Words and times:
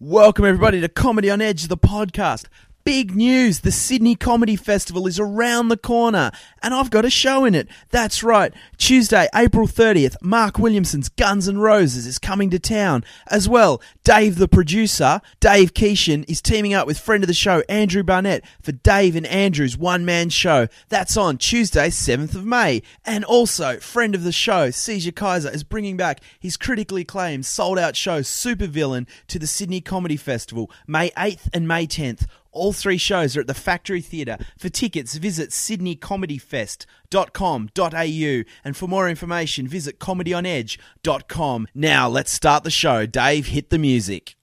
Welcome, 0.00 0.44
everybody, 0.44 0.80
to 0.80 0.88
Comedy 0.88 1.28
on 1.28 1.40
Edge, 1.40 1.66
the 1.66 1.76
podcast. 1.76 2.44
Big 2.88 3.14
news! 3.14 3.60
The 3.60 3.70
Sydney 3.70 4.14
Comedy 4.14 4.56
Festival 4.56 5.06
is 5.06 5.20
around 5.20 5.68
the 5.68 5.76
corner, 5.76 6.30
and 6.62 6.72
I've 6.72 6.88
got 6.88 7.04
a 7.04 7.10
show 7.10 7.44
in 7.44 7.54
it. 7.54 7.68
That's 7.90 8.22
right. 8.22 8.50
Tuesday, 8.78 9.28
April 9.34 9.66
30th, 9.66 10.16
Mark 10.22 10.58
Williamson's 10.58 11.10
Guns 11.10 11.46
N' 11.46 11.58
Roses 11.58 12.06
is 12.06 12.18
coming 12.18 12.48
to 12.48 12.58
town. 12.58 13.04
As 13.26 13.46
well, 13.46 13.82
Dave 14.04 14.36
the 14.36 14.48
producer, 14.48 15.20
Dave 15.38 15.74
Keeshan, 15.74 16.24
is 16.30 16.40
teaming 16.40 16.72
up 16.72 16.86
with 16.86 16.98
friend 16.98 17.22
of 17.22 17.28
the 17.28 17.34
show, 17.34 17.62
Andrew 17.68 18.02
Barnett, 18.02 18.42
for 18.62 18.72
Dave 18.72 19.16
and 19.16 19.26
Andrew's 19.26 19.76
one 19.76 20.06
man 20.06 20.30
show. 20.30 20.66
That's 20.88 21.18
on 21.18 21.36
Tuesday, 21.36 21.90
7th 21.90 22.34
of 22.34 22.46
May. 22.46 22.80
And 23.04 23.22
also, 23.22 23.78
friend 23.80 24.14
of 24.14 24.24
the 24.24 24.32
show, 24.32 24.70
Caesar 24.70 25.12
Kaiser, 25.12 25.50
is 25.50 25.62
bringing 25.62 25.98
back 25.98 26.22
his 26.40 26.56
critically 26.56 27.02
acclaimed 27.02 27.44
sold 27.44 27.78
out 27.78 27.96
show, 27.96 28.20
Supervillain, 28.20 29.06
to 29.26 29.38
the 29.38 29.46
Sydney 29.46 29.82
Comedy 29.82 30.16
Festival, 30.16 30.70
May 30.86 31.10
8th 31.10 31.50
and 31.52 31.68
May 31.68 31.86
10th. 31.86 32.24
All 32.50 32.72
three 32.72 32.98
shows 32.98 33.36
are 33.36 33.40
at 33.40 33.46
the 33.46 33.54
Factory 33.54 34.00
Theatre. 34.00 34.38
For 34.58 34.68
tickets, 34.68 35.16
visit 35.16 35.50
sydneycomedyfest.com.au 35.50 38.42
and 38.64 38.76
for 38.76 38.88
more 38.88 39.08
information, 39.08 39.68
visit 39.68 39.98
comedyonedge.com. 39.98 41.68
Now, 41.74 42.08
let's 42.08 42.32
start 42.32 42.64
the 42.64 42.70
show. 42.70 43.06
Dave, 43.06 43.48
hit 43.48 43.70
the 43.70 43.78
music. 43.78 44.37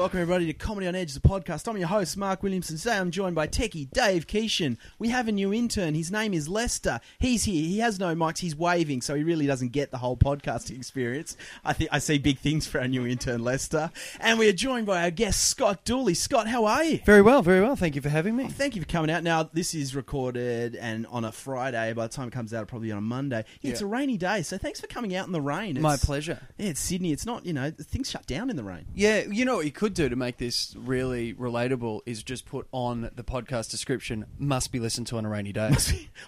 Welcome 0.00 0.20
everybody 0.20 0.46
to 0.46 0.54
Comedy 0.54 0.86
on 0.86 0.94
Edge, 0.94 1.12
the 1.12 1.20
podcast. 1.20 1.68
I'm 1.68 1.76
your 1.76 1.86
host, 1.86 2.16
Mark 2.16 2.42
Williamson. 2.42 2.78
Today 2.78 2.96
I'm 2.96 3.10
joined 3.10 3.34
by 3.34 3.46
Techie 3.46 3.90
Dave 3.90 4.26
Keeshan. 4.26 4.78
We 4.98 5.10
have 5.10 5.28
a 5.28 5.32
new 5.32 5.52
intern. 5.52 5.94
His 5.94 6.10
name 6.10 6.32
is 6.32 6.48
Lester. 6.48 7.00
He's 7.18 7.44
here. 7.44 7.60
He 7.62 7.80
has 7.80 8.00
no 8.00 8.14
mics. 8.14 8.38
He's 8.38 8.56
waving, 8.56 9.02
so 9.02 9.14
he 9.14 9.22
really 9.22 9.46
doesn't 9.46 9.72
get 9.72 9.90
the 9.90 9.98
whole 9.98 10.16
podcasting 10.16 10.78
experience. 10.78 11.36
I 11.66 11.74
think 11.74 11.90
I 11.92 11.98
see 11.98 12.16
big 12.16 12.38
things 12.38 12.66
for 12.66 12.80
our 12.80 12.88
new 12.88 13.06
intern, 13.06 13.44
Lester. 13.44 13.90
And 14.20 14.38
we 14.38 14.48
are 14.48 14.54
joined 14.54 14.86
by 14.86 15.02
our 15.02 15.10
guest, 15.10 15.44
Scott 15.44 15.84
Dooley. 15.84 16.14
Scott, 16.14 16.48
how 16.48 16.64
are 16.64 16.82
you? 16.82 17.00
Very 17.04 17.20
well, 17.20 17.42
very 17.42 17.60
well. 17.60 17.76
Thank 17.76 17.94
you 17.94 18.00
for 18.00 18.08
having 18.08 18.34
me. 18.36 18.44
Oh, 18.46 18.48
thank 18.48 18.76
you 18.76 18.80
for 18.80 18.88
coming 18.88 19.10
out. 19.10 19.22
Now, 19.22 19.50
this 19.52 19.74
is 19.74 19.94
recorded 19.94 20.76
and 20.76 21.06
on 21.08 21.26
a 21.26 21.30
Friday. 21.30 21.92
By 21.92 22.06
the 22.06 22.12
time 22.14 22.28
it 22.28 22.32
comes 22.32 22.54
out, 22.54 22.68
probably 22.68 22.90
on 22.90 22.96
a 22.96 23.02
Monday. 23.02 23.44
Yeah, 23.60 23.72
It's 23.72 23.82
a 23.82 23.86
rainy 23.86 24.16
day, 24.16 24.40
so 24.44 24.56
thanks 24.56 24.80
for 24.80 24.86
coming 24.86 25.14
out 25.14 25.26
in 25.26 25.32
the 25.32 25.42
rain. 25.42 25.76
It's, 25.76 25.82
My 25.82 25.98
pleasure. 25.98 26.40
Yeah, 26.56 26.68
it's 26.68 26.80
Sydney. 26.80 27.12
It's 27.12 27.26
not, 27.26 27.44
you 27.44 27.52
know, 27.52 27.70
things 27.70 28.08
shut 28.08 28.26
down 28.26 28.48
in 28.48 28.56
the 28.56 28.64
rain. 28.64 28.86
Yeah, 28.94 29.24
you 29.30 29.44
know 29.44 29.56
what 29.56 29.66
you 29.66 29.72
could 29.90 29.96
do 29.96 30.08
to 30.08 30.16
make 30.16 30.38
this 30.38 30.74
really 30.78 31.34
relatable 31.34 32.00
is 32.06 32.22
just 32.22 32.46
put 32.46 32.66
on 32.70 33.10
the 33.16 33.24
podcast 33.24 33.70
description 33.70 34.24
must 34.38 34.70
be 34.70 34.78
listened 34.78 35.06
to 35.08 35.16
on 35.16 35.24
a 35.24 35.28
rainy 35.28 35.52
day. 35.52 35.70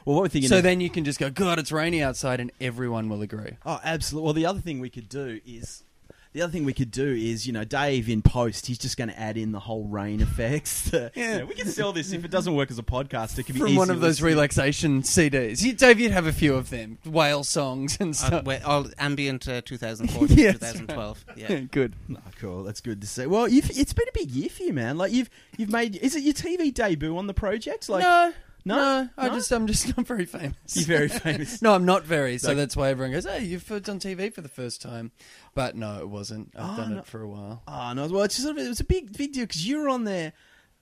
Well, 0.04 0.16
what 0.16 0.22
we're 0.22 0.28
thinking 0.28 0.48
so 0.48 0.56
is- 0.56 0.62
then 0.64 0.80
you 0.80 0.90
can 0.90 1.04
just 1.04 1.20
go, 1.20 1.30
God, 1.30 1.58
it's 1.60 1.70
rainy 1.70 2.02
outside, 2.02 2.40
and 2.40 2.50
everyone 2.60 3.08
will 3.08 3.22
agree. 3.22 3.56
Oh, 3.64 3.78
absolutely. 3.84 4.24
Well, 4.24 4.34
the 4.34 4.46
other 4.46 4.60
thing 4.60 4.80
we 4.80 4.90
could 4.90 5.08
do 5.08 5.40
is 5.46 5.84
the 6.32 6.42
other 6.42 6.50
thing 6.52 6.64
we 6.64 6.72
could 6.72 6.90
do 6.90 7.12
is 7.12 7.46
you 7.46 7.52
know 7.52 7.64
Dave 7.64 8.08
in 8.08 8.22
post. 8.22 8.66
He's 8.66 8.78
just 8.78 8.96
going 8.96 9.08
to 9.10 9.18
add 9.20 9.36
in 9.36 9.52
the 9.52 9.60
whole 9.60 9.84
rain 9.86 10.20
effects. 10.20 10.90
To, 10.90 11.10
Yeah. 11.16 11.32
you 11.34 11.38
know, 11.40 11.46
we 11.46 11.54
can 11.54 11.68
sell 11.68 11.92
this 11.92 12.12
if 12.12 12.24
it 12.24 12.30
doesn't 12.30 12.54
work 12.54 12.70
as 12.70 12.78
a 12.78 12.82
podcast. 12.82 13.38
It 13.38 13.44
could 13.44 13.54
be 13.54 13.60
From 13.60 13.74
one 13.76 13.90
of 13.90 14.00
those 14.00 14.20
listening. 14.20 14.34
relaxation 14.34 15.02
CDs. 15.02 15.62
You, 15.62 15.72
Dave, 15.74 16.00
you'd 16.00 16.12
have 16.12 16.26
a 16.26 16.32
few 16.32 16.54
of 16.54 16.70
them. 16.70 16.98
Whale 17.04 17.44
songs 17.44 17.96
and 18.00 18.10
Uh, 18.10 18.14
stuff. 18.14 18.44
wait, 18.44 18.62
all 18.62 18.86
ambient 18.98 19.46
uh, 19.48 19.60
2014, 19.62 20.38
Yes, 20.38 20.54
2012. 20.54 21.24
Yeah. 21.36 21.60
Good. 21.70 21.94
Oh, 22.10 22.16
cool. 22.40 22.62
That's 22.64 22.80
good 22.80 23.00
to 23.00 23.06
see. 23.06 23.26
Well, 23.26 23.48
you've, 23.48 23.70
it's 23.70 23.92
been 23.92 24.08
a 24.08 24.12
big 24.18 24.30
year 24.30 24.48
for 24.48 24.62
you, 24.62 24.72
man. 24.72 24.96
Like 24.98 25.12
you've 25.12 25.30
you've 25.56 25.70
made. 25.70 25.96
Is 25.96 26.14
it 26.16 26.22
your 26.22 26.34
TV 26.34 26.72
debut 26.72 27.16
on 27.16 27.26
the 27.26 27.34
project? 27.34 27.88
Like 27.88 28.02
no, 28.02 28.32
No? 28.64 28.76
no, 28.76 29.08
I 29.18 29.28
No? 29.28 29.34
just, 29.34 29.50
I'm 29.52 29.66
just 29.66 29.96
not 29.96 30.06
very 30.06 30.24
famous. 30.24 30.54
you're 30.74 30.84
very 30.86 31.08
famous. 31.08 31.60
No, 31.62 31.74
I'm 31.74 31.84
not 31.84 32.04
very. 32.04 32.38
So 32.38 32.48
Like- 32.48 32.58
that's 32.58 32.76
why 32.76 32.90
everyone 32.90 33.12
goes, 33.12 33.24
"Hey, 33.24 33.44
you've 33.44 33.66
done 33.66 33.98
TV 33.98 34.32
for 34.32 34.40
the 34.40 34.48
first 34.48 34.80
time," 34.82 35.10
but 35.54 35.74
no, 35.76 35.98
it 35.98 36.08
wasn't. 36.08 36.52
I've 36.56 36.78
Oh, 36.78 36.82
done 36.82 36.92
no. 36.94 36.98
it 37.00 37.06
for 37.06 37.20
a 37.22 37.28
while. 37.28 37.62
Oh 37.66 37.92
no! 37.92 38.06
Well, 38.08 38.22
it's 38.22 38.36
just 38.36 38.46
sort 38.46 38.56
of, 38.58 38.64
it 38.64 38.68
was 38.68 38.80
a 38.80 38.84
big 38.84 39.16
big 39.16 39.32
deal 39.32 39.44
because 39.46 39.66
you 39.66 39.80
were 39.80 39.88
on 39.88 40.04
there, 40.04 40.32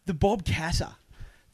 the 0.07 0.15
Bob 0.15 0.45
Katter. 0.45 0.95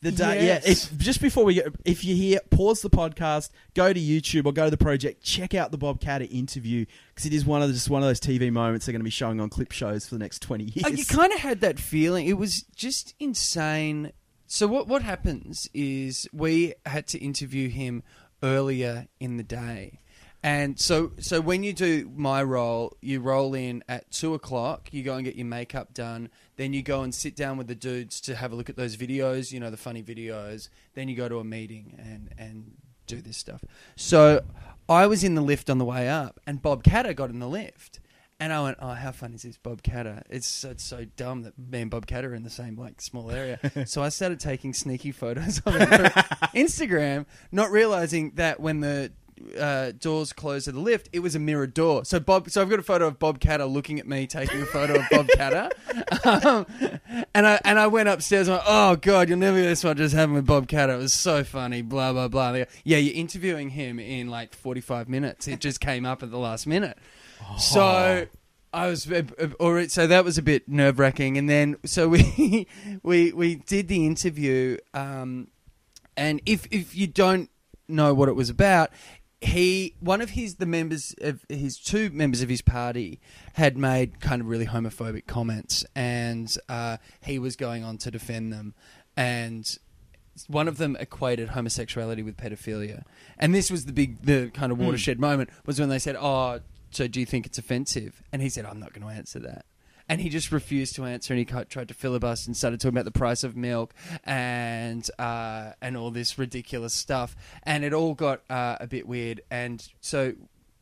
The 0.03 0.13
day, 0.13 0.45
Yes. 0.45 0.65
yeah. 0.67 0.73
If, 0.73 0.99
just 0.99 1.23
before 1.23 1.43
we 1.45 1.55
get, 1.55 1.69
if 1.87 2.05
you're 2.05 2.17
here, 2.17 2.39
pause 2.51 2.83
the 2.83 2.91
podcast, 2.91 3.49
go 3.75 3.93
to 3.95 3.99
YouTube 3.99 4.45
or 4.45 4.53
go 4.53 4.65
to 4.67 4.71
the 4.71 4.77
project, 4.77 5.23
check 5.25 5.55
out 5.55 5.71
the 5.71 5.79
Bob 5.79 6.01
Katter 6.01 6.29
interview 6.31 6.85
because 7.15 7.25
it 7.25 7.33
is 7.33 7.47
one 7.47 7.63
of 7.63 7.69
the, 7.69 7.75
just 7.75 7.89
one 7.89 8.03
of 8.03 8.07
those 8.09 8.21
TV 8.21 8.53
moments 8.53 8.85
they're 8.85 8.93
going 8.93 9.01
to 9.01 9.05
be 9.05 9.11
showing 9.11 9.41
on 9.41 9.49
clip 9.49 9.73
shows 9.73 10.07
for 10.07 10.15
the 10.15 10.19
next 10.19 10.41
twenty 10.41 10.65
years. 10.65 10.85
Oh, 10.85 10.91
you 10.91 11.05
kind 11.07 11.33
of 11.33 11.39
had 11.41 11.63
that 11.63 11.79
feeling. 11.81 12.27
It 12.27 12.35
was 12.37 12.63
just 12.77 13.15
insane. 13.19 14.13
So 14.47 14.67
what 14.67 14.87
what 14.87 15.03
happens 15.03 15.69
is 15.75 16.29
we 16.33 16.75
had 16.85 17.07
to 17.09 17.19
interview 17.19 17.69
him 17.69 18.03
earlier 18.43 19.09
in 19.19 19.37
the 19.37 19.43
day, 19.43 20.01
and 20.43 20.79
so 20.79 21.13
so 21.19 21.41
when 21.41 21.65
you 21.65 21.73
do 21.73 22.11
my 22.15 22.43
role, 22.43 22.97
you 23.01 23.21
roll 23.21 23.55
in 23.55 23.83
at 23.89 24.11
two 24.11 24.35
o'clock. 24.35 24.89
You 24.93 25.03
go 25.03 25.15
and 25.15 25.25
get 25.25 25.35
your 25.35 25.47
makeup 25.47 25.93
done. 25.95 26.31
Then 26.57 26.73
you 26.73 26.83
go 26.83 27.03
and 27.03 27.15
sit 27.15 27.35
down 27.35 27.57
with 27.57 27.67
the 27.67 27.75
dudes 27.75 28.21
to 28.23 28.37
have 28.37 28.53
a 28.53 28.57
look 28.57 28.71
at 28.71 28.77
those 28.77 28.97
videos. 28.97 29.53
You 29.53 29.61
know 29.61 29.71
the 29.71 29.77
funny 29.77 30.03
videos. 30.03 30.69
Then 30.95 31.09
you 31.09 31.17
go 31.17 31.29
to 31.29 31.39
a 31.39 31.45
meeting 31.45 31.95
and 31.99 32.31
and 32.39 32.73
do 33.07 33.21
this 33.21 33.37
stuff. 33.37 33.65
So 33.97 34.45
I 34.89 35.07
was 35.07 35.25
in 35.25 35.35
the 35.35 35.43
lift 35.43 35.69
on 35.69 35.79
the 35.79 35.85
way 35.85 36.09
up, 36.09 36.41
and 36.47 36.63
Bob 36.63 36.85
Katter 36.85 37.15
got 37.15 37.31
in 37.31 37.41
the 37.41 37.49
lift. 37.49 37.99
And 38.39 38.53
I 38.53 38.63
went, 38.63 38.77
oh, 38.81 38.93
how 38.93 39.13
funny 39.13 39.37
is 39.37 39.43
this 39.43 39.57
Bob 39.57 39.83
Katter? 39.83 40.23
It's 40.29 40.47
so, 40.47 40.71
it's 40.71 40.85
so 40.85 41.07
dumb 41.17 41.43
that 41.45 41.59
me 41.59 41.81
and 41.81 41.91
Bob 41.91 42.07
Katter 42.07 42.25
are 42.25 42.35
in 42.35 42.43
the 42.43 42.51
same 42.51 42.77
like 42.77 43.01
small 43.01 43.31
area. 43.31 43.59
so 43.87 44.03
I 44.03 44.11
started 44.11 44.41
taking 44.41 44.75
sneaky 44.75 45.11
photos 45.11 45.61
of 45.61 45.75
him 45.75 45.89
for 45.89 46.11
Instagram, 46.55 47.25
not 47.51 47.71
realizing 47.71 48.33
that 48.35 48.61
when 48.61 48.81
the 48.81 49.13
uh, 49.59 49.93
doors 49.99 50.33
closed 50.33 50.69
of 50.69 50.75
the 50.75 50.81
lift, 50.81 51.09
it 51.13 51.21
was 51.21 51.35
a 51.35 51.39
mirrored 51.39 51.75
door. 51.75 52.05
So 52.05 52.21
Bob, 52.21 52.51
so 52.51 52.61
I've 52.61 52.71
got 52.71 52.79
a 52.79 52.83
photo 52.83 53.07
of 53.07 53.19
Bob 53.19 53.39
Katter 53.39 53.71
looking 53.71 53.99
at 53.99 54.07
me 54.07 54.27
taking 54.27 54.63
a 54.63 54.67
photo 54.67 54.97
of 54.97 55.07
Bob 55.11 55.27
Katter, 55.29 55.71
um, 56.45 56.67
and 57.35 57.47
I 57.47 57.61
and 57.65 57.79
I 57.79 57.87
went 57.87 58.09
upstairs. 58.09 58.49
and 58.49 58.57
went, 58.57 58.65
oh 58.67 58.97
god, 58.97 59.29
you'll 59.29 59.39
never 59.39 59.61
guess 59.61 59.85
what 59.85 59.97
just 59.97 60.15
happened 60.15 60.35
with 60.35 60.47
Bob 60.47 60.67
Katter. 60.67 60.95
It 60.95 60.99
was 60.99 61.15
so 61.15 61.45
funny. 61.45 61.83
Blah 61.83 62.13
blah 62.13 62.29
blah. 62.29 62.53
Go, 62.53 62.65
yeah, 62.85 62.99
you're 62.99 63.15
interviewing 63.15 63.71
him 63.71 63.99
in 63.99 64.29
like 64.29 64.55
45 64.55 65.09
minutes. 65.09 65.49
It 65.49 65.61
just 65.61 65.81
came 65.81 66.07
up 66.07 66.23
at 66.23 66.31
the 66.31 66.39
last 66.39 66.67
minute. 66.67 66.99
So 67.59 68.27
I 68.77 68.89
was, 68.89 69.11
uh, 69.11 69.23
uh, 69.39 69.89
so 69.89 70.07
that 70.07 70.25
was 70.25 70.37
a 70.37 70.43
bit 70.43 70.69
nerve 70.69 70.99
wracking, 70.99 71.39
and 71.39 71.49
then 71.49 71.77
so 71.85 72.09
we 72.09 72.67
we 73.03 73.33
we 73.33 73.55
did 73.55 73.89
the 73.89 74.05
interview, 74.05 74.77
um, 74.93 75.49
and 76.17 76.43
if 76.45 76.67
if 76.71 76.95
you 76.95 77.07
don't 77.07 77.49
know 77.89 78.13
what 78.13 78.29
it 78.29 78.35
was 78.35 78.51
about, 78.51 78.91
he 79.41 79.95
one 80.01 80.21
of 80.21 80.31
his 80.31 80.57
the 80.57 80.67
members 80.67 81.15
of 81.23 81.45
his 81.49 81.79
two 81.79 82.11
members 82.11 82.43
of 82.43 82.49
his 82.49 82.61
party 82.61 83.19
had 83.55 83.79
made 83.79 84.21
kind 84.21 84.43
of 84.43 84.49
really 84.49 84.67
homophobic 84.67 85.27
comments, 85.27 85.87
and 85.95 86.57
uh, 86.69 86.99
he 87.23 87.39
was 87.39 87.57
going 87.57 87.83
on 87.83 87.97
to 87.99 88.11
defend 88.11 88.53
them, 88.53 88.75
and 89.17 89.79
one 90.49 90.69
of 90.69 90.77
them 90.77 90.97
equated 91.01 91.51
homosexuality 91.51 92.23
with 92.23 92.37
pedophilia, 92.37 93.05
and 93.39 93.55
this 93.55 93.71
was 93.71 93.87
the 93.87 93.93
big, 93.93 94.21
the 94.23 94.51
kind 94.51 94.71
of 94.71 94.79
watershed 94.79 95.19
moment 95.19 95.49
was 95.65 95.81
when 95.81 95.89
they 95.89 95.99
said, 95.99 96.17
"Oh, 96.19 96.61
so 96.91 97.07
do 97.09 97.21
you 97.21 97.27
think 97.27 97.47
it's 97.47 97.59
offensive?" 97.59 98.23
And 98.33 98.43
he 98.43 98.49
said, 98.49 98.65
"I'm 98.65 98.81
not 98.81 98.93
going 98.93 99.07
to 99.07 99.13
answer 99.13 99.39
that." 99.41 99.65
And 100.09 100.21
he 100.21 100.29
just 100.29 100.53
refused 100.53 100.95
to 100.97 101.05
answer, 101.05 101.35
and 101.35 101.39
he 101.39 101.45
tried 101.45 101.89
to 101.89 101.95
filibuster 101.95 102.49
and 102.49 102.57
started 102.57 102.81
talking 102.81 102.95
about 102.97 103.07
the 103.07 103.11
price 103.19 103.43
of 103.43 103.57
milk 103.57 103.93
and 104.23 105.09
uh, 105.19 105.73
and 105.83 105.97
all 105.97 106.11
this 106.11 106.39
ridiculous 106.39 106.95
stuff, 106.95 107.35
and 107.65 107.85
it 107.85 107.93
all 107.93 108.15
got 108.15 108.43
uh, 108.49 108.77
a 108.81 108.87
bit 108.87 109.09
weird. 109.09 109.41
And 109.51 109.87
so 110.01 110.35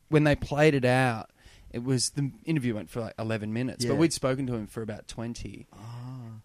when 0.09 0.25
they 0.25 0.37
played 0.37 0.75
it 0.75 0.85
out, 0.85 1.31
it 1.73 1.83
was 1.83 2.11
the 2.11 2.31
interview 2.45 2.75
went 2.75 2.91
for 2.91 3.01
like 3.01 3.15
11 3.19 3.53
minutes, 3.53 3.85
Yeah. 3.85 3.93
but 3.93 3.97
we'd 3.97 4.13
spoken 4.13 4.47
to 4.47 4.55
him 4.55 4.67
for 4.67 4.83
about 4.83 5.09
20 5.09 5.67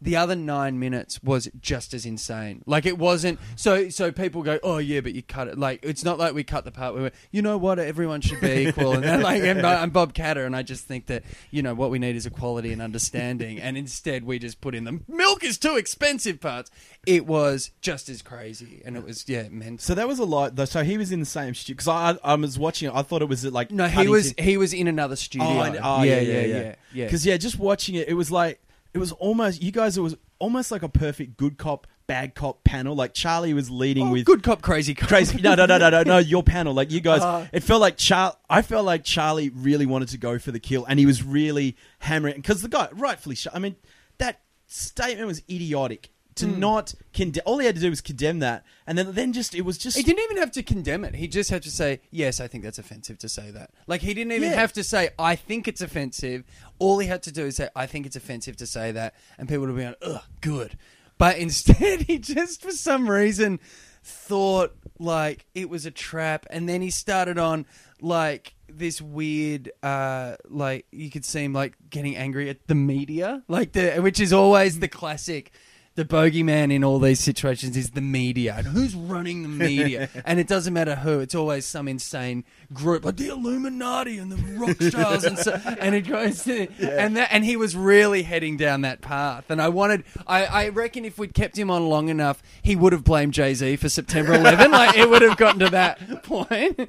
the 0.01 0.15
other 0.15 0.35
nine 0.35 0.79
minutes 0.79 1.21
was 1.23 1.49
just 1.59 1.93
as 1.93 2.05
insane. 2.05 2.63
Like 2.65 2.85
it 2.85 2.97
wasn't 2.97 3.39
so. 3.55 3.89
So 3.89 4.11
people 4.11 4.43
go, 4.43 4.59
"Oh 4.63 4.77
yeah, 4.77 5.01
but 5.01 5.13
you 5.13 5.21
cut 5.23 5.47
it." 5.47 5.57
Like 5.57 5.79
it's 5.83 6.03
not 6.03 6.17
like 6.19 6.33
we 6.33 6.43
cut 6.43 6.65
the 6.65 6.71
part 6.71 6.93
where 6.93 7.03
we, 7.03 7.11
you 7.31 7.41
know 7.41 7.57
what, 7.57 7.79
everyone 7.79 8.21
should 8.21 8.41
be 8.41 8.67
equal. 8.67 8.93
And 8.93 9.03
then 9.03 9.21
like 9.21 9.43
I'm, 9.43 9.63
I'm 9.65 9.89
Bob 9.89 10.13
Katter, 10.13 10.45
and 10.45 10.55
I 10.55 10.63
just 10.63 10.85
think 10.85 11.07
that 11.07 11.23
you 11.51 11.61
know 11.61 11.73
what 11.73 11.89
we 11.89 11.99
need 11.99 12.15
is 12.15 12.25
equality 12.25 12.71
and 12.73 12.81
understanding. 12.81 13.59
and 13.59 13.77
instead, 13.77 14.23
we 14.23 14.39
just 14.39 14.61
put 14.61 14.75
in 14.75 14.83
the 14.83 14.99
milk 15.07 15.43
is 15.43 15.57
too 15.57 15.75
expensive 15.77 16.39
parts. 16.39 16.71
It 17.05 17.25
was 17.25 17.71
just 17.81 18.09
as 18.09 18.21
crazy, 18.21 18.81
and 18.85 18.95
it 18.97 19.03
was 19.03 19.27
yeah 19.27 19.47
mental. 19.49 19.79
So 19.79 19.95
that 19.95 20.07
was 20.07 20.19
a 20.19 20.25
lot. 20.25 20.55
Though. 20.55 20.65
So 20.65 20.83
he 20.83 20.97
was 20.97 21.11
in 21.11 21.19
the 21.19 21.25
same 21.25 21.53
studio 21.53 21.75
because 21.75 21.87
I, 21.87 22.17
I 22.23 22.35
was 22.35 22.59
watching 22.59 22.89
it. 22.89 22.95
I 22.95 23.01
thought 23.01 23.21
it 23.21 23.29
was 23.29 23.45
like 23.45 23.71
No, 23.71 23.85
he 23.85 23.91
Huntington- 23.91 24.11
was 24.11 24.33
he 24.37 24.57
was 24.57 24.73
in 24.73 24.87
another 24.87 25.15
studio. 25.15 25.47
Oh, 25.47 25.59
I- 25.59 25.77
oh, 25.81 26.03
yeah, 26.03 26.19
yeah, 26.19 26.41
yeah, 26.41 26.75
yeah. 26.93 27.05
Because 27.05 27.25
yeah, 27.25 27.37
just 27.37 27.57
watching 27.59 27.95
it, 27.95 28.07
it 28.07 28.13
was 28.13 28.31
like 28.31 28.59
it 28.93 28.97
was 28.97 29.11
almost 29.13 29.61
you 29.61 29.71
guys. 29.71 29.97
It 29.97 30.01
was 30.01 30.15
almost 30.39 30.71
like 30.71 30.83
a 30.83 30.89
perfect 30.89 31.37
good 31.37 31.57
cop 31.57 31.85
bad 32.07 32.33
cop 32.33 32.63
panel. 32.63 32.95
Like 32.95 33.13
Charlie 33.13 33.53
was 33.53 33.69
leading 33.69 34.07
Oh, 34.07 34.11
with 34.13 34.25
good 34.25 34.41
cop, 34.41 34.61
crazy 34.63 34.95
cop. 34.95 35.09
crazy. 35.09 35.39
No, 35.41 35.53
no, 35.53 35.65
no, 35.67 35.77
no, 35.77 35.89
no, 35.89 36.01
no. 36.03 36.17
Your 36.33 36.41
panel, 36.43 36.73
like 36.73 36.91
you 36.91 37.01
guys. 37.01 37.21
Uh. 37.21 37.47
it 37.53 37.61
felt 37.63 37.81
like 37.81 37.97
Char. 37.97 38.35
I 38.49 38.61
felt 38.61 38.85
like 38.85 39.03
Charlie 39.03 39.49
really 39.49 39.85
wanted 39.85 40.09
to 40.09 40.17
go 40.17 40.39
for 40.39 40.51
the 40.51 40.59
kill, 40.59 40.85
and 40.85 40.99
he 40.99 41.05
was 41.05 41.23
really 41.23 41.77
hammering 41.99 42.35
because 42.37 42.61
the 42.61 42.67
guy, 42.69 42.89
rightfully, 42.93 43.35
sh- 43.35 43.47
I 43.53 43.59
mean, 43.59 43.75
that 44.17 44.41
statement 44.67 45.27
was 45.27 45.43
idiotic. 45.49 46.09
To 46.39 46.45
Hmm. 46.47 46.59
not 46.59 46.93
condemn, 47.13 47.43
all 47.45 47.57
he 47.59 47.65
had 47.65 47.75
to 47.75 47.81
do 47.81 47.89
was 47.89 48.01
condemn 48.01 48.39
that, 48.39 48.63
and 48.85 48.97
then 48.97 49.13
then 49.13 49.33
just 49.33 49.55
it 49.55 49.61
was 49.61 49.77
just 49.77 49.97
He 49.97 50.03
didn't 50.03 50.23
even 50.25 50.37
have 50.37 50.51
to 50.53 50.63
condemn 50.63 51.03
it. 51.05 51.15
He 51.15 51.27
just 51.27 51.49
had 51.49 51.63
to 51.63 51.71
say, 51.71 52.01
"Yes, 52.11 52.39
I 52.39 52.47
think 52.47 52.63
that's 52.63 52.77
offensive 52.79 53.17
to 53.19 53.29
say 53.29 53.49
that." 53.51 53.71
Like 53.87 54.01
he 54.01 54.13
didn't 54.13 54.33
even 54.33 54.49
Yeah. 54.51 54.55
have 54.59 54.73
to 54.73 54.83
say, 54.83 55.09
"I 55.17 55.35
think 55.35 55.67
it's 55.67 55.81
offensive." 55.81 56.43
All 56.77 56.99
he 56.99 57.07
had 57.07 57.23
to 57.23 57.31
do 57.31 57.45
is 57.45 57.55
say, 57.57 57.69
"I 57.75 57.85
think 57.87 58.05
it's 58.05 58.15
offensive 58.15 58.55
to 58.57 58.67
say 58.67 58.91
that," 58.91 59.15
and 59.37 59.47
people 59.49 59.65
would 59.65 59.75
be 59.75 59.85
like, 59.85 59.97
"Ugh, 60.01 60.21
good." 60.41 60.77
But 61.17 61.37
instead, 61.45 62.03
he 62.03 62.17
just 62.19 62.61
for 62.61 62.71
some 62.71 63.09
reason 63.09 63.59
thought 64.03 64.75
like 64.97 65.45
it 65.53 65.69
was 65.69 65.85
a 65.85 65.91
trap, 65.91 66.45
and 66.49 66.67
then 66.69 66.81
he 66.81 66.89
started 66.89 67.37
on 67.37 67.65
like 68.01 68.53
this 68.71 69.01
weird, 69.01 69.71
uh, 69.83 70.35
like 70.47 70.85
you 70.91 71.09
could 71.09 71.25
see 71.25 71.43
him 71.43 71.53
like 71.53 71.73
getting 71.89 72.15
angry 72.15 72.49
at 72.49 72.67
the 72.67 72.75
media, 72.75 73.43
like 73.47 73.73
the 73.73 73.97
which 73.99 74.19
is 74.19 74.31
always 74.31 74.79
the 74.79 74.87
classic. 74.87 75.51
The 75.99 76.05
bogeyman 76.05 76.73
in 76.73 76.81
all 76.81 76.97
these 76.97 77.19
situations 77.19 77.75
is 77.75 77.89
the 77.89 77.99
media. 77.99 78.55
And 78.55 78.67
who's 78.67 78.95
running 78.95 79.43
the 79.43 79.49
media? 79.49 80.09
and 80.25 80.39
it 80.39 80.47
doesn't 80.47 80.73
matter 80.73 80.95
who. 80.95 81.19
It's 81.19 81.35
always 81.35 81.65
some 81.65 81.89
insane 81.89 82.45
group 82.71 83.03
like 83.03 83.17
the 83.17 83.27
Illuminati 83.27 84.17
and 84.17 84.31
the 84.31 84.37
Rockstars 84.37 85.23
and 85.27 85.37
so. 85.37 85.59
And 85.77 85.93
it 85.95 86.07
goes 86.07 86.45
to, 86.45 86.69
and 86.79 87.17
that 87.17 87.27
and 87.33 87.43
he 87.43 87.57
was 87.57 87.75
really 87.75 88.23
heading 88.23 88.55
down 88.55 88.79
that 88.83 89.01
path. 89.01 89.49
And 89.49 89.61
I 89.61 89.67
wanted. 89.67 90.05
I, 90.25 90.45
I 90.45 90.69
reckon 90.69 91.03
if 91.03 91.17
we'd 91.17 91.33
kept 91.33 91.59
him 91.59 91.69
on 91.69 91.89
long 91.89 92.07
enough, 92.07 92.41
he 92.61 92.77
would 92.77 92.93
have 92.93 93.03
blamed 93.03 93.33
Jay 93.33 93.53
Z 93.53 93.75
for 93.75 93.89
September 93.89 94.33
11. 94.35 94.71
like 94.71 94.95
it 94.95 95.09
would 95.09 95.21
have 95.21 95.35
gotten 95.35 95.59
to 95.59 95.69
that 95.69 96.23
point. 96.23 96.79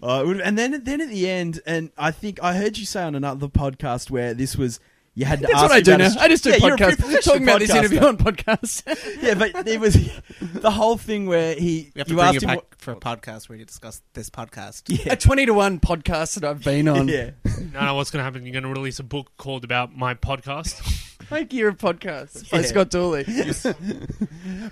Uh, 0.00 0.38
and 0.44 0.56
then 0.56 0.84
then 0.84 1.00
at 1.00 1.08
the 1.08 1.28
end, 1.28 1.60
and 1.66 1.90
I 1.98 2.12
think 2.12 2.40
I 2.40 2.54
heard 2.54 2.78
you 2.78 2.86
say 2.86 3.02
on 3.02 3.16
another 3.16 3.48
podcast 3.48 4.12
where 4.12 4.32
this 4.32 4.54
was 4.54 4.78
you 5.14 5.24
had 5.26 5.40
to 5.40 5.42
That's 5.42 5.54
ask 5.54 5.62
what 5.62 5.72
I 5.72 5.80
do 5.80 5.94
about 5.94 6.14
now. 6.14 6.20
a- 6.20 6.24
I 6.24 6.28
just 6.28 6.44
do 6.44 6.50
Yeah, 6.50 6.56
you're 6.56 6.74
a 6.74 6.76
podcasts. 6.78 6.98
professional 6.98 7.22
Talking 7.22 7.42
about 7.42 7.58
this 7.60 7.70
interview 7.70 8.00
on 8.00 8.16
podcasts. 8.16 8.82
yeah, 9.22 9.34
but 9.34 9.66
it 9.68 9.80
was 9.80 9.94
the 10.40 10.70
whole 10.70 10.96
thing 10.96 11.26
where 11.26 11.54
he 11.54 11.90
We 11.94 11.98
have 12.00 12.06
to 12.06 12.12
you 12.12 12.16
bring 12.16 12.26
asked 12.28 12.34
you 12.34 12.40
him 12.42 12.46
back 12.48 12.56
what- 12.56 12.66
for 12.78 12.92
a 12.92 12.96
podcast 12.96 13.48
where 13.48 13.58
you 13.58 13.64
discuss 13.64 14.00
this 14.14 14.30
podcast. 14.30 14.82
yeah, 14.86 15.12
a 15.12 15.16
20 15.16 15.46
to 15.46 15.52
1 15.54 15.80
podcast 15.80 16.34
that 16.34 16.44
I've 16.44 16.62
been 16.64 16.88
on. 16.88 17.08
yeah. 17.08 17.30
No, 17.72 17.84
no, 17.84 17.94
what's 17.94 18.10
going 18.10 18.18
to 18.20 18.24
happen? 18.24 18.44
You're 18.46 18.52
going 18.54 18.62
to 18.64 18.70
release 18.70 18.98
a 18.98 19.04
book 19.04 19.30
called 19.36 19.64
about 19.64 19.94
my 19.96 20.14
podcast. 20.14 21.06
Like 21.30 21.52
you're 21.52 21.68
a 21.68 21.74
podcast 21.74 22.50
by 22.50 22.58
Yeah. 22.58 22.64
Scott 22.64 22.90
Dooley. 22.90 23.24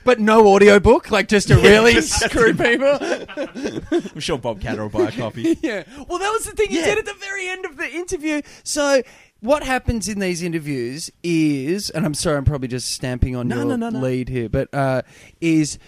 but 0.05 0.19
no 0.19 0.53
audio 0.55 0.81
book, 0.81 1.11
like 1.11 1.29
just 1.29 1.49
to 1.49 1.57
really 1.57 2.01
screw 2.01 2.53
people. 2.55 2.99
I'm 3.01 4.19
sure 4.19 4.39
Bob 4.39 4.61
Katter 4.61 4.79
will 4.79 4.89
buy 4.89 5.09
a 5.09 5.13
copy. 5.13 5.57
yeah. 5.63 5.85
Well, 6.09 6.19
that 6.19 6.31
was 6.33 6.47
the 6.47 6.53
thing 6.53 6.71
he 6.71 6.79
Yeah. 6.81 6.87
did 6.87 6.99
at 6.99 7.05
the 7.07 7.15
very 7.15 7.49
end 7.49 7.65
of 7.65 7.77
the 7.77 7.89
interview. 7.89 8.43
So, 8.65 9.03
what 9.41 9.63
happens 9.63 10.09
in 10.09 10.19
these 10.19 10.43
interviews 10.43 11.11
is, 11.23 11.91
and 11.91 12.05
I'm 12.05 12.15
sorry, 12.15 12.37
I'm 12.37 12.45
probably 12.45 12.69
just 12.69 12.91
stamping 12.91 13.37
on 13.37 13.49
No, 13.49 13.57
your 13.67 13.77
no, 13.77 13.91
no, 13.91 13.99
lead 14.01 14.29
here, 14.29 14.49
but 14.49 14.73
uh, 14.75 15.03
is 15.41 15.79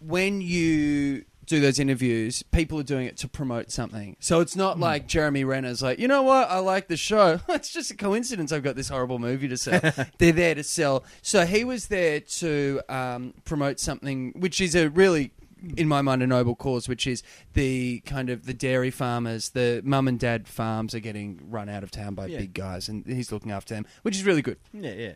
when 0.00 0.40
you 0.40 1.24
do 1.46 1.60
those 1.60 1.78
interviews, 1.78 2.42
people 2.44 2.78
are 2.78 2.82
doing 2.84 3.06
it 3.06 3.16
to 3.18 3.28
promote 3.28 3.70
something. 3.70 4.16
So 4.20 4.40
it's 4.40 4.54
not 4.56 4.76
Hmm. 4.76 4.82
like 4.82 5.06
Jeremy 5.08 5.44
Renner's 5.44 5.82
like, 5.82 5.98
you 5.98 6.06
know 6.08 6.22
what, 6.22 6.48
I 6.48 6.58
like 6.60 6.88
the 6.88 6.96
show. 6.96 7.40
it's 7.48 7.70
just 7.72 7.90
a 7.90 7.96
coincidence 7.96 8.52
I've 8.52 8.62
got 8.62 8.76
this 8.76 8.88
horrible 8.88 9.18
movie 9.18 9.48
to 9.48 9.56
sell. 9.56 9.80
They're 10.18 10.32
there 10.32 10.54
to 10.54 10.62
sell. 10.62 11.04
So 11.20 11.44
he 11.44 11.64
was 11.64 11.88
there 11.88 12.20
to 12.20 12.80
um, 12.88 13.34
promote 13.44 13.80
something, 13.80 14.32
which 14.36 14.60
is 14.60 14.74
a 14.74 14.88
really 14.88 15.32
in 15.76 15.86
my 15.88 16.02
mind 16.02 16.22
a 16.22 16.26
noble 16.26 16.54
cause 16.54 16.88
which 16.88 17.06
is 17.06 17.22
the 17.54 18.00
kind 18.00 18.30
of 18.30 18.46
the 18.46 18.54
dairy 18.54 18.90
farmers 18.90 19.50
the 19.50 19.80
mum 19.84 20.08
and 20.08 20.18
dad 20.18 20.48
farms 20.48 20.94
are 20.94 21.00
getting 21.00 21.40
run 21.48 21.68
out 21.68 21.82
of 21.82 21.90
town 21.90 22.14
by 22.14 22.26
Yeah. 22.26 22.38
big 22.38 22.54
guys 22.54 22.88
and 22.88 23.06
he's 23.06 23.30
looking 23.32 23.50
after 23.52 23.74
them 23.74 23.86
which 24.02 24.16
is 24.16 24.24
really 24.24 24.42
good 24.42 24.58
Yeah, 24.72 24.92
yeah. 24.92 25.12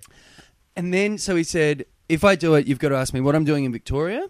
and 0.77 0.93
then 0.95 1.19
so 1.19 1.35
he 1.37 1.43
said, 1.45 1.87
if 2.09 2.23
I 2.23 2.37
do 2.37 2.55
it, 2.55 2.67
you've 2.69 2.79
got 2.79 2.91
to 2.91 2.95
ask 2.97 3.13
me 3.13 3.21
what 3.21 3.35
I'm 3.35 3.45
doing 3.45 3.65
in 3.65 3.73
Victoria. 3.73 4.29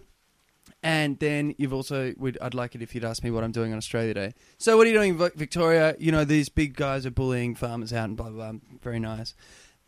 And 0.81 1.19
then 1.19 1.53
you've 1.57 1.73
also, 1.73 2.13
would 2.17 2.37
I'd 2.41 2.53
like 2.55 2.73
it 2.73 2.81
if 2.81 2.95
you'd 2.95 3.03
ask 3.05 3.23
me 3.23 3.29
what 3.31 3.43
I'm 3.43 3.51
doing 3.51 3.71
on 3.71 3.77
Australia 3.77 4.13
Day. 4.13 4.33
So 4.57 4.77
what 4.77 4.87
are 4.87 4.89
you 4.89 4.95
doing 4.95 5.09
in 5.11 5.17
Vic- 5.17 5.35
Victoria? 5.35 5.95
You 5.99 6.11
know, 6.11 6.23
these 6.23 6.49
big 6.49 6.75
guys 6.75 7.05
are 7.05 7.11
bullying 7.11 7.53
farmers 7.55 7.93
out 7.93 8.05
and 8.05 8.17
blah, 8.17 8.29
blah, 8.29 8.51
blah. 8.51 8.59
Very 8.81 8.99
nice. 8.99 9.35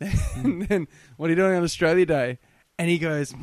and 0.00 0.62
then, 0.68 0.86
what 1.16 1.26
are 1.26 1.30
you 1.30 1.36
doing 1.36 1.54
on 1.56 1.62
Australia 1.64 2.06
Day? 2.06 2.38
And 2.78 2.88
he 2.88 2.98
goes, 2.98 3.34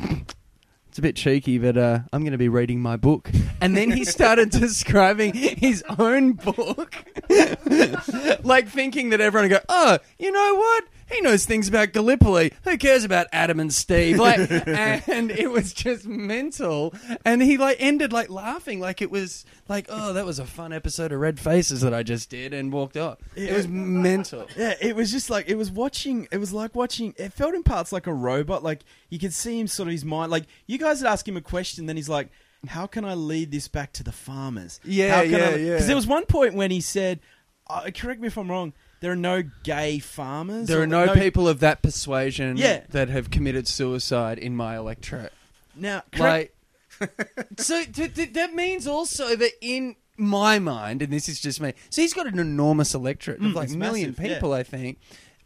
it's 0.98 1.00
a 1.00 1.04
bit 1.04 1.16
cheeky, 1.16 1.60
but 1.60 1.78
uh, 1.78 2.00
I'm 2.12 2.22
going 2.22 2.32
to 2.32 2.40
be 2.40 2.50
reading 2.50 2.82
my 2.82 2.98
book. 2.98 3.30
And 3.62 3.78
then 3.78 3.92
he 3.92 4.04
started 4.04 4.50
describing 4.50 5.32
his 5.36 5.84
own 6.00 6.34
book, 6.34 6.96
like 8.44 8.68
thinking 8.68 9.12
that 9.12 9.22
everyone 9.22 9.52
would 9.52 9.60
go, 9.60 9.66
oh, 9.70 10.00
you 10.18 10.32
know 10.32 10.56
what? 10.56 10.86
He 11.09 11.21
knows 11.21 11.45
things 11.45 11.68
about 11.68 11.94
Gallipoli. 11.94 12.51
Who 12.63 12.77
cares 12.77 13.04
about 13.04 13.27
Adam 13.31 13.59
and 13.59 13.74
Steve? 13.74 14.18
Like, 14.18 14.39
and 14.68 15.31
it 15.31 15.50
was 15.50 15.74
just 15.74 16.06
mental. 16.06 16.94
And 17.24 17.42
he 17.42 17.57
like 17.57 17.77
ended 17.80 18.12
like 18.12 18.30
laughing, 18.30 18.80
like 18.80 19.01
it 19.01 19.09
was 19.09 19.45
like, 19.69 19.88
oh, 19.89 20.13
that 20.13 20.25
was 20.25 20.39
a 20.39 20.45
fun 20.45 20.74
episode 20.74 21.12
of 21.12 21.19
Red 21.19 21.39
Faces 21.39 21.81
that 21.81 21.94
I 21.94 22.04
just 22.04 22.30
did, 22.30 22.54
and 22.54 22.74
walked 22.74 22.98
off. 22.98 23.19
It 23.36 23.54
was 23.54 23.68
mental. 23.68 24.48
Yeah, 24.57 24.74
it 24.81 24.95
was 24.95 25.12
just 25.12 25.30
like 25.30 25.48
it 25.48 25.56
was 25.56 25.71
watching. 25.71 26.27
It 26.31 26.38
was 26.38 26.51
like 26.51 26.75
watching. 26.75 27.13
It 27.18 27.31
felt 27.33 27.56
in 27.56 27.63
parts 27.63 27.92
like 27.92 28.07
a 28.07 28.13
robot. 28.13 28.63
Like 28.63 28.83
you 29.09 29.19
could 29.19 29.33
see 29.33 29.59
him 29.59 29.68
sort 29.68 29.88
of 29.88 29.94
his 29.94 30.06
mind. 30.06 30.31
Like 30.31 30.45
you 30.65 30.77
guys 30.77 31.01
would 31.01 31.07
ask 31.07 31.27
him 31.27 31.38
a 31.38 31.42
question, 31.42 31.86
then 31.86 31.95
he's 31.95 32.09
like, 32.09 32.30
"How 32.68 32.86
can 32.86 33.06
I 33.06 33.13
lead 33.13 33.51
this 33.51 33.68
back 33.68 33.94
to 33.94 34.04
the 34.04 34.12
farmers?" 34.12 34.80
Yeah, 34.83 35.15
How 35.15 35.21
can 35.24 35.31
yeah, 35.31 35.38
I-" 35.38 35.56
yeah. 35.56 35.71
Because 35.74 35.88
there 35.88 35.95
was 35.95 36.07
one 36.07 36.25
point 36.25 36.54
when 36.54 36.71
he 36.71 36.81
said, 36.81 37.21
uh, 37.68 37.89
"Correct 37.95 38.19
me 38.19 38.27
if 38.27 38.38
I'm 38.38 38.50
wrong. 38.51 38.74
There 39.00 39.12
are 39.12 39.16
no 39.16 39.44
gay 39.64 40.00
farmers. 40.00 40.68
There 40.68 40.82
are 40.82 40.88
no, 40.88 41.14
people 41.14 41.48
of 41.48 41.60
that 41.60 41.82
persuasion 41.82 42.58
Yeah. 42.58 42.82
that 42.90 43.10
have 43.10 43.30
committed 43.30 43.68
suicide 43.68 44.40
in 44.40 44.56
my 44.56 44.76
electorate. 44.78 45.34
now." 45.76 46.04
Correct, 46.12 46.54
Like, 47.00 47.40
so 47.60 47.84
th- 47.84 48.16
th- 48.16 48.34
that 48.34 48.54
means 48.56 48.88
also 48.88 49.36
that 49.36 49.52
in 49.62 49.96
my 50.18 50.58
mind, 50.58 51.04
and 51.04 51.14
this 51.14 51.30
is 51.30 51.40
just 51.40 51.62
me, 51.62 51.74
so 51.92 52.02
he's 52.02 52.14
got 52.14 52.26
an 52.26 52.40
enormous 52.40 52.96
electorate 52.96 53.38
of 53.40 53.52
Mm, 53.52 53.54
like 53.54 53.66
it's 53.66 53.74
a 53.74 53.78
million 53.78 54.10
massive, 54.12 54.26
yeah. 54.26 54.34
people, 54.34 54.54
I 54.54 54.64
think, 54.64 54.98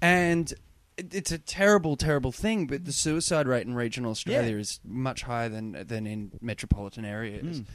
and 0.01 0.53
it- 0.97 1.13
it's 1.13 1.31
a 1.31 1.37
terrible, 1.37 1.97
terrible 1.97 2.31
thing. 2.31 2.67
But 2.67 2.85
the 2.85 2.93
suicide 2.93 3.47
rate 3.47 3.65
in 3.67 3.75
regional 3.75 4.11
Australia 4.11 4.57
is 4.57 4.79
much 4.85 5.23
higher 5.23 5.49
than 5.49 5.85
than 5.87 6.07
in 6.07 6.31
metropolitan 6.41 7.03
areas. 7.03 7.59
Mm. 7.61 7.65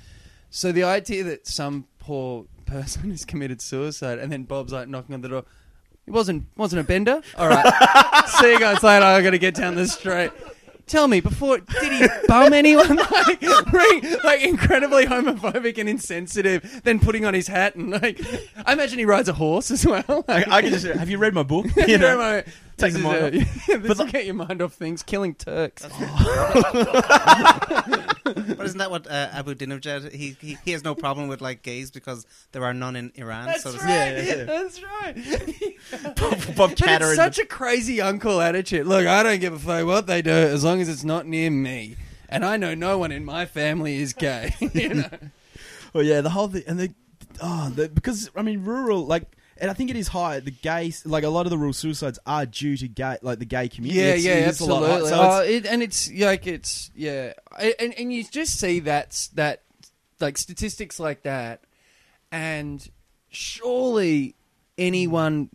So 0.49 0.73
the 0.73 0.85
idea 0.85 1.23
that 1.25 1.47
some 1.47 1.87
poor 1.99 2.47
person 2.67 3.11
has 3.11 3.25
committed 3.27 3.61
suicide, 3.61 4.19
and 4.19 4.33
then 4.33 4.45
Bob's 4.45 4.73
like 4.73 4.89
knocking 4.89 5.15
on 5.15 5.21
the 5.21 5.29
door. 5.29 5.45
It 6.07 6.13
wasn't 6.13 6.47
wasn't 6.57 6.81
a 6.81 6.85
bender. 6.85 7.21
All 7.37 7.49
right. 7.49 8.25
See 8.41 8.53
you 8.53 8.59
guys 8.61 8.83
later. 8.83 9.05
I 9.05 9.23
got 9.23 9.31
to 9.31 9.39
get 9.39 9.55
down 9.55 9.75
the 9.75 9.87
street. 9.89 10.31
Tell 10.87 11.09
me 11.09 11.19
before 11.21 11.59
did 11.59 11.93
he 11.93 12.07
bum 12.29 12.53
anyone? 12.53 12.95
like, 13.33 13.43
like 14.23 14.43
incredibly 14.43 15.05
homophobic 15.05 15.79
and 15.79 15.89
insensitive. 15.89 16.83
Then 16.85 17.01
putting 17.01 17.25
on 17.25 17.35
his 17.35 17.49
hat 17.49 17.75
and 17.75 17.91
like, 17.91 18.21
I 18.65 18.73
imagine 18.73 19.01
he 19.01 19.05
rides 19.05 19.29
a 19.29 19.33
horse 19.33 19.73
as 19.73 19.85
well. 19.85 20.25
I, 20.29 20.45
I 20.49 20.63
can 20.63 20.71
just. 20.71 20.87
Have 20.87 21.11
you 21.11 21.19
read 21.19 21.35
my 21.35 21.43
book? 21.43 21.67
You 21.89 21.99
know, 21.99 22.19
my, 22.19 22.45
take 22.77 22.93
the 22.93 23.01
mind 23.01 23.17
a- 23.17 23.27
off. 23.41 23.67
this 23.67 23.67
But 23.67 23.83
will 23.83 23.97
like- 24.05 24.13
get 24.13 24.27
your 24.27 24.35
mind 24.37 24.63
off 24.63 24.75
things. 24.75 25.03
Killing 25.03 25.35
Turks. 25.35 25.85
But 28.35 28.67
isn't 28.67 28.79
that 28.79 28.91
what 28.91 29.07
uh, 29.11 29.29
Ahmadinejad? 29.29 30.13
He, 30.13 30.37
he 30.41 30.59
he 30.65 30.73
has 30.73 30.83
no 30.85 30.95
problem 30.95 31.29
with 31.29 31.41
like 31.41 31.63
gays 31.63 31.91
because 31.91 32.27
there 32.53 32.65
are 32.65 32.75
none 32.75 32.97
in 32.97 33.13
Iran. 33.15 33.47
That's 33.47 33.63
so 33.63 33.73
right. 33.73 33.89
Yeah, 33.89 34.21
yeah, 34.21 34.35
yeah. 34.35 34.45
That's 34.45 34.83
right. 34.83 35.15
Bob 36.17 36.57
But 36.57 36.77
Katter. 36.77 37.01
it's 37.03 37.11
in 37.11 37.17
such 37.17 37.39
a 37.39 37.47
crazy 37.47 38.01
uncle 38.01 38.41
attitude. 38.41 38.87
Look, 38.87 39.07
I 39.07 39.23
don't 39.23 39.41
give 39.41 39.53
a 39.53 39.59
fuck 39.59 39.87
what 39.87 40.07
they 40.07 40.23
do 40.23 40.31
as 40.31 40.65
long 40.65 40.81
as 40.81 40.89
it's 40.89 41.05
not 41.05 41.27
near 41.27 41.51
me. 41.51 41.97
And 42.29 42.45
I 42.45 42.57
know 42.57 42.75
no 42.75 42.99
one 42.99 43.13
in 43.13 43.25
my 43.25 43.47
family 43.47 43.97
is 43.99 44.13
gay. 44.13 44.55
you 44.75 44.95
know? 44.95 45.11
well, 45.93 46.03
yeah, 46.03 46.21
the 46.21 46.31
whole 46.31 46.49
thing, 46.49 46.65
and 46.67 46.79
they, 46.79 46.91
oh, 47.41 47.71
the, 47.71 47.89
because 47.89 48.31
I 48.37 48.43
mean, 48.43 48.65
rural 48.65 49.07
like. 49.07 49.25
And 49.59 49.71
I 49.71 49.75
think 49.75 49.89
it 49.91 49.97
is 49.97 50.09
high. 50.09 50.41
The 50.41 50.51
gay, 50.51 50.93
like 51.05 51.25
a 51.25 51.29
lot 51.29 51.47
of 51.47 51.51
the 51.51 51.57
rural 51.59 51.73
suicides, 51.73 52.19
are 52.27 52.45
due 52.47 52.77
to 52.77 52.89
gay, 52.89 53.17
like 53.23 53.39
the 53.39 53.45
gay 53.47 53.69
community. 53.69 53.99
Yeah, 54.01 54.07
It's- 54.09 54.25
yeah, 54.25 54.35
it 54.35 54.49
is 54.49 54.61
a 54.61 54.67
lot 54.67 54.83
absolutely. 54.83 55.09
so 55.11 55.15
it's- 55.17 55.33
oh, 55.33 55.41
it, 55.43 55.67
and 55.67 55.83
it's 55.83 56.13
like 56.13 56.47
it's 56.47 56.91
yeah, 56.95 57.33
and 57.79 57.95
and 57.99 58.13
you 58.13 58.25
just 58.25 58.59
see 58.61 58.81
that 58.81 59.29
that 59.35 59.63
like 60.21 60.37
statistics 60.39 61.01
like 61.01 61.23
that, 61.23 61.63
and 62.31 62.87
surely 63.31 64.35
anyone 64.79 65.49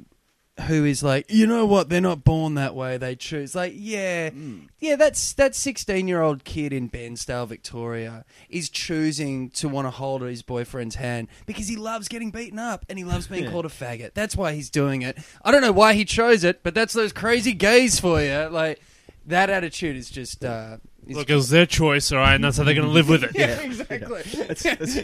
who 0.63 0.85
is 0.85 1.03
like, 1.03 1.25
you 1.29 1.45
know 1.47 1.65
what, 1.65 1.89
they're 1.89 2.01
not 2.01 2.23
born 2.23 2.55
that 2.55 2.75
way, 2.75 2.97
they 2.97 3.15
choose. 3.15 3.55
Like, 3.55 3.73
yeah, 3.75 4.29
Mm. 4.29 4.67
yeah, 4.79 4.95
that's 4.95 5.33
that 5.33 5.55
sixteen-year-old 5.55 6.43
kid 6.43 6.73
in 6.73 6.89
Bairnsdale, 6.89 7.47
Victoria, 7.47 8.25
is 8.49 8.69
choosing 8.69 9.49
to 9.51 9.67
want 9.69 9.85
to 9.87 9.91
hold 9.91 10.21
his 10.21 10.41
boyfriend's 10.41 10.95
hand 10.95 11.27
because 11.45 11.67
he 11.67 11.75
loves 11.75 12.07
getting 12.07 12.31
beaten 12.31 12.59
up 12.59 12.85
and 12.89 12.97
he 12.97 13.05
loves 13.05 13.27
being 13.27 13.43
Yeah. 13.45 13.51
called 13.51 13.65
a 13.65 13.69
faggot. 13.69 14.13
That's 14.13 14.35
why 14.35 14.53
he's 14.53 14.69
doing 14.69 15.01
it. 15.01 15.17
I 15.43 15.51
don't 15.51 15.61
know 15.61 15.71
why 15.71 15.93
he 15.93 16.05
chose 16.05 16.43
it, 16.43 16.61
but 16.63 16.73
that's 16.73 16.93
those 16.93 17.13
crazy 17.13 17.53
gays 17.53 17.99
for 17.99 18.21
you. 18.21 18.47
Like, 18.49 18.81
that 19.27 19.49
attitude 19.49 19.95
is 19.95 20.09
just. 20.09 20.43
Uh, 20.43 20.77
Look, 21.07 21.29
it 21.29 21.35
was 21.35 21.49
their 21.49 21.65
choice, 21.65 22.11
all 22.11 22.19
right, 22.19 22.35
and 22.35 22.43
that's 22.43 22.57
how 22.57 22.63
they're 22.63 22.75
going 22.75 22.87
to 22.87 22.93
live 22.93 23.09
with 23.09 23.23
it. 23.23 23.31
yeah, 23.35 23.59
exactly. 23.59 24.21
It's, 24.51 24.65
it's, 24.65 24.95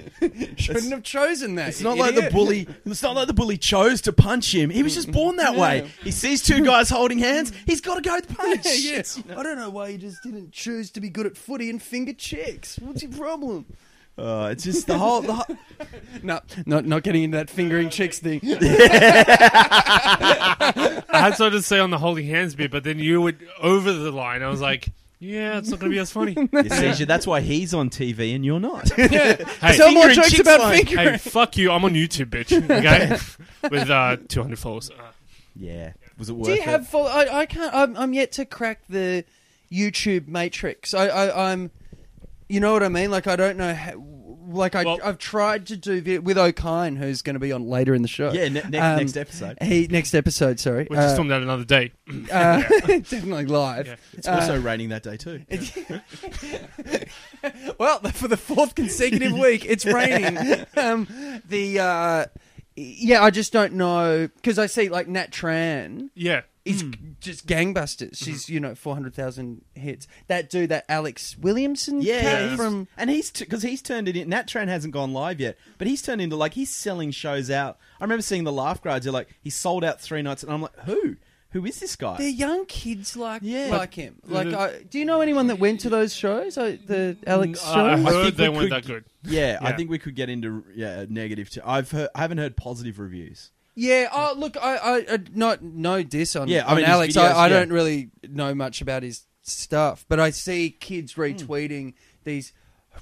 Shouldn't 0.62 0.92
have 0.92 1.04
chosen 1.04 1.56
that. 1.56 1.70
it's 1.70 1.82
you 1.82 1.88
not 1.88 1.98
like 1.98 2.13
the 2.13 2.20
idiot. 2.20 2.34
bully. 2.34 2.68
It's 2.86 3.01
not 3.01 3.16
like 3.16 3.27
the 3.27 3.34
bully 3.34 3.58
chose 3.58 4.01
to 4.01 4.13
punch 4.13 4.54
him. 4.54 4.70
He 4.70 4.84
was 4.84 4.94
just 4.94 5.12
born 5.12 5.38
that 5.38 5.56
way. 5.56 5.89
He 6.04 6.12
sees 6.12 6.44
two 6.44 6.63
guys 6.63 6.89
holding 6.89 7.20
hands. 7.20 7.51
He's 7.66 7.82
got 7.82 7.96
to 7.96 8.01
go 8.01 8.16
with 8.16 8.27
the 8.27 8.36
punch. 8.36 8.66
Yeah, 8.66 8.74
yeah. 8.74 9.00
It's. 9.00 9.22
I 9.36 9.44
don't 9.44 9.58
know 9.58 9.70
why 9.70 9.89
you 9.89 9.98
just 9.98 10.22
didn't 10.24 10.51
choose 10.51 10.92
to 10.92 11.01
be 11.01 11.10
good 11.10 11.25
at 11.25 11.38
footy 11.38 11.70
and 11.70 11.82
finger 11.82 12.13
chicks. 12.13 12.77
What's 12.80 13.04
your 13.04 13.12
problem? 13.12 13.66
Uh, 14.18 14.50
it's 14.51 14.63
just 14.63 14.88
the 14.88 14.98
whole. 14.98 15.22
The 15.22 15.34
whole 15.34 15.58
No, 16.24 16.39
not 16.66 16.86
not 16.86 17.04
getting 17.04 17.24
into 17.24 17.38
that 17.38 17.50
fingering 17.50 17.89
chicks 17.89 18.20
thing. 18.20 18.39
I 18.44 18.58
had 21.12 21.36
something 21.36 21.60
to 21.60 21.63
say 21.63 21.80
on 21.80 21.92
the 21.92 21.98
holding 22.00 22.27
hands 22.27 22.56
bit, 22.56 22.72
but 22.72 22.84
then 22.84 23.00
you 23.00 23.22
went 23.22 23.39
over 23.62 23.92
the 23.94 24.12
line. 24.12 24.44
I 24.44 24.50
was 24.50 24.62
like, 24.62 24.89
yeah, 25.19 25.57
it's 25.57 25.69
not 25.69 25.79
going 25.79 25.91
to 25.91 25.95
be 25.95 26.00
as 26.00 26.12
funny. 26.12 26.36
you 26.53 26.93
see, 26.93 27.05
that's 27.05 27.25
why 27.25 27.41
he's 27.41 27.74
on 27.74 27.89
TV 27.89 28.36
and 28.36 28.45
you're 28.45 28.59
not. 28.59 28.91
Hey, 28.97 29.75
Tell 29.75 29.91
more 29.91 30.03
fingering 30.03 30.15
jokes 30.15 30.29
chicks 30.29 30.39
about 30.41 30.59
line. 30.59 30.86
fingering. 30.86 31.09
hey, 31.09 31.17
fuck 31.17 31.57
you. 31.57 31.71
I'm 31.71 31.83
on 31.83 31.93
YouTube, 31.93 32.25
bitch. 32.27 32.51
Okay, 32.53 33.69
with 33.69 33.89
uh, 33.89 34.17
200 34.27 34.59
followers. 34.59 34.91
Uh, 34.91 35.12
yeah. 35.55 35.93
Was 36.17 36.29
it 36.29 36.33
worth 36.33 36.45
Do 36.47 36.53
you 36.53 36.59
it? 36.59 36.63
have? 36.65 36.88
Full, 36.88 37.07
I 37.07 37.25
I 37.25 37.45
can't. 37.45 37.74
I'm, 37.74 37.97
I'm 37.97 38.13
yet 38.13 38.31
to 38.33 38.45
crack 38.45 38.81
the 38.89 39.24
YouTube 39.71 40.27
matrix. 40.27 40.93
I, 40.93 41.07
I 41.07 41.51
I'm. 41.51 41.71
You 42.50 42.59
know 42.59 42.74
what 42.74 42.83
I 42.83 42.89
mean? 42.89 43.12
Like 43.12 43.27
I 43.27 43.36
don't 43.36 43.57
know. 43.57 43.74
How, 43.74 43.93
like 44.48 44.75
I 44.75 44.84
Well- 44.84 45.00
I've 45.04 45.18
tried 45.18 45.66
to 45.68 45.77
do 45.77 46.22
with 46.22 46.38
O'Kine, 46.38 46.96
who's 46.96 47.22
going 47.22 47.36
to 47.36 47.39
be 47.39 47.51
on 47.51 47.68
later 47.68 47.94
in 47.94 48.01
the 48.01 48.08
show. 48.08 48.32
Yeah, 48.32 48.48
ne- 48.50 48.63
ne- 48.70 48.77
Um, 48.80 48.98
next 48.98 49.18
episode. 49.18 49.58
He 49.62 49.88
next 49.88 50.13
episode. 50.16 50.60
Sorry. 50.60 50.88
we 50.89 50.96
just 50.96 51.13
Uh, 51.13 51.16
filmed 51.16 51.32
that 51.32 51.42
another 51.42 51.66
day. 51.66 51.92
uh, 52.32 52.62
definitely 52.88 53.46
live. 53.46 53.88
Yeah. 53.88 53.96
It's 54.13 54.27
uh, 54.27 54.32
also 54.32 54.60
raining 54.60 54.89
that 54.89 55.04
day 55.04 55.18
too. 55.18 55.42
well, 57.77 58.00
for 58.12 58.27
the 58.27 58.38
fourth 58.38 58.75
consecutive 58.75 59.34
week, 59.34 59.66
it's 59.66 59.86
raining. 59.86 60.66
Um, 60.75 61.08
the 61.48 61.80
uh, 61.80 62.25
yeah, 62.75 63.24
I 63.24 63.30
just 63.30 63.54
don't 63.54 63.74
know 63.74 64.27
because 64.36 64.60
I 64.60 64.66
see 64.68 64.89
like 64.89 65.08
Nat 65.08 65.32
Tran 65.32 66.10
Yeah. 66.16 66.42
Is 66.67 66.83
just 67.19 67.47
gangbusters. 67.47 68.12
Mm-hmm. 68.12 68.25
She's 68.31 68.50
you 68.50 68.59
know 68.59 68.75
four 68.75 68.93
hundred 68.93 69.13
thousand 69.15 69.63
hits. 69.75 70.07
That 70.27 70.50
dude, 70.50 70.69
that 70.69 70.86
Alex 70.89 71.38
Williamson, 71.38 72.01
Yeah, 72.01 72.21
cat 72.21 72.41
he's- 72.43 72.57
from 72.57 72.88
and 72.97 73.09
he's 73.09 73.31
because 73.31 73.62
he's 73.63 73.81
turned 73.81 74.07
it 74.07 74.15
in. 74.15 74.29
Nat 74.29 74.47
Tran 74.47 74.67
hasn't 74.67 74.93
gone 74.93 75.13
live 75.13 75.39
yet, 75.39 75.57
but 75.77 75.88
he's 75.88 76.01
turned 76.01 76.21
into 76.21 76.36
like 76.36 76.53
he's 76.53 76.69
selling 76.69 77.12
shows 77.12 77.50
out. 77.50 77.77
I 78.00 78.03
remember 78.03 78.21
seeing 78.21 78.43
the 78.43 78.51
laugh 78.51 78.81
grades. 78.81 79.05
They're 79.05 79.13
like 79.13 79.29
he 79.41 79.50
sold 79.50 79.83
out 79.83 80.00
three 80.01 80.21
nights, 80.21 80.43
and 80.43 80.51
I'm 80.51 80.62
like, 80.62 80.77
who? 80.86 81.15
Who 81.51 81.65
is 81.65 81.79
this 81.79 81.95
guy? 81.95 82.17
they're 82.17 82.27
young 82.27 82.65
kids 82.65 83.15
like 83.15 83.41
Yeah. 83.41 83.69
like 83.71 83.93
him. 83.93 84.17
Like, 84.25 84.47
I, 84.53 84.81
do 84.89 85.00
you 85.00 85.05
know 85.05 85.21
anyone 85.21 85.47
that 85.47 85.57
went 85.57 85.79
to 85.79 85.89
those 85.89 86.13
shows? 86.13 86.57
Uh, 86.57 86.75
the 86.86 87.17
Alex 87.25 87.63
Uh, 87.65 87.71
I 87.71 87.95
shows. 87.95 88.05
I 88.05 88.12
heard 88.12 88.33
they 88.38 88.50
we 88.50 88.57
weren't 88.57 88.69
could- 88.69 88.83
that 88.83 88.86
good. 88.86 89.05
yeah, 89.24 89.57
I 89.62 89.71
think 89.71 89.89
we 89.89 89.97
could 89.97 90.13
get 90.13 90.29
into 90.29 90.65
yeah 90.75 91.05
negative. 91.09 91.50
Too. 91.50 91.62
I've 91.65 91.89
heard, 91.89 92.09
I 92.13 92.19
haven't 92.21 92.39
heard 92.39 92.57
positive 92.57 93.00
reviews. 93.00 93.51
Yeah. 93.79 94.10
Oh, 94.12 94.34
look, 94.36 94.57
I, 94.57 94.75
I, 94.77 94.96
I 95.13 95.19
not 95.36 95.62
no 95.62 96.01
diss 96.03 96.36
on, 96.36 96.48
Yeah, 96.48 96.65
I 96.65 96.72
on 96.72 96.75
mean, 96.77 96.86
his 96.86 96.93
Alex. 96.93 97.13
videos, 97.15 97.22
I, 97.22 97.31
I 97.31 97.48
yeah. 97.48 97.53
don't 97.60 97.69
really 97.72 98.10
know 98.27 98.55
much 98.55 98.81
about 98.81 99.03
his 99.03 99.24
stuff, 99.43 100.03
but 100.10 100.19
I 100.19 100.31
see 100.31 100.72
kids 100.72 101.13
retweeting 101.13 101.93
these 102.24 102.53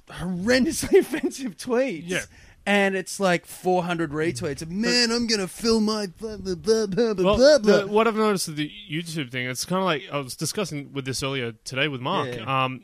horrendously 0.10 1.00
offensive 1.00 1.58
tweets. 1.58 2.04
Yeah. 2.06 2.22
And 2.68 2.96
it's 2.96 3.20
like 3.20 3.46
400 3.46 4.12
retweets. 4.12 4.68
Man, 4.68 5.12
I'm 5.12 5.28
gonna 5.28 5.48
fill 5.48 5.80
my 5.82 6.08
blah 6.08 6.38
blah 6.38 6.56
blah 6.56 6.88
blah 6.88 7.14
blah 7.14 7.24
Well, 7.24 7.38
blah. 7.38 7.58
blah." 7.60 7.78
the, 7.82 7.88
what 7.88 8.08
I've 8.08 8.16
noticed 8.16 8.48
with 8.48 8.58
the 8.58 8.72
YouTube 8.92 9.32
thing, 9.32 9.46
it's 9.48 9.66
kind 9.66 9.80
of 9.80 9.86
like 9.86 10.04
I 10.12 10.18
was 10.18 10.36
discussing 10.36 10.92
with 10.92 11.06
this 11.06 11.22
earlier 11.22 11.52
today 11.64 11.88
with 11.88 12.02
Mark. 12.02 12.36
Yeah. 12.36 12.66
Um, 12.66 12.82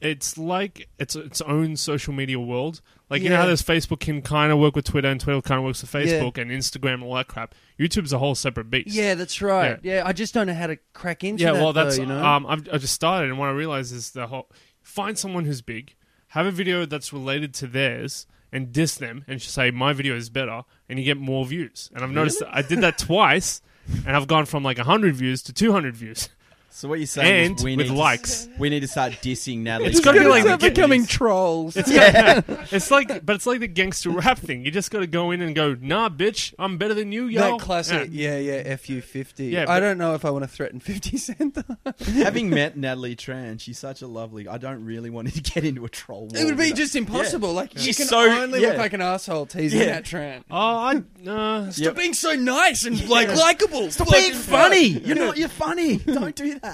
it's 0.00 0.38
like 0.38 0.88
it's 0.98 1.14
its 1.16 1.40
own 1.42 1.76
social 1.76 2.12
media 2.12 2.38
world. 2.40 2.80
Like 3.10 3.22
you 3.22 3.28
know 3.28 3.34
Yeah. 3.34 3.40
how 3.42 3.46
there's 3.46 3.62
Facebook 3.62 4.00
can 4.00 4.22
kind 4.22 4.50
of 4.52 4.58
work 4.58 4.74
with 4.76 4.84
Twitter 4.84 5.08
and 5.08 5.20
Twitter 5.20 5.40
kind 5.42 5.58
of 5.58 5.64
works 5.64 5.82
with 5.82 5.92
Facebook 5.92 6.38
and 6.38 6.50
Instagram 6.50 6.94
and 6.94 7.02
all 7.04 7.14
that 7.16 7.28
crap. 7.28 7.54
YouTube's 7.78 8.12
a 8.12 8.18
whole 8.18 8.34
separate 8.34 8.70
beast. 8.70 8.88
yeah, 8.94 9.14
that's 9.14 9.42
right. 9.42 9.78
Yeah. 9.82 10.02
I 10.06 10.12
just 10.12 10.32
don't 10.34 10.46
know 10.46 10.54
how 10.54 10.68
to 10.68 10.76
crack 10.92 11.24
into 11.24 11.42
that. 11.44 11.50
yeah. 11.50 11.52
that. 11.54 11.62
well, 11.62 11.72
that's 11.72 11.96
though, 11.96 12.02
you 12.02 12.08
know. 12.08 12.24
um, 12.24 12.46
I've, 12.46 12.68
I 12.72 12.78
just 12.78 12.94
started, 12.94 13.30
and 13.30 13.38
what 13.38 13.48
I 13.48 13.52
realized 13.52 13.92
is 13.94 14.12
the 14.12 14.26
whole 14.28 14.48
find 14.82 15.18
someone 15.18 15.44
who's 15.44 15.60
big, 15.62 15.94
have 16.28 16.46
a 16.46 16.50
video 16.52 16.86
that's 16.86 17.12
related 17.12 17.52
to 17.54 17.66
theirs, 17.66 18.26
and 18.52 18.72
diss 18.72 18.94
them, 18.96 19.24
and 19.28 19.38
just 19.40 19.54
say 19.54 19.70
my 19.70 19.92
video 19.92 20.16
is 20.16 20.28
better, 20.30 20.62
and 20.88 20.98
you 20.98 21.04
get 21.04 21.16
more 21.16 21.44
views. 21.44 21.90
And 21.94 22.02
I've 22.02 22.10
noticed 22.10 22.40
that 22.40 22.48
I 22.52 22.62
did 22.62 22.80
that 22.80 22.98
twice, 22.98 23.60
and 24.06 24.16
I've 24.16 24.26
gone 24.28 24.44
from 24.46 24.62
like 24.62 24.76
100 24.78 25.14
views 25.14 25.42
to 25.44 25.52
200 25.52 25.96
views. 25.96 26.28
So 26.72 26.88
what 26.88 26.98
you're 27.00 27.06
saying 27.06 27.46
And 27.46 27.58
is 27.58 27.64
we 27.64 27.76
with 27.76 27.88
need 27.90 27.96
likes. 27.96 28.44
To, 28.46 28.52
we 28.58 28.70
need 28.70 28.80
to 28.80 28.88
start 28.88 29.12
dissing 29.22 29.58
Natalie. 29.58 29.90
It's 29.90 29.98
gotta 30.00 30.20
be 30.20 30.26
like 30.26 30.44
They're 30.44 30.56
the- 30.56 30.70
becoming 30.70 31.04
trolls. 31.04 31.76
yeah. 31.88 32.42
It's 32.70 32.90
like, 32.92 33.26
but 33.26 33.34
it's 33.36 33.44
like 33.46 33.58
the 33.60 33.66
gangster 33.66 34.10
rap 34.10 34.38
thing. 34.38 34.64
You 34.64 34.70
just 34.70 34.90
got 34.92 35.00
to 35.00 35.08
go 35.08 35.32
in 35.32 35.42
and 35.42 35.54
go, 35.54 35.76
nah, 35.80 36.08
bitch, 36.08 36.54
I'm 36.60 36.78
better 36.78 36.94
than 36.94 37.10
you, 37.10 37.26
yo. 37.26 37.40
that 37.40 37.60
classic, 37.60 38.08
Yeah. 38.12 38.38
yeah, 38.38 38.62
yeah, 38.62 38.76
FU 38.76 39.00
fifty. 39.00 39.46
Yeah, 39.46 39.64
I 39.68 39.80
don't 39.80 39.98
know 39.98 40.14
if 40.14 40.24
I 40.24 40.30
want 40.30 40.44
to 40.44 40.48
threaten 40.48 40.78
Fifty 40.80 41.16
Cent. 41.16 41.58
Having 42.14 42.50
met 42.50 42.76
Natalie 42.76 43.16
Tran, 43.16 43.60
she's 43.60 43.78
such 43.78 44.00
a 44.02 44.06
lovely. 44.06 44.46
I 44.46 44.56
don't 44.58 44.84
really 44.84 45.10
want 45.10 45.32
to 45.34 45.40
get 45.42 45.64
into 45.64 45.84
a 45.84 45.88
troll. 45.88 46.28
War 46.28 46.40
It 46.40 46.44
would 46.44 46.56
be 46.56 46.72
just 46.72 46.94
impossible. 46.94 47.52
Like 47.52 47.74
you 47.74 47.80
She's 47.80 47.96
can 47.96 48.06
so- 48.06 48.20
only 48.20 48.62
yeah. 48.62 48.68
look 48.68 48.78
like 48.78 48.92
an 48.92 49.00
asshole 49.02 49.46
teasing 49.46 49.80
Yeah. 49.80 49.86
that 49.86 50.04
Tran. 50.04 50.44
Oh, 50.50 50.56
I, 50.56 51.02
uh, 51.28 51.70
Stop 51.72 51.96
being 51.96 52.14
so 52.14 52.34
nice 52.36 52.84
and 52.84 53.08
like 53.08 53.28
likable. 53.34 53.90
Stop 53.90 54.12
being 54.12 54.34
funny. 54.34 54.86
You're 54.86 55.16
not. 55.16 55.36
You're 55.36 55.48
funny. 55.48 55.96
Don't 55.98 56.36
do 56.36 56.58
that. 56.60 56.69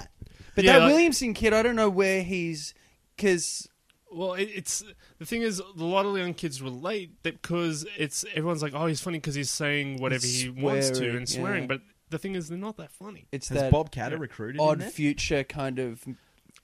But 0.57 0.65
Yeah, 0.65 0.73
that 0.73 0.85
like- 0.87 0.93
Williamson 0.93 1.33
kid, 1.35 1.53
I 1.53 1.63
don't 1.63 1.77
know 1.77 1.89
where 1.91 2.23
he's 2.25 2.75
because 3.17 3.69
Well, 4.13 4.35
it, 4.35 4.49
it's 4.55 4.83
the 5.19 5.27
thing 5.27 5.43
is, 5.43 5.61
a 5.61 5.65
lot 5.85 6.05
of 6.07 6.17
young 6.19 6.35
kids 6.35 6.61
relate 6.63 7.23
that 7.23 7.41
because 7.43 7.87
it's 7.97 8.25
everyone's 8.35 8.63
like, 8.63 8.73
oh, 8.75 8.87
he's 8.87 9.01
funny 9.01 9.19
because 9.19 9.35
he's 9.37 9.51
saying 9.51 9.99
whatever 9.99 10.27
he 10.27 10.49
wants 10.49 10.91
to 10.91 11.17
and 11.17 11.29
swearing. 11.29 11.63
yeah. 11.65 11.69
But 11.69 11.81
the 12.11 12.19
thing 12.19 12.35
is, 12.35 12.49
they're 12.49 12.57
not 12.59 12.77
that 12.79 12.91
funny. 12.91 13.27
it's 13.33 13.49
Has 13.51 13.61
that 13.61 13.71
Bob 13.73 13.91
Katter 13.93 14.19
recruited 14.19 14.61
odd 14.61 14.81
there? 14.81 14.91
future 14.91 15.43
kind 15.45 15.79
of 15.79 16.05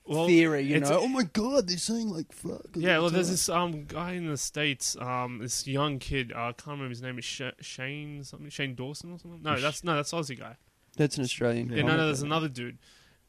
Well, 0.05 0.25
theory. 0.27 0.61
You 0.61 0.79
know, 0.79 0.99
oh 1.01 1.07
my 1.07 1.23
god, 1.23 1.67
they're 1.67 1.77
saying 1.77 2.09
like 2.09 2.31
fuck. 2.31 2.61
Yeah, 2.75 2.99
well, 2.99 3.09
there's 3.09 3.27
time. 3.27 3.33
this 3.33 3.49
um 3.49 3.83
guy 3.85 4.13
in 4.13 4.27
the 4.27 4.37
states, 4.37 4.95
um, 4.99 5.39
this 5.39 5.67
young 5.67 5.99
kid. 5.99 6.31
Uh, 6.33 6.39
I 6.47 6.51
can't 6.53 6.67
remember 6.67 6.89
his 6.89 7.01
name. 7.01 7.19
Is 7.19 7.25
Sh- 7.25 7.41
Shane 7.61 8.23
something? 8.23 8.49
Shane 8.49 8.73
Dawson 8.73 9.11
or 9.13 9.19
something? 9.19 9.41
No, 9.43 9.59
that's 9.59 9.83
no, 9.83 9.95
that's 9.95 10.11
Aussie 10.13 10.39
guy. 10.39 10.55
That's 10.97 11.17
an 11.17 11.23
Australian. 11.23 11.69
Yeah, 11.69 11.83
no, 11.83 11.97
no, 11.97 12.05
there's 12.05 12.21
another 12.21 12.47
dude, 12.47 12.77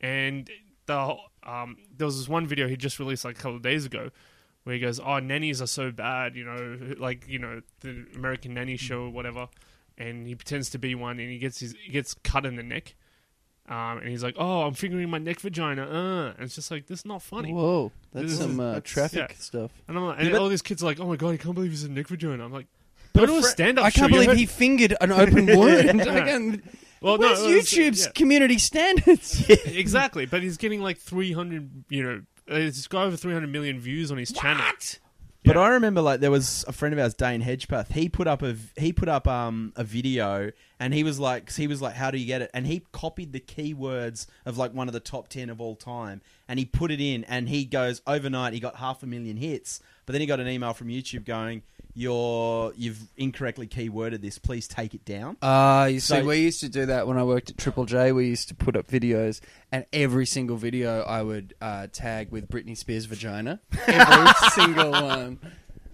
and 0.01 0.49
the 0.87 1.17
um, 1.47 1.77
there 1.97 2.07
was 2.07 2.19
this 2.19 2.29
one 2.29 2.47
video 2.47 2.69
he 2.69 2.77
just 2.77 2.99
released 2.99 3.25
like 3.25 3.37
a 3.39 3.41
couple 3.41 3.57
of 3.57 3.63
days 3.63 3.85
ago, 3.87 4.11
where 4.65 4.75
he 4.75 4.81
goes, 4.81 4.99
"Oh, 5.01 5.19
nannies 5.19 5.61
are 5.63 5.67
so 5.67 5.91
bad," 5.91 6.35
you 6.37 6.45
know, 6.45 6.95
like 6.99 7.27
you 7.29 7.39
know 7.39 7.61
the 7.81 8.07
American 8.15 8.55
Nanny 8.55 8.77
show 8.77 9.03
or 9.05 9.11
whatever, 9.11 9.49
and 9.99 10.27
he 10.27 10.35
pretends 10.35 10.71
to 10.71 10.79
be 10.79 10.95
one, 10.95 11.19
and 11.21 11.31
he 11.31 11.39
gets 11.39 11.61
his 11.61 11.75
he 11.85 11.93
gets 11.93 12.15
cut 12.15 12.45
in 12.47 12.57
the 12.57 12.63
neck, 12.63 12.95
um, 13.69 13.99
and 13.99 14.09
he's 14.09 14.23
like, 14.23 14.35
"Oh, 14.39 14.63
I'm 14.63 14.75
fingering 14.75 15.09
my 15.11 15.19
neck 15.19 15.41
vagina," 15.41 15.83
uh, 15.85 16.33
and 16.37 16.45
it's 16.45 16.55
just 16.55 16.71
like 16.71 16.87
this 16.87 17.01
is 17.01 17.07
not 17.07 17.23
funny. 17.23 17.53
Whoa, 17.53 17.93
that's 18.13 18.25
This 18.25 18.33
is- 18.33 18.39
some 18.41 18.61
uh, 18.61 18.73
that's- 18.75 18.91
traffic 18.93 19.31
yeah. 19.31 19.37
stuff. 19.39 19.71
And 19.89 19.97
I'm 19.99 20.05
like, 20.07 20.21
and 20.21 20.31
Yeah, 20.31 20.37
all 20.39 20.49
these 20.49 20.63
kids 20.63 20.83
are 20.83 20.87
like, 20.87 21.01
"Oh 21.01 21.07
my 21.07 21.17
god, 21.17 21.31
I 21.35 21.37
can't 21.37 21.55
believe 21.55 21.71
he's 21.71 21.85
a 21.85 21.91
neck 21.91 22.09
vagina." 22.09 22.45
I'm 22.45 22.53
like, 22.53 22.67
But 23.13 23.27
"Go 23.27 23.39
a 23.39 23.41
to 23.41 23.47
a 23.47 23.51
stand-up 23.51 23.85
I 23.85 23.91
show." 23.91 24.01
can't 24.01 24.13
you 24.13 24.17
believe 24.17 24.29
heard- 24.31 24.39
he 24.39 24.47
fingered 24.47 24.95
an 25.01 25.13
open 25.13 25.47
wound. 25.59 26.01
Again, 26.03 26.63
Well, 27.05 27.19
Where's 27.19 27.43
no, 27.43 27.51
it 27.51 27.55
was- 27.57 27.65
YouTube's 27.67 28.07
yeah. 28.07 28.13
community 28.13 28.59
standards? 28.59 29.45
exactly, 29.51 30.25
but 30.27 30.43
he's 30.43 30.57
getting 30.57 30.81
like 30.81 30.97
300, 30.99 31.85
you 31.91 32.03
know, 32.03 32.23
uh, 32.51 32.57
he's 32.57 32.87
got 32.87 33.07
over 33.07 33.17
300 33.17 33.47
million 33.51 33.79
views 33.79 34.11
on 34.11 34.17
his 34.19 34.33
channel. 34.33 34.65
But 35.45 35.57
Yeah. 35.57 35.61
I 35.61 35.69
remember 35.69 36.01
like 36.01 36.21
there 36.21 36.31
was 36.31 36.65
a 36.67 36.73
friend 36.73 36.95
of 36.95 36.99
ours, 36.99 37.13
Dane 37.13 37.43
Hedgepath. 37.43 37.93
He 37.93 38.09
put 38.09 38.27
up 38.27 38.41
a 38.43 38.57
he 38.79 38.95
put 38.95 39.11
up 39.11 39.29
um 39.29 39.75
a 39.77 39.85
video, 39.85 40.51
and 40.81 40.95
he 40.95 41.05
was 41.05 41.21
like 41.21 41.53
he 41.53 41.67
was 41.67 41.83
like, 41.83 41.95
how 41.95 42.11
do 42.11 42.17
you 42.17 42.25
get 42.25 42.41
it? 42.41 42.51
And 42.55 42.67
he 42.67 42.87
copied 42.93 43.33
the 43.35 43.41
keywords 43.41 44.27
of 44.47 44.57
like 44.57 44.73
one 44.73 44.89
of 44.89 44.95
the 44.95 45.01
top 45.01 45.29
ten 45.29 45.51
of 45.51 45.61
all 45.61 45.77
time, 45.77 46.23
and 46.49 46.59
he 46.59 46.65
put 46.65 46.91
it 46.91 46.99
in, 47.01 47.25
and 47.25 47.51
he 47.51 47.67
goes 47.67 48.01
overnight 48.07 48.55
he 48.55 48.61
got 48.61 48.77
half 48.77 49.03
a 49.03 49.07
million 49.07 49.37
hits. 49.37 49.81
But 50.07 50.13
then 50.13 50.21
he 50.23 50.27
got 50.27 50.41
an 50.41 50.49
email 50.49 50.73
from 50.73 50.89
YouTube 50.89 51.27
going, 51.27 51.63
"You're 51.95 52.73
you've 52.77 53.01
incorrectly 53.17 53.67
keyworded 53.67 54.21
this. 54.21 54.39
Please 54.39 54.67
take 54.69 54.95
it 54.95 55.05
down." 55.05 55.37
Ah, 55.43 55.87
you 55.87 56.01
see, 56.01 56.23
we 56.23 56.39
used 56.41 56.61
to 56.61 56.69
do 56.69 56.87
that 56.87 57.07
when 57.07 57.17
I 57.19 57.25
worked 57.25 57.51
at 57.51 57.59
Triple 57.59 57.85
J. 57.87 58.13
We 58.13 58.27
used 58.27 58.49
to 58.49 58.55
put 58.55 58.77
up 58.77 58.87
videos, 58.89 59.41
and 59.73 59.87
every 59.93 60.27
single 60.27 60.57
video 60.57 61.03
I 61.03 61.23
would 61.23 61.55
uh, 61.61 61.87
tag 61.93 62.31
with 62.31 62.49
Britney 62.49 62.77
Spears' 62.77 63.05
vagina. 63.07 63.61
Every 63.87 64.33
single 64.51 64.91
one. 64.91 65.39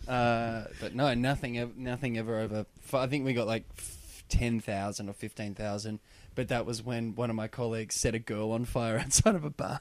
Uh, 0.08 0.64
but 0.80 0.94
no, 0.94 1.14
nothing, 1.14 1.56
ev- 1.58 1.76
nothing 1.76 2.18
ever 2.18 2.40
over. 2.40 2.66
f- 2.84 2.94
I 2.94 3.06
think 3.06 3.24
we 3.24 3.32
got 3.32 3.46
like 3.46 3.64
f- 3.78 4.24
ten 4.28 4.58
thousand 4.58 5.08
or 5.08 5.12
fifteen 5.12 5.54
thousand. 5.54 6.00
But 6.34 6.48
that 6.48 6.64
was 6.64 6.82
when 6.82 7.14
one 7.16 7.28
of 7.28 7.36
my 7.36 7.48
colleagues 7.48 7.96
set 7.96 8.14
a 8.14 8.18
girl 8.18 8.52
on 8.52 8.64
fire 8.64 8.98
outside 9.04 9.34
of 9.34 9.44
a 9.44 9.50
bar. 9.50 9.80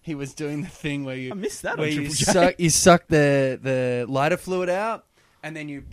he 0.00 0.14
was 0.14 0.32
doing 0.34 0.62
the 0.62 0.68
thing 0.68 1.04
where 1.04 1.16
you 1.16 1.32
I 1.32 1.34
missed 1.34 1.62
that 1.62 1.72
on 1.74 1.78
where 1.80 1.88
you 1.88 1.96
Triple 2.08 2.14
J. 2.14 2.24
suck, 2.24 2.54
you 2.58 2.70
suck 2.70 3.06
the 3.08 3.58
the 3.60 4.06
lighter 4.08 4.36
fluid 4.36 4.68
out, 4.70 5.04
and 5.44 5.54
then 5.54 5.68
you 5.68 5.84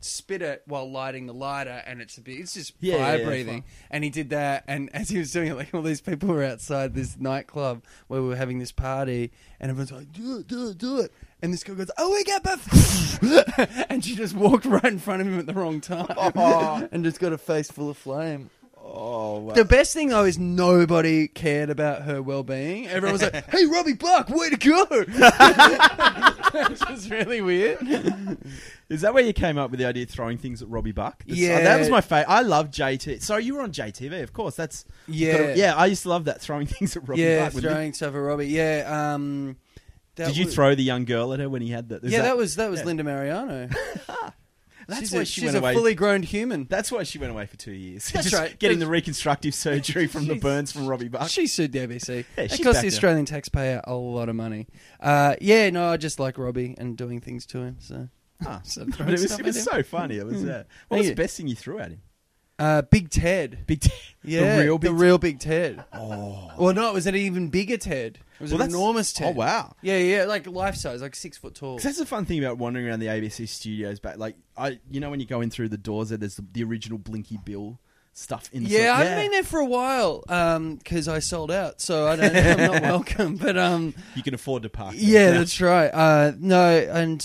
spit 0.00 0.42
it 0.42 0.62
while 0.66 0.90
lighting 0.90 1.26
the 1.26 1.32
lighter, 1.32 1.80
and 1.86 2.02
it's 2.02 2.18
a 2.18 2.20
bit, 2.20 2.40
it's 2.40 2.54
just 2.54 2.74
Yeah, 2.80 2.98
fire 2.98 3.18
yeah, 3.18 3.24
breathing. 3.24 3.64
And 3.88 4.02
he 4.02 4.10
did 4.10 4.30
that, 4.30 4.64
and 4.66 4.90
as 4.94 5.08
he 5.08 5.18
was 5.18 5.30
doing 5.30 5.48
it, 5.48 5.54
like 5.54 5.72
all 5.72 5.80
these 5.80 6.00
people 6.00 6.28
were 6.28 6.42
outside 6.42 6.94
this 6.94 7.16
nightclub 7.16 7.84
where 8.08 8.20
we 8.20 8.28
were 8.28 8.36
having 8.36 8.58
this 8.58 8.72
party, 8.72 9.30
and 9.60 9.70
everyone's 9.70 9.92
like, 9.92 10.12
"Do 10.12 10.38
it, 10.38 10.48
do 10.48 10.68
it, 10.70 10.78
do 10.78 10.98
it." 10.98 11.12
And 11.40 11.52
this 11.52 11.62
girl 11.62 11.76
goes, 11.76 11.90
"Oh, 11.96 12.10
we 12.12 12.24
got 12.24 12.42
both," 12.42 13.86
and 13.90 14.04
she 14.04 14.16
just 14.16 14.34
walked 14.34 14.64
right 14.64 14.84
in 14.84 14.98
front 14.98 15.20
of 15.22 15.28
him 15.28 15.38
at 15.38 15.46
the 15.46 15.54
wrong 15.54 15.80
time, 15.80 16.08
and 16.90 17.04
just 17.04 17.20
got 17.20 17.32
a 17.32 17.38
face 17.38 17.70
full 17.70 17.88
of 17.88 17.96
flame. 17.96 18.50
Oh, 18.88 19.38
wow. 19.40 19.54
The 19.54 19.64
best 19.64 19.94
thing 19.94 20.08
though 20.08 20.24
is 20.24 20.38
nobody 20.38 21.28
cared 21.28 21.70
about 21.70 22.02
her 22.02 22.22
well-being. 22.22 22.86
Everyone 22.86 23.12
was 23.12 23.22
like, 23.22 23.50
"Hey, 23.50 23.66
Robbie 23.66 23.94
Buck, 23.94 24.28
way 24.28 24.50
to 24.50 24.56
go!" 24.56 24.84
Which 26.70 26.88
was 26.88 27.10
really 27.10 27.42
weird. 27.42 27.78
Is 28.88 29.00
that 29.00 29.12
where 29.14 29.24
you 29.24 29.32
came 29.32 29.58
up 29.58 29.70
with 29.72 29.80
the 29.80 29.86
idea 29.86 30.04
of 30.04 30.10
throwing 30.10 30.38
things 30.38 30.62
at 30.62 30.68
Robbie 30.68 30.92
Buck? 30.92 31.24
That's- 31.24 31.36
Yeah. 31.38 31.60
that 31.62 31.78
was 31.80 31.88
my 31.88 32.00
favorite. 32.00 32.30
I 32.30 32.42
love 32.42 32.70
JT. 32.70 33.20
Sorry, 33.20 33.44
you 33.44 33.54
were 33.56 33.62
on 33.62 33.72
JTV, 33.72 34.22
of 34.22 34.32
course. 34.32 34.54
That's 34.54 34.84
Yeah, 35.08 35.54
yeah. 35.54 35.74
I 35.74 35.86
used 35.86 36.04
to 36.04 36.08
love 36.08 36.26
that 36.26 36.40
throwing 36.40 36.66
things 36.68 36.96
at 36.96 37.08
Robbie 37.08 37.22
yeah, 37.22 37.48
Buck. 37.50 37.60
throwing 37.60 37.92
stuff 37.92 38.14
at 38.14 38.18
Robbie. 38.18 38.46
Yeah. 38.46 39.14
Um, 39.14 39.56
that 40.14 40.28
Did 40.28 40.36
you 40.36 40.44
was- 40.46 40.54
throw 40.54 40.74
the 40.76 40.84
young 40.84 41.04
girl 41.04 41.32
at 41.32 41.40
her 41.40 41.48
when 41.48 41.62
he 41.62 41.70
had 41.70 41.88
that? 41.88 42.04
Yeah, 42.04 42.22
that, 42.22 42.36
was 42.36 42.56
that 42.56 42.70
was 42.70 42.80
yeah. 42.80 42.86
Linda 42.86 43.02
Mariano. 43.04 43.68
That's 44.88 45.00
she's 45.00 45.12
why 45.12 45.20
a, 45.22 45.24
she 45.24 45.40
she's 45.40 45.44
went 45.46 45.56
a 45.56 45.58
away. 45.58 45.74
fully 45.74 45.94
grown 45.96 46.22
human. 46.22 46.66
That's 46.70 46.92
why 46.92 47.02
she 47.02 47.18
went 47.18 47.32
away 47.32 47.46
for 47.46 47.56
two 47.56 47.72
years. 47.72 48.08
That's 48.12 48.30
Just 48.30 48.40
right. 48.40 48.56
Getting 48.56 48.78
the 48.78 48.86
reconstructive 48.86 49.52
surgery 49.52 50.06
from 50.06 50.28
the 50.28 50.36
burns 50.36 50.70
from 50.70 50.86
Robbie 50.86 51.08
Buck. 51.08 51.28
She 51.28 51.48
sued 51.48 51.72
the 51.72 51.80
ABC. 51.80 52.24
Yeah, 52.38 52.44
it 52.44 52.62
cost 52.62 52.82
the. 52.82 52.86
Australian 52.86 53.24
taxpayer 53.24 53.80
a 53.82 53.94
lot 53.94 54.28
of 54.28 54.36
money. 54.36 54.68
Uh, 55.00 55.34
yeah, 55.40 55.70
no, 55.70 55.88
I 55.88 55.96
just 55.96 56.20
like 56.20 56.38
Robbie 56.38 56.76
and 56.78 56.96
doing 56.96 57.20
things 57.20 57.46
to 57.46 57.58
him. 57.62 57.78
So, 57.80 58.08
Ah. 58.44 58.60
so 58.64 58.82
it 58.86 58.98
was, 59.00 59.24
it 59.38 59.44
was 59.44 59.62
so 59.62 59.82
funny. 59.82 60.16
It 60.18 60.26
was. 60.26 60.44
Uh, 60.44 60.64
what 60.88 60.96
Thank 60.96 60.98
was 60.98 61.06
you. 61.08 61.14
the 61.14 61.22
best 61.22 61.36
thing 61.36 61.48
you 61.48 61.54
threw 61.56 61.78
at 61.78 61.90
him? 61.90 62.02
Uh, 62.58 62.80
Big 62.82 63.10
Ted. 63.10 63.64
Big. 63.66 63.80
T- 63.80 63.90
Yeah, 64.24 64.56
the 64.56 64.64
real 64.64 64.78
big. 64.78 64.90
the 64.90 64.94
real 64.94 65.18
Big 65.18 65.38
Ted. 65.38 65.84
oh. 65.92 66.50
Well, 66.58 66.74
no, 66.74 66.88
it 66.88 66.94
was 66.94 67.06
an 67.06 67.14
even 67.14 67.48
bigger 67.48 67.76
Ted. 67.76 68.18
It 68.18 68.42
was 68.42 68.50
Well, 68.50 68.60
an 68.62 68.66
that's- 68.68 68.74
enormous 68.74 69.20
Oh 69.22 69.30
wow. 69.30 69.74
Yeah, 69.82 69.98
yeah, 69.98 70.24
like 70.24 70.46
life 70.48 70.74
size, 70.74 71.00
like 71.00 71.14
six 71.14 71.36
foot 71.38 71.54
tall. 71.54 71.76
'Cause 71.76 71.84
that's 71.84 71.98
the 71.98 72.06
fun 72.06 72.24
thing 72.24 72.38
about 72.42 72.58
wandering 72.58 72.86
around 72.88 72.98
the 73.00 73.06
ABC 73.06 73.46
studios. 73.48 74.00
Back, 74.00 74.16
like 74.18 74.36
I, 74.56 74.80
you 74.90 74.98
know, 75.00 75.10
when 75.10 75.20
you 75.20 75.26
go 75.26 75.42
in 75.42 75.50
through 75.50 75.68
the 75.68 75.78
doors, 75.78 76.08
there, 76.08 76.18
there's 76.18 76.36
the, 76.36 76.44
the 76.52 76.64
original 76.64 76.98
Blinky 76.98 77.38
Bill 77.44 77.78
stuff 78.14 78.48
in. 78.52 78.64
the 78.64 78.70
Yeah, 78.70 78.94
I 78.94 78.96
sort- 78.96 79.06
haven't 79.08 79.24
been 79.24 79.30
there 79.32 79.42
for 79.44 79.60
a 79.60 79.64
while 79.66 80.20
because 80.78 81.06
I 81.08 81.18
sold 81.20 81.50
out, 81.52 81.80
so 81.80 82.08
I 82.08 82.16
don't. 82.16 82.34
I'm 82.36 82.72
not 82.72 82.82
welcome. 82.82 83.36
But 83.36 83.56
um, 83.58 83.94
You 84.16 84.22
can 84.22 84.34
afford 84.34 84.64
to 84.64 84.70
park. 84.70 84.96
there. 84.96 85.02
yeah, 85.04 85.30
that's 85.32 85.60
right. 85.60 85.88
Uh, 85.88 86.32
no, 86.38 86.78
and 86.78 87.24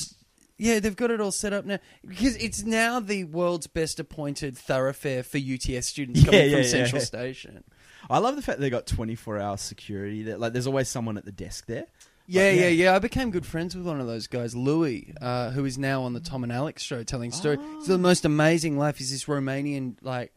yeah, 0.61 0.79
they've 0.79 0.95
got 0.95 1.09
it 1.11 1.19
all 1.19 1.31
set 1.31 1.53
up 1.53 1.65
now 1.65 1.79
because 2.07 2.35
it's 2.37 2.63
now 2.63 2.99
the 2.99 3.23
world's 3.25 3.67
best 3.67 3.99
appointed 3.99 4.57
thoroughfare 4.57 5.23
for 5.23 5.37
UTS 5.37 5.87
students 5.87 6.23
coming 6.25 6.39
Yeah, 6.39 6.45
yeah, 6.45 6.51
from 6.57 6.61
yeah, 6.63 6.67
Central 6.69 6.99
yeah. 7.01 7.05
Station. 7.05 7.63
I 8.09 8.19
love 8.19 8.35
the 8.35 8.41
fact 8.41 8.59
they 8.59 8.69
got 8.69 8.85
24 8.87 9.39
hour 9.39 9.57
security. 9.57 10.23
That 10.23 10.39
like, 10.39 10.53
there's 10.53 10.67
always 10.67 10.87
someone 10.89 11.17
at 11.17 11.25
the 11.25 11.31
desk 11.31 11.65
there. 11.65 11.85
Yeah, 12.27 12.49
yeah, 12.51 12.61
yeah. 12.61 12.67
yeah. 12.69 12.95
I 12.95 12.99
became 12.99 13.31
good 13.31 13.45
friends 13.45 13.75
with 13.75 13.85
one 13.85 13.99
of 13.99 14.07
those 14.07 14.27
guys, 14.27 14.55
Louis, 14.55 15.13
uh, 15.19 15.49
who 15.51 15.65
is 15.65 15.77
now 15.77 16.03
on 16.03 16.13
the 16.13 16.19
Tom 16.19 16.43
and 16.43 16.51
Alex 16.51 16.81
show 16.83 17.03
telling 17.03 17.31
story. 17.31 17.57
It's 17.77 17.87
the 17.87 17.97
most 17.97 18.23
amazing 18.25 18.77
life. 18.77 19.01
is 19.01 19.11
this 19.11 19.25
Romanian 19.25 19.95
like 20.01 20.31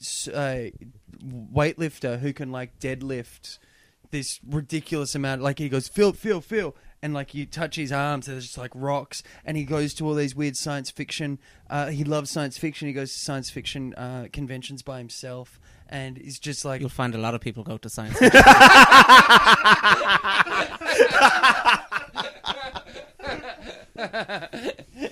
s- 0.00 0.28
uh, 0.28 0.70
weightlifter 1.24 2.18
who 2.18 2.32
can 2.32 2.50
like 2.52 2.78
deadlift 2.78 3.58
this 4.10 4.40
ridiculous 4.46 5.14
amount. 5.14 5.42
Like 5.42 5.58
he 5.58 5.68
goes, 5.68 5.88
feel, 5.88 6.12
feel, 6.12 6.40
feel, 6.40 6.74
and 7.02 7.12
like 7.12 7.34
you 7.34 7.44
touch 7.44 7.76
his 7.76 7.92
arms, 7.92 8.26
there's 8.26 8.44
just 8.44 8.58
like 8.58 8.70
rocks. 8.74 9.22
And 9.44 9.56
he 9.56 9.64
goes 9.64 9.92
to 9.94 10.06
all 10.06 10.14
these 10.14 10.36
weird 10.36 10.56
science 10.56 10.90
fiction. 10.90 11.38
Uh, 11.68 11.88
he 11.88 12.04
loves 12.04 12.30
science 12.30 12.56
fiction. 12.56 12.86
He 12.86 12.94
goes 12.94 13.12
to 13.12 13.18
science 13.18 13.50
fiction 13.50 13.94
uh, 13.94 14.28
conventions 14.32 14.82
by 14.82 14.98
himself, 14.98 15.60
and 15.88 16.16
he's 16.16 16.38
just 16.38 16.64
like 16.64 16.80
You'll 16.80 16.90
find 16.90 17.14
a 17.14 17.18
lot 17.18 17.34
of 17.34 17.40
people 17.40 17.64
go 17.64 17.78
to 17.78 17.88
science. 17.88 18.18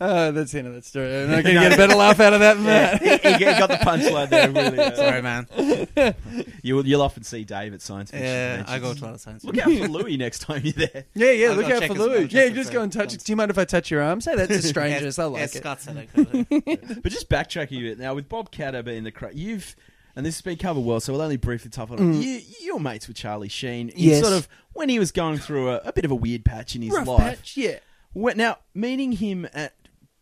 Oh, 0.00 0.32
that's 0.32 0.52
the 0.52 0.58
end 0.58 0.68
of 0.68 0.74
that 0.74 0.84
story. 0.84 1.06
I'm 1.22 1.30
not 1.30 1.42
going 1.44 1.54
to 1.56 1.60
get 1.60 1.72
a 1.72 1.76
better 1.76 1.94
laugh 1.96 2.20
out 2.20 2.32
of 2.32 2.40
that 2.40 2.54
than 2.54 2.64
that. 2.64 3.02
he, 3.22 3.32
he 3.32 3.44
got 3.44 3.68
the 3.68 3.76
punchline 3.76 4.28
there. 4.30 4.50
Really, 4.50 4.78
uh, 4.78 4.94
Sorry, 4.94 5.22
man. 5.22 5.46
You'll, 6.62 6.86
you'll 6.86 7.02
often 7.02 7.22
see 7.22 7.44
Dave 7.44 7.72
at 7.74 7.80
science 7.82 8.10
fiction. 8.10 8.26
Yeah, 8.26 8.64
I 8.66 8.78
conventions. 8.78 8.82
go 8.82 8.94
to 8.94 9.04
a 9.04 9.06
lot 9.06 9.14
of 9.14 9.20
science. 9.20 9.44
Fiction. 9.44 9.70
Look 9.70 9.80
out 9.80 9.86
for 9.86 9.92
Louis 10.04 10.16
next 10.16 10.38
time 10.40 10.60
you're 10.62 10.72
there. 10.74 11.04
Yeah, 11.14 11.30
yeah, 11.30 11.46
I'll 11.48 11.54
look 11.56 11.66
go 11.68 11.74
out 11.74 11.80
check 11.80 11.88
for 11.88 11.94
his- 11.94 12.02
I'll 12.02 12.08
Louis. 12.08 12.22
check 12.28 12.32
Yeah, 12.32 12.42
his, 12.48 12.52
just 12.54 12.70
uh, 12.70 12.72
go 12.74 12.82
and 12.82 12.92
touch. 12.92 13.08
guns. 13.10 13.22
Do 13.24 13.32
you 13.32 13.36
mind 13.36 13.50
if 13.50 13.58
I 13.58 13.64
touch 13.64 13.90
your 13.90 14.02
arm? 14.02 14.20
Say 14.20 14.36
that's 14.36 14.50
a 14.52 14.62
strangers. 14.62 15.18
I 15.18 15.24
like 15.24 15.40
yes, 15.40 15.54
it. 15.56 15.58
Scott 15.58 15.80
said 15.80 15.96
I 15.96 16.06
could. 16.06 17.02
But 17.02 17.10
just 17.12 17.28
backtracking 17.30 17.78
a 17.78 17.80
bit 17.80 17.98
now 17.98 18.14
with 18.14 18.28
Bob 18.28 18.50
Katter 18.52 18.84
being 18.84 19.04
the 19.04 19.10
cra- 19.12 19.32
you've 19.34 19.74
and 20.16 20.26
this 20.26 20.34
has 20.36 20.42
been 20.42 20.56
covered 20.56 20.80
well, 20.80 20.98
so 21.00 21.12
we'll 21.12 21.22
only 21.22 21.36
briefly 21.36 21.70
touch 21.70 21.88
on 21.90 21.98
it. 21.98 22.02
Mm. 22.02 22.22
You, 22.22 22.40
you're 22.60 22.80
mates 22.80 23.06
with 23.06 23.16
Charlie 23.16 23.48
Sheen. 23.48 23.90
in 23.90 23.94
Yes. 23.96 24.20
Sort 24.20 24.32
of 24.34 24.48
when 24.72 24.88
he 24.88 24.98
was 24.98 25.12
going 25.12 25.38
through 25.38 25.70
a, 25.70 25.76
a 25.84 25.92
bit 25.92 26.04
of 26.04 26.10
a 26.10 26.14
weird 26.16 26.44
patch 26.44 26.74
in 26.74 26.82
his 26.82 26.92
Rough 26.92 27.06
life. 27.06 27.20
patch, 27.38 27.56
yeah. 27.56 27.78
When, 28.12 28.36
now, 28.36 28.58
meeting 28.74 29.12
him 29.12 29.46
at, 29.52 29.74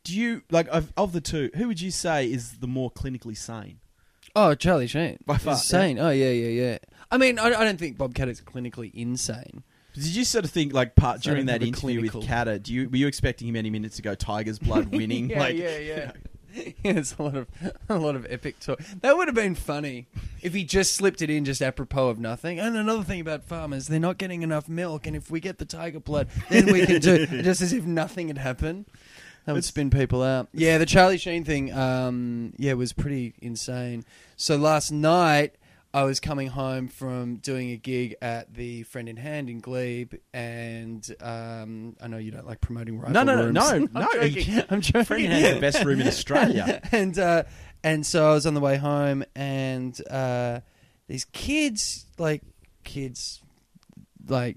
do 0.05 0.15
you 0.17 0.43
like 0.51 0.69
of, 0.69 0.93
of 0.97 1.13
the 1.13 1.21
two? 1.21 1.51
Who 1.57 1.69
would 1.69 1.81
you 1.81 1.91
say 1.91 2.31
is 2.31 2.59
the 2.59 2.67
more 2.67 2.91
clinically 2.91 3.37
sane? 3.37 3.81
Oh, 4.37 4.55
Charlie 4.55 4.87
Sheen. 4.87 5.19
By 5.27 5.39
far, 5.39 5.55
Insane. 5.55 5.99
Oh, 5.99 6.11
yeah, 6.11 6.31
yeah, 6.31 6.49
yeah. 6.49 6.79
I 7.11 7.17
mean, 7.17 7.39
I, 7.39 7.47
I 7.47 7.65
don't 7.65 7.79
think 7.79 7.97
Bob 7.97 8.15
Cat 8.15 8.29
is 8.29 8.41
clinically 8.41 8.93
insane. 8.95 9.65
Did 9.95 10.05
you 10.15 10.25
sort 10.25 10.45
of 10.45 10.51
think 10.51 10.73
like 10.73 10.95
part 10.95 11.25
So 11.25 11.31
during 11.31 11.47
that 11.47 11.63
interview 11.63 11.99
clinical- 11.99 12.21
with 12.21 12.29
Katter? 12.29 12.63
Do 12.63 12.73
you 12.73 12.89
were 12.89 12.97
you 12.97 13.09
expecting 13.09 13.49
him 13.49 13.57
any 13.57 13.71
minutes 13.71 13.97
to 13.97 14.03
go 14.03 14.15
Tiger's 14.15 14.59
blood 14.59 14.87
winning? 14.95 15.31
Yeah, 15.31 15.41
like, 15.41 15.57
yeah, 15.57 15.79
yeah. 15.79 16.13
Yeah, 16.85 16.93
it's 16.93 17.17
a 17.17 17.23
lot 17.23 17.35
of 17.35 17.49
a 17.89 17.99
lot 17.99 18.15
of 18.15 18.27
epic 18.31 18.61
talk. 18.61 18.81
That 19.01 19.17
would 19.17 19.29
have 19.29 19.35
been 19.35 19.55
funny 19.55 20.07
if 20.43 20.55
he 20.55 20.65
just 20.65 20.95
slipped 20.95 21.23
it 21.23 21.31
in 21.31 21.45
just 21.45 21.61
apropos 21.61 22.09
of 22.09 22.19
nothing. 22.19 22.61
And 22.61 22.77
another 22.77 23.03
thing 23.03 23.21
about 23.21 23.45
farmers, 23.45 23.89
they're 23.89 23.99
not 23.99 24.19
getting 24.19 24.43
enough 24.43 24.69
milk, 24.69 25.07
and 25.07 25.17
if 25.17 25.31
we 25.31 25.41
get 25.41 25.59
the 25.59 25.65
tiger 25.65 26.01
blood, 26.01 26.29
then 26.49 26.73
we 26.73 26.87
can 26.87 27.01
do 27.01 27.27
just 27.43 27.61
as 27.61 27.73
if 27.73 27.85
nothing 27.85 28.29
had 28.29 28.39
happened. 28.39 28.87
That 29.45 29.55
would 29.55 29.65
spin 29.65 29.91
people 29.91 30.23
out. 30.23 30.49
Yeah, 30.53 30.79
the 30.79 30.87
Charlie 30.87 31.17
Sheen 31.19 31.43
thing, 31.45 31.73
um, 31.73 32.53
yeah, 32.59 32.75
was 32.75 32.93
pretty 32.93 33.35
insane. 33.41 34.05
So 34.37 34.57
last 34.57 34.93
night. 34.93 35.55
I 35.95 36.03
was 36.05 36.21
coming 36.21 36.49
home 36.49 36.89
from 36.89 37.37
doing 37.37 37.71
a 37.71 37.77
gig 37.77 38.15
at 38.21 38.53
the 38.55 38.83
Friend 38.85 39.09
in 39.09 39.17
Hand 39.17 39.49
in 39.49 39.61
Glebe, 39.61 40.15
and 40.35 41.09
um, 41.21 41.97
I 42.01 42.09
know 42.09 42.19
you 42.19 42.31
don't 42.31 42.47
like 42.47 42.61
promoting 42.61 42.99
rifle 42.99 43.15
No, 43.15 43.23
no, 43.23 43.35
no, 43.37 43.45
rooms. 43.45 43.55
no, 43.55 43.67
I'm 43.71 43.91
no. 43.95 44.09
joking. 44.29 44.63
I'm 44.69 44.81
joking. 44.83 45.05
Freddie 45.05 45.27
has 45.27 45.55
the 45.55 45.61
best 45.61 45.85
room 45.85 46.01
in 46.01 46.07
Australia. 46.07 46.81
and 46.93 47.19
uh, 47.19 47.45
and 47.83 48.05
so 48.05 48.31
I 48.31 48.35
was 48.35 48.47
on 48.47 48.53
the 48.55 48.61
way 48.61 48.77
home, 48.77 49.25
and 49.35 49.99
uh, 50.11 50.61
these 51.07 51.25
kids, 51.27 52.05
like 52.19 52.43
kids, 52.85 53.41
like 54.29 54.57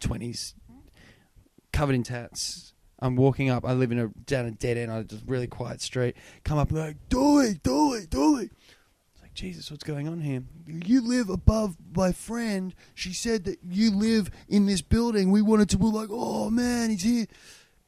twenties, 0.00 0.54
covered 1.72 1.94
in 1.96 2.02
tats. 2.02 2.72
I'm 2.98 3.16
walking 3.16 3.50
up. 3.50 3.64
I 3.66 3.72
live 3.74 3.92
in 3.92 3.98
a 3.98 4.08
down 4.26 4.46
a 4.46 4.52
dead 4.52 4.78
end. 4.78 4.90
I 4.92 5.02
just 5.02 5.24
really 5.26 5.46
quiet 5.48 5.82
street. 5.82 6.16
Come 6.44 6.56
up 6.58 6.68
and 6.68 6.78
they're 6.78 6.86
like, 6.88 7.08
Dolly, 7.10 7.60
Dolly, 7.62 8.06
Dolly. 8.08 8.44
It's 8.44 8.52
like 8.52 8.75
Jesus, 9.36 9.70
what's 9.70 9.84
going 9.84 10.08
on 10.08 10.22
here? 10.22 10.42
You 10.66 11.06
live 11.06 11.28
above 11.28 11.76
my 11.94 12.12
friend. 12.12 12.74
She 12.94 13.12
said 13.12 13.44
that 13.44 13.58
you 13.62 13.90
live 13.90 14.30
in 14.48 14.64
this 14.64 14.80
building. 14.80 15.30
We 15.30 15.42
wanted 15.42 15.68
to. 15.70 15.78
We're 15.78 15.90
like, 15.90 16.08
oh 16.10 16.50
man, 16.50 16.90
he's 16.90 17.02
here 17.02 17.26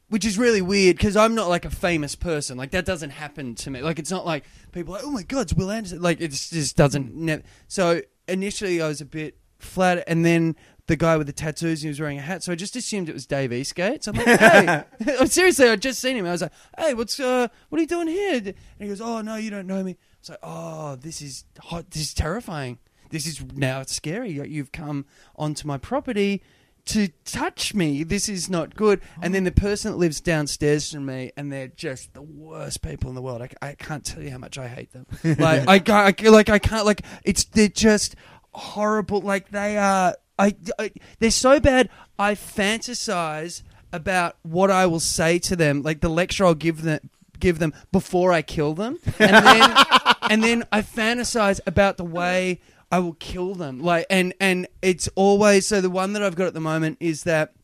which 0.09 0.25
is 0.25 0.39
really 0.39 0.63
weird 0.63 0.97
because 0.97 1.17
I'm 1.17 1.35
not 1.35 1.49
like 1.49 1.65
a 1.65 1.71
famous 1.71 2.15
person. 2.15 2.57
Like 2.57 2.71
that 2.71 2.85
doesn't 2.85 3.11
happen 3.11 3.55
to 3.57 3.71
me. 3.71 3.83
Like 3.83 3.99
it's 3.99 4.11
not 4.11 4.25
like 4.25 4.45
people 4.73 4.95
are 4.95 4.99
like, 4.99 5.07
oh 5.07 5.11
my 5.11 5.23
god, 5.23 5.41
it's 5.43 5.55
Wil 5.55 5.71
Anderson. 5.71 6.03
Like 6.03 6.21
it 6.21 6.29
just 6.29 6.77
doesn't. 6.77 7.15
Ne- 7.15 7.43
so 7.67 8.01
initially 8.27 8.81
I 8.81 8.89
was 8.89 9.01
a 9.01 9.07
bit 9.07 9.37
flat, 9.59 10.05
and 10.07 10.25
then 10.25 10.57
the 10.87 10.97
guy 10.97 11.17
with 11.17 11.27
the 11.27 11.33
tattoos, 11.33 11.83
he 11.83 11.89
was 11.89 12.01
wearing 12.01 12.19
a 12.19 12.23
hat, 12.23 12.43
so 12.43 12.53
I 12.53 12.55
just 12.55 12.75
assumed 12.75 13.11
it 13.11 13.13
was 13.13 13.27
Dave 13.27 13.53
Eastgate. 13.53 14.05
So 14.05 14.13
I'm 14.13 14.19
like, 14.19 14.41
hey, 14.41 14.85
seriously, 15.27 15.69
I'd 15.69 15.83
just 15.83 16.01
seen 16.01 16.17
him. 16.17 16.27
I 16.27 16.33
was 16.33 16.43
like, 16.43 16.53
hey, 16.79 16.95
what's 16.95 17.21
uh, 17.21 17.49
what 17.69 17.79
are 17.79 17.83
you 17.83 17.87
doing 17.87 18.09
here? 18.09 18.37
And 18.37 18.55
he 18.79 18.89
goes, 18.89 19.01
oh 19.01 19.21
no, 19.21 19.37
you 19.37 19.51
don't 19.51 19.67
know 19.67 19.83
me. 19.85 19.99
I 20.29 20.33
was 20.33 20.39
like, 20.39 20.39
oh, 20.43 20.97
this 20.97 21.23
is 21.23 21.45
hot. 21.61 21.91
This 21.91 22.03
is 22.03 22.15
terrifying. 22.15 22.79
This 23.11 23.27
is 23.27 23.43
now 23.55 23.81
it's 23.81 23.95
scary. 23.95 24.31
You've 24.31 24.73
come 24.73 25.07
onto 25.37 25.67
my 25.67 25.79
property 25.79 26.43
to 26.87 27.09
touch 27.25 27.75
me. 27.75 28.03
This 28.03 28.29
is 28.29 28.51
not 28.51 28.75
good. 28.75 29.01
And 29.23 29.35
then 29.35 29.45
the 29.45 29.55
oh. 29.57 29.61
person 29.61 29.93
that 29.93 29.99
lives 29.99 30.21
downstairs 30.21 30.93
from 30.93 31.07
me, 31.07 31.33
and 31.37 31.53
they're 31.53 31.69
just 31.69 32.15
the 32.15 32.23
worst 32.23 32.83
people 32.83 33.09
in 33.09 33.15
the 33.15 33.23
world. 33.23 33.43
I, 33.43 33.51
I 33.63 33.75
can't 33.75 34.05
tell 34.05 34.23
you 34.23 34.31
how 34.31 34.39
much 34.39 34.59
I 34.59 34.69
hate 34.69 34.93
them. 34.93 35.07
Like 35.39 35.69
I, 35.69 35.79
can't- 35.79 36.23
I 36.23 36.29
like 36.29 36.49
I 36.49 36.59
can't 36.59 36.85
like 36.85 37.03
it's 37.25 37.45
they're 37.45 37.69
just 37.69 38.17
horrible. 38.53 39.21
Like 39.21 39.51
they 39.51 39.77
are. 39.77 40.17
I, 40.39 40.55
I 40.79 40.93
they're 41.19 41.31
so 41.31 41.61
bad. 41.61 41.89
I 42.19 42.35
fantasize 42.35 43.63
about 43.93 44.37
what 44.43 44.71
I 44.71 44.87
will 44.87 45.01
say 45.01 45.39
to 45.41 45.57
them, 45.57 45.83
like 45.83 46.01
the 46.01 46.09
lecture 46.09 46.45
I'll 46.45 46.55
give 46.55 46.83
them 46.83 47.11
give 47.41 47.59
them 47.59 47.73
before 47.93 48.33
I 48.33 48.43
kill 48.43 48.75
them, 48.75 48.99
and 49.19 49.35
then 49.47 49.77
and 50.31 50.43
then 50.43 50.65
I 50.73 50.83
fantasize 50.83 51.61
about 51.67 51.97
the 51.97 52.05
way 52.05 52.61
I 52.91 52.99
will 53.01 53.15
kill 53.15 53.55
them. 53.55 53.81
Like 53.81 54.07
and 54.11 54.35
and 54.41 54.67
it's 54.83 55.09
always 55.15 55.67
so 55.67 55.81
the 55.81 55.91
one 55.91 56.13
that 56.15 56.23
I've 56.23 56.37
got 56.37 56.47
at 56.47 56.55
the 56.55 56.61
moment 56.61 56.99
is 57.01 57.25
that 57.25 57.55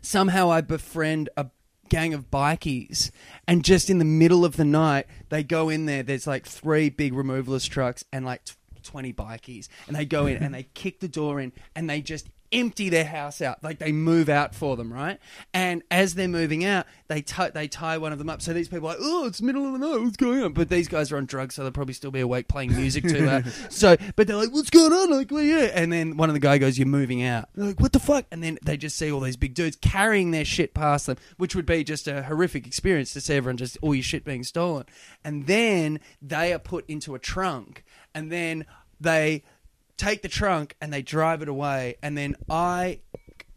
somehow 0.00 0.50
I 0.50 0.60
befriend 0.60 1.28
a 1.36 1.46
gang 1.88 2.14
of 2.14 2.30
bikies, 2.30 3.10
and 3.46 3.64
just 3.64 3.90
in 3.90 3.98
the 3.98 4.04
middle 4.04 4.44
of 4.44 4.56
the 4.56 4.64
night, 4.64 5.06
they 5.30 5.42
go 5.42 5.68
in 5.68 5.86
there. 5.86 6.02
There's 6.02 6.26
like 6.26 6.46
three 6.46 6.90
big 6.90 7.12
removalist 7.12 7.68
trucks 7.70 8.04
and 8.12 8.24
like 8.24 8.42
t- 8.88 8.90
twenty 8.90 9.12
bikies, 9.12 9.68
and 9.86 9.96
they 9.96 10.04
go 10.04 10.26
in 10.26 10.36
and 10.36 10.54
they 10.54 10.64
kick 10.74 11.00
the 11.00 11.08
door 11.08 11.40
in 11.40 11.52
and 11.74 11.88
they 11.88 12.00
just 12.00 12.28
empty 12.52 12.88
their 12.88 13.04
house 13.04 13.40
out. 13.40 13.62
Like 13.62 13.78
they 13.78 13.92
move 13.92 14.28
out 14.28 14.54
for 14.54 14.76
them, 14.76 14.92
right? 14.92 15.18
And 15.52 15.82
as 15.90 16.14
they're 16.14 16.28
moving 16.28 16.64
out, 16.64 16.86
they 17.08 17.22
tie 17.22 17.50
they 17.50 17.68
tie 17.68 17.98
one 17.98 18.12
of 18.12 18.18
them 18.18 18.28
up. 18.28 18.42
So 18.42 18.52
these 18.52 18.68
people 18.68 18.88
are 18.88 18.92
like, 18.92 18.98
oh, 19.00 19.26
it's 19.26 19.40
middle 19.42 19.66
of 19.66 19.72
the 19.72 19.78
night, 19.78 20.00
what's 20.00 20.16
going 20.16 20.42
on? 20.42 20.52
But 20.52 20.68
these 20.68 20.88
guys 20.88 21.12
are 21.12 21.16
on 21.16 21.26
drugs, 21.26 21.54
so 21.54 21.62
they'll 21.62 21.72
probably 21.72 21.94
still 21.94 22.10
be 22.10 22.20
awake 22.20 22.48
playing 22.48 22.74
music 22.74 23.04
to 23.04 23.22
that. 23.22 23.46
so, 23.70 23.96
but 24.16 24.26
they're 24.26 24.36
like, 24.36 24.52
what's 24.52 24.70
going 24.70 24.92
on? 24.92 25.10
Like, 25.10 25.30
well, 25.30 25.42
yeah. 25.42 25.70
And 25.74 25.92
then 25.92 26.16
one 26.16 26.30
of 26.30 26.34
the 26.34 26.40
guy 26.40 26.58
goes, 26.58 26.78
you're 26.78 26.86
moving 26.86 27.22
out. 27.22 27.48
They're 27.54 27.66
like, 27.66 27.80
what 27.80 27.92
the 27.92 28.00
fuck? 28.00 28.26
And 28.30 28.42
then 28.42 28.58
they 28.64 28.76
just 28.76 28.96
see 28.96 29.10
all 29.10 29.20
these 29.20 29.36
big 29.36 29.54
dudes 29.54 29.76
carrying 29.76 30.30
their 30.30 30.44
shit 30.44 30.74
past 30.74 31.06
them, 31.06 31.16
which 31.36 31.54
would 31.54 31.66
be 31.66 31.84
just 31.84 32.08
a 32.08 32.22
horrific 32.22 32.66
experience 32.66 33.12
to 33.12 33.20
see 33.20 33.34
everyone 33.34 33.56
just 33.56 33.78
all 33.82 33.94
your 33.94 34.02
shit 34.02 34.24
being 34.24 34.44
stolen. 34.44 34.86
And 35.24 35.46
then 35.46 36.00
they 36.22 36.52
are 36.52 36.58
put 36.58 36.88
into 36.88 37.14
a 37.14 37.18
trunk, 37.18 37.84
and 38.14 38.32
then 38.32 38.64
they 39.00 39.42
take 39.96 40.22
the 40.22 40.28
trunk 40.28 40.76
and 40.80 40.92
they 40.92 41.02
drive 41.02 41.42
it 41.42 41.48
away. 41.48 41.96
And 42.02 42.16
then 42.16 42.36
I 42.48 43.00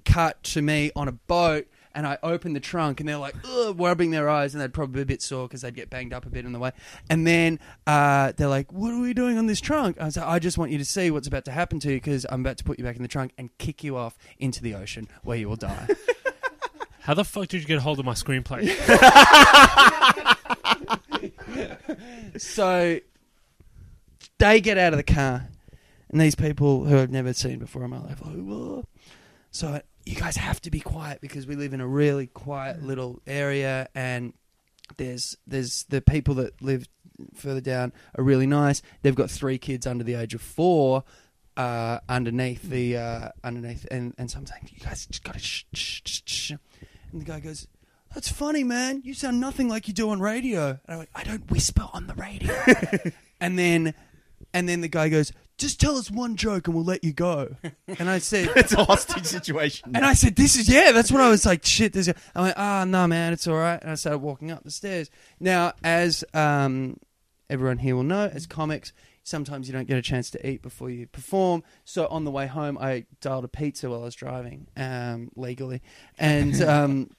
cut 0.06 0.44
to 0.44 0.62
me 0.62 0.92
on 0.96 1.08
a 1.08 1.12
boat 1.12 1.68
and 1.94 2.08
I 2.08 2.18
open 2.24 2.54
the 2.54 2.60
trunk 2.60 3.00
and 3.00 3.08
they're 3.08 3.18
like, 3.18 3.36
Ugh, 3.46 3.80
rubbing 3.80 4.12
their 4.12 4.30
eyes 4.30 4.54
and 4.54 4.62
they'd 4.62 4.74
probably 4.74 4.96
be 4.96 5.02
a 5.02 5.06
bit 5.06 5.22
sore 5.22 5.48
because 5.48 5.62
they'd 5.62 5.76
get 5.76 5.90
banged 5.90 6.14
up 6.14 6.26
a 6.26 6.30
bit 6.30 6.46
in 6.46 6.52
the 6.52 6.60
way. 6.60 6.72
And 7.10 7.28
then 7.28 7.60
uh, 7.86 8.34
they're 8.38 8.48
like, 8.48 8.72
what 8.72 8.94
are 8.94 9.00
we 9.00 9.14
doing 9.14 9.38
on 9.38 9.48
this 9.48 9.62
trunk? 9.62 10.00
I 10.00 10.06
was 10.06 10.18
like, 10.18 10.28
I 10.28 10.40
just 10.40 10.58
want 10.58 10.72
you 10.72 10.78
to 10.78 10.86
see 10.86 11.12
what's 11.12 11.28
about 11.28 11.46
to 11.46 11.52
happen 11.52 11.80
to 11.82 11.90
you 11.90 11.98
because 11.98 12.26
I'm 12.30 12.42
about 12.42 12.58
to 12.58 12.64
put 12.64 12.80
you 12.80 12.86
back 12.86 12.96
in 12.96 13.02
the 13.02 13.08
trunk 13.08 13.34
and 13.38 13.56
kick 13.58 13.84
you 13.84 13.98
off 13.98 14.18
into 14.40 14.62
the 14.64 14.74
ocean 14.76 15.08
where 15.24 15.38
you 15.38 15.50
will 15.50 15.58
die. 15.58 15.88
How 17.02 17.14
the 17.16 17.26
fuck 17.26 17.48
did 17.48 17.62
you 17.62 17.68
get 17.68 17.78
a 17.78 17.82
hold 17.82 18.00
of 18.00 18.06
my 18.06 18.14
screenplay? 18.14 18.70
so 22.40 23.00
they 24.42 24.60
get 24.60 24.78
out 24.78 24.94
of 24.94 24.98
the 24.98 25.04
car, 25.04 25.48
and 26.10 26.20
these 26.20 26.36
people 26.36 26.86
who 26.86 26.98
I've 26.98 27.12
never 27.12 27.34
seen 27.34 27.60
before 27.60 27.84
in 27.84 27.92
my 27.92 28.00
life, 28.00 28.22
are 28.22 28.30
like, 28.30 28.44
"Whoa." 28.44 28.86
so 29.52 29.82
you 30.06 30.16
guys 30.16 30.38
have 30.38 30.60
to 30.62 30.72
be 30.72 30.80
quiet 30.80 31.22
because 31.22 31.46
we 31.46 31.56
live 31.56 31.74
in 31.74 31.82
a 31.82 31.88
really 31.88 32.28
quiet 32.28 32.82
little 32.84 33.22
area, 33.28 33.88
and 33.94 34.34
there's 34.98 35.38
there's 35.46 35.84
the 35.90 36.02
people 36.02 36.34
that 36.36 36.62
live 36.62 36.88
further 37.36 37.62
down 37.62 37.94
are 38.18 38.24
really 38.24 38.48
nice. 38.48 38.82
They've 39.04 39.16
got 39.16 39.30
three 39.30 39.58
kids 39.58 39.86
under 39.86 40.04
the 40.04 40.16
age 40.16 40.34
of 40.34 40.42
four. 40.42 41.04
Uh, 41.58 42.00
underneath 42.08 42.64
the 42.64 42.98
uh, 42.98 43.30
underneath, 43.44 43.86
and 43.92 44.16
and 44.18 44.32
so 44.32 44.40
I'm 44.40 44.46
saying, 44.48 44.70
you 44.74 44.80
guys 44.84 45.06
just 45.06 45.24
gotta 45.24 45.38
shh, 45.38 45.66
shh, 45.74 46.02
shh, 46.06 46.22
shh. 46.26 46.52
And 47.12 47.22
the 47.22 47.26
guy 47.26 47.42
goes, 47.42 47.68
"That's 48.14 48.32
funny, 48.32 48.64
man. 48.64 49.02
You 49.04 49.14
sound 49.14 49.40
nothing 49.40 49.68
like 49.68 49.88
you 49.88 49.94
do 49.94 50.10
on 50.10 50.22
radio." 50.22 50.70
And 50.70 50.80
I'm 50.88 50.98
like, 50.98 51.10
"I 51.14 51.24
don't 51.26 51.52
whisper 51.52 51.88
on 51.94 52.08
the 52.08 52.16
radio." 52.16 52.56
and 53.42 53.60
then, 53.60 53.94
and 54.54 54.68
then 54.68 54.82
the 54.82 54.88
guy 54.88 55.10
goes, 55.10 55.32
"Just 55.58 55.80
tell 55.80 55.98
us 55.98 56.10
one 56.12 56.36
joke 56.36 56.68
and 56.68 56.76
we'll 56.76 56.86
let 56.86 57.04
you 57.04 57.14
go." 57.14 57.56
And 58.00 58.10
I 58.10 58.20
said, 58.20 58.50
it's 58.56 58.74
a 58.74 58.84
hostage 58.84 59.26
situation. 59.26 59.92
and 59.94 60.06
I 60.06 60.14
said, 60.14 60.36
"This 60.36 60.56
is 60.56 60.70
yeah." 60.70 60.92
That's 60.92 61.12
what 61.12 61.22
I 61.22 61.30
was 61.30 61.46
like. 61.46 61.66
Shit. 61.66 61.94
This. 61.94 62.08
Is, 62.08 62.14
I 62.36 62.42
went, 62.42 62.58
"Ah, 62.58 62.86
no, 62.86 63.08
man, 63.08 63.34
it's 63.34 63.48
all 63.48 63.56
right." 63.56 63.82
And 63.82 63.92
I 63.92 63.96
started 63.96 64.20
walking 64.20 64.52
up 64.52 64.64
the 64.64 64.72
stairs. 64.72 65.10
Now, 65.40 65.74
as 65.84 66.24
um, 66.34 66.98
everyone 67.50 67.80
here 67.80 67.96
will 67.96 68.04
know, 68.04 68.30
as 68.34 68.48
comics, 68.48 68.94
sometimes 69.24 69.68
you 69.68 69.74
don't 69.74 69.88
get 69.88 69.98
a 69.98 70.02
chance 70.02 70.30
to 70.32 70.50
eat 70.50 70.62
before 70.62 70.90
you 70.90 71.08
perform. 71.08 71.64
So 71.86 72.08
on 72.08 72.24
the 72.24 72.32
way 72.32 72.48
home, 72.48 72.78
I 72.80 73.06
dialed 73.20 73.46
a 73.46 73.50
pizza 73.50 73.90
while 73.90 74.02
I 74.02 74.06
was 74.06 74.16
driving, 74.16 74.68
um, 74.78 75.32
legally, 75.36 75.82
and 76.18 76.62
um, 76.64 77.10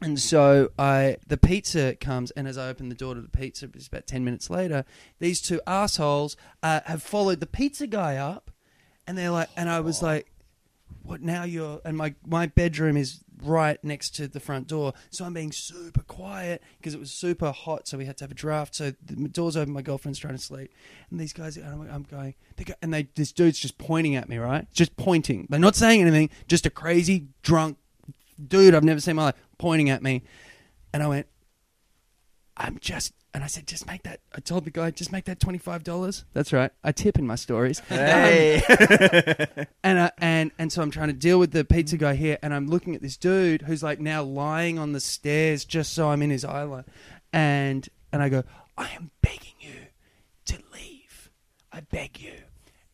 and 0.00 0.18
so 0.20 0.70
I 0.78 1.16
the 1.26 1.36
pizza 1.36 1.94
comes, 1.94 2.30
and 2.32 2.46
as 2.48 2.58
I 2.58 2.68
open 2.68 2.88
the 2.88 2.94
door 2.94 3.14
to 3.14 3.20
the 3.20 3.28
pizza, 3.28 3.68
it's 3.74 3.86
about 3.86 4.06
ten 4.06 4.24
minutes 4.24 4.50
later. 4.50 4.84
These 5.18 5.40
two 5.40 5.60
assholes 5.66 6.36
uh, 6.62 6.80
have 6.86 7.02
followed 7.02 7.40
the 7.40 7.46
pizza 7.46 7.86
guy 7.86 8.16
up, 8.16 8.50
and 9.06 9.16
they're 9.16 9.30
like, 9.30 9.48
and 9.56 9.68
I 9.70 9.80
was 9.80 10.02
like, 10.02 10.30
"What 11.02 11.22
now? 11.22 11.44
You're 11.44 11.80
and 11.84 11.96
my 11.96 12.14
my 12.26 12.46
bedroom 12.46 12.96
is 12.96 13.20
right 13.42 13.82
next 13.84 14.10
to 14.16 14.26
the 14.26 14.40
front 14.40 14.66
door, 14.68 14.94
so 15.10 15.24
I'm 15.24 15.34
being 15.34 15.52
super 15.52 16.02
quiet 16.02 16.62
because 16.78 16.94
it 16.94 17.00
was 17.00 17.12
super 17.12 17.52
hot, 17.52 17.86
so 17.86 17.96
we 17.96 18.04
had 18.04 18.16
to 18.18 18.24
have 18.24 18.32
a 18.32 18.34
draft. 18.34 18.74
So 18.74 18.92
the 19.04 19.28
doors 19.28 19.56
open, 19.56 19.72
my 19.72 19.82
girlfriend's 19.82 20.18
trying 20.18 20.36
to 20.36 20.42
sleep, 20.42 20.72
and 21.10 21.20
these 21.20 21.32
guys, 21.32 21.56
and 21.56 21.66
I'm, 21.66 21.88
I'm 21.90 22.02
going, 22.02 22.34
they 22.56 22.64
go, 22.64 22.74
and 22.82 22.92
they 22.92 23.04
this 23.14 23.32
dude's 23.32 23.58
just 23.58 23.78
pointing 23.78 24.16
at 24.16 24.28
me, 24.28 24.38
right? 24.38 24.66
Just 24.72 24.96
pointing. 24.96 25.46
They're 25.48 25.60
not 25.60 25.76
saying 25.76 26.00
anything, 26.00 26.30
just 26.48 26.66
a 26.66 26.70
crazy 26.70 27.28
drunk 27.42 27.78
dude 28.48 28.74
I've 28.74 28.84
never 28.84 29.00
seen 29.00 29.12
in 29.12 29.16
my 29.16 29.24
life 29.26 29.36
pointing 29.58 29.90
at 29.90 30.02
me, 30.02 30.22
and 30.92 31.02
I 31.02 31.08
went, 31.08 31.26
I'm 32.56 32.78
just. 32.80 33.12
And 33.32 33.42
I 33.42 33.48
said, 33.48 33.66
just 33.66 33.84
make 33.88 34.04
that. 34.04 34.20
I 34.32 34.38
told 34.38 34.64
the 34.64 34.70
guy, 34.70 34.92
just 34.92 35.10
make 35.10 35.24
that 35.24 35.40
twenty 35.40 35.58
five 35.58 35.82
dollars. 35.82 36.24
That's 36.34 36.52
right. 36.52 36.70
I 36.84 36.92
tip 36.92 37.18
in 37.18 37.26
my 37.26 37.34
stories. 37.34 37.80
Hey. 37.80 38.62
And 39.82 39.98
uh, 39.98 40.10
and 40.18 40.50
and 40.58 40.72
so 40.72 40.80
I'm 40.80 40.90
trying 40.90 41.08
to 41.08 41.14
deal 41.14 41.38
with 41.38 41.50
the 41.50 41.64
pizza 41.64 41.96
guy 41.96 42.14
here, 42.14 42.38
and 42.42 42.54
I'm 42.54 42.68
looking 42.68 42.94
at 42.94 43.02
this 43.02 43.16
dude 43.18 43.62
who's 43.62 43.82
like 43.82 44.00
now 44.00 44.22
lying 44.22 44.78
on 44.78 44.92
the 44.92 45.00
stairs 45.00 45.64
just 45.64 45.92
so 45.92 46.08
I'm 46.08 46.22
in 46.22 46.30
his 46.30 46.44
eye 46.44 46.62
line, 46.62 46.84
and 47.32 47.86
and 48.12 48.22
I 48.22 48.28
go, 48.30 48.44
I 48.78 48.88
am 48.96 49.10
begging 49.20 49.56
you 49.60 49.88
to 50.46 50.58
leave. 50.72 51.30
I 51.70 51.80
beg 51.80 52.18
you. 52.20 52.43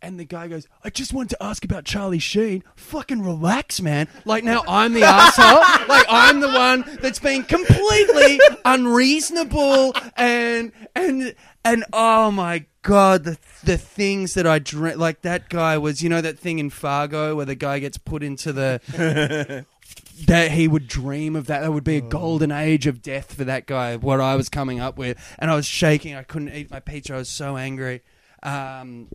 And 0.02 0.18
the 0.18 0.24
guy 0.24 0.48
goes, 0.48 0.66
I 0.82 0.90
just 0.90 1.12
wanted 1.12 1.30
to 1.30 1.42
ask 1.42 1.64
about 1.64 1.84
Charlie 1.84 2.18
Sheen. 2.18 2.64
Fucking 2.74 3.22
relax, 3.22 3.80
man. 3.82 4.08
Like 4.24 4.44
now 4.44 4.62
I'm 4.66 4.94
the 4.94 5.02
asshole. 5.02 5.86
Like 5.88 6.06
I'm 6.08 6.40
the 6.40 6.48
one 6.48 6.84
that's 7.02 7.18
being 7.18 7.44
completely 7.44 8.40
unreasonable 8.64 9.94
and 10.16 10.72
and 10.94 11.34
and 11.64 11.84
oh 11.92 12.30
my 12.30 12.64
god, 12.82 13.24
the 13.24 13.38
the 13.64 13.76
things 13.76 14.34
that 14.34 14.46
I 14.46 14.58
dream 14.58 14.98
like 14.98 15.22
that 15.22 15.48
guy 15.48 15.76
was, 15.76 16.02
you 16.02 16.08
know, 16.08 16.20
that 16.20 16.38
thing 16.38 16.58
in 16.58 16.70
Fargo 16.70 17.36
where 17.36 17.46
the 17.46 17.54
guy 17.54 17.78
gets 17.78 17.98
put 17.98 18.22
into 18.22 18.52
the 18.52 19.66
that 20.26 20.52
he 20.52 20.68
would 20.68 20.86
dream 20.86 21.36
of 21.36 21.46
that. 21.46 21.60
That 21.60 21.72
would 21.72 21.84
be 21.84 21.96
a 21.96 22.00
golden 22.00 22.50
age 22.52 22.86
of 22.86 23.02
death 23.02 23.34
for 23.34 23.44
that 23.44 23.66
guy. 23.66 23.96
What 23.96 24.20
I 24.20 24.36
was 24.36 24.48
coming 24.48 24.80
up 24.80 24.96
with, 24.96 25.18
and 25.38 25.50
I 25.50 25.54
was 25.54 25.66
shaking. 25.66 26.14
I 26.14 26.22
couldn't 26.22 26.54
eat 26.54 26.70
my 26.70 26.80
pizza. 26.80 27.14
I 27.14 27.18
was 27.18 27.28
so 27.28 27.56
angry. 27.56 28.02
Um, 28.42 29.08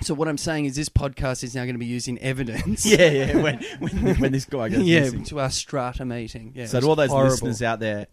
so 0.00 0.14
what 0.14 0.28
I'm 0.28 0.38
saying 0.38 0.66
is, 0.66 0.76
this 0.76 0.88
podcast 0.88 1.42
is 1.44 1.54
now 1.54 1.62
going 1.64 1.74
to 1.74 1.78
be 1.78 1.86
used 1.86 2.08
in 2.08 2.18
evidence. 2.18 2.84
yeah, 2.86 3.10
yeah. 3.10 3.36
When, 3.42 3.64
when, 3.78 4.16
when 4.20 4.32
this 4.32 4.44
guy 4.44 4.68
goes 4.68 4.82
yeah, 4.84 5.00
missing. 5.00 5.24
to 5.24 5.40
our 5.40 5.50
strata 5.50 6.04
meeting. 6.04 6.52
Yeah, 6.54 6.66
So 6.66 6.80
to 6.80 6.86
all 6.86 6.96
those 6.96 7.10
horrible. 7.10 7.30
listeners 7.30 7.62
out 7.62 7.80
there, 7.80 8.06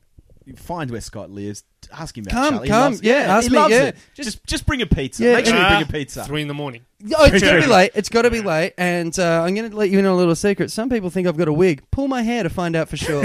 find 0.57 0.89
where 0.91 1.01
Scott 1.01 1.29
lives. 1.29 1.63
Ask 1.91 2.17
him 2.17 2.23
about 2.23 2.31
Come, 2.33 2.53
Charlie. 2.53 2.67
He 2.67 2.71
come, 2.71 2.91
loves- 2.93 3.01
yeah, 3.03 3.13
ask 3.37 3.43
he 3.47 3.49
me, 3.53 3.59
loves 3.59 3.71
yeah. 3.73 3.83
it. 3.83 3.97
Just, 4.15 4.45
just 4.45 4.65
bring 4.65 4.81
a 4.81 4.85
pizza. 4.85 5.23
Yeah, 5.23 5.35
Make 5.35 5.45
sure 5.45 5.55
you 5.55 5.61
Ah, 5.61 5.69
bring 5.77 5.81
a 5.89 5.91
pizza. 5.91 6.23
Three 6.25 6.41
in 6.41 6.47
the 6.47 6.53
morning. 6.53 6.85
Oh, 7.17 7.25
it's 7.25 7.43
gonna 7.43 7.61
be 7.61 7.67
late. 7.67 7.91
It's 7.95 8.09
got 8.09 8.21
to 8.23 8.31
be 8.31 8.41
late, 8.41 8.73
and 8.77 9.17
uh, 9.19 9.43
I'm 9.43 9.53
gonna 9.53 9.69
let 9.69 9.89
you 9.89 9.99
in 9.99 10.05
on 10.05 10.13
a 10.13 10.15
little 10.17 10.35
secret. 10.35 10.71
Some 10.71 10.89
people 10.89 11.09
think 11.09 11.27
I've 11.27 11.37
got 11.37 11.47
a 11.49 11.53
wig. 11.53 11.83
Pull 11.91 12.07
my 12.07 12.21
hair 12.21 12.43
to 12.43 12.49
find 12.49 12.75
out 12.75 12.87
for 12.89 12.95
sure. 12.97 13.23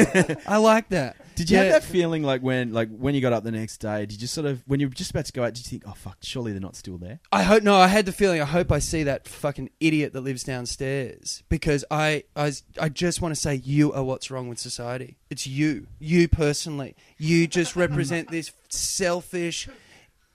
I 0.49 0.57
like 0.59 0.89
that. 0.89 1.17
Did 1.39 1.51
you 1.51 1.57
Yeah. 1.57 1.65
have 1.65 1.73
that 1.83 1.85
feeling 1.85 2.25
like 2.25 2.43
when, 2.43 2.73
like 2.73 2.89
when 2.91 3.15
you 3.15 3.21
got 3.21 3.33
up 3.33 3.45
the 3.45 3.53
next 3.53 3.79
day? 3.79 4.07
Did 4.07 4.21
you 4.21 4.27
sort 4.27 4.45
of, 4.47 4.63
when 4.67 4.81
you 4.81 4.89
were 4.89 4.95
just 4.95 5.13
about 5.13 5.25
to 5.27 5.33
go 5.33 5.45
out, 5.45 5.55
did 5.55 5.65
you 5.65 5.71
think, 5.71 5.85
oh 5.87 5.93
fuck, 5.97 6.19
surely 6.21 6.51
they're 6.51 6.61
not 6.61 6.75
still 6.75 6.99
there? 6.99 7.21
I 7.31 7.45
hope 7.45 7.63
no. 7.63 7.77
I 7.77 7.87
had 7.87 8.07
the 8.07 8.13
feeling. 8.13 8.41
I 8.43 8.45
hope 8.45 8.73
I 8.73 8.81
see 8.81 9.05
that 9.05 9.29
fucking 9.29 9.71
idiot 9.79 10.13
that 10.15 10.23
lives 10.23 10.43
downstairs 10.43 11.45
because 11.49 11.85
I, 11.91 12.25
I, 12.35 12.53
I 12.81 12.89
just 12.89 13.23
want 13.23 13.35
to 13.35 13.41
say 13.41 13.55
you 13.55 13.93
are 13.93 14.03
what's 14.03 14.31
wrong 14.31 14.49
with 14.49 14.59
society. 14.59 15.17
It's 15.31 15.47
you, 15.47 15.87
you 16.01 16.27
personally. 16.27 16.97
You 17.19 17.47
just 17.47 17.77
represent 17.77 18.31
this 18.31 18.51
selfish, 18.69 19.69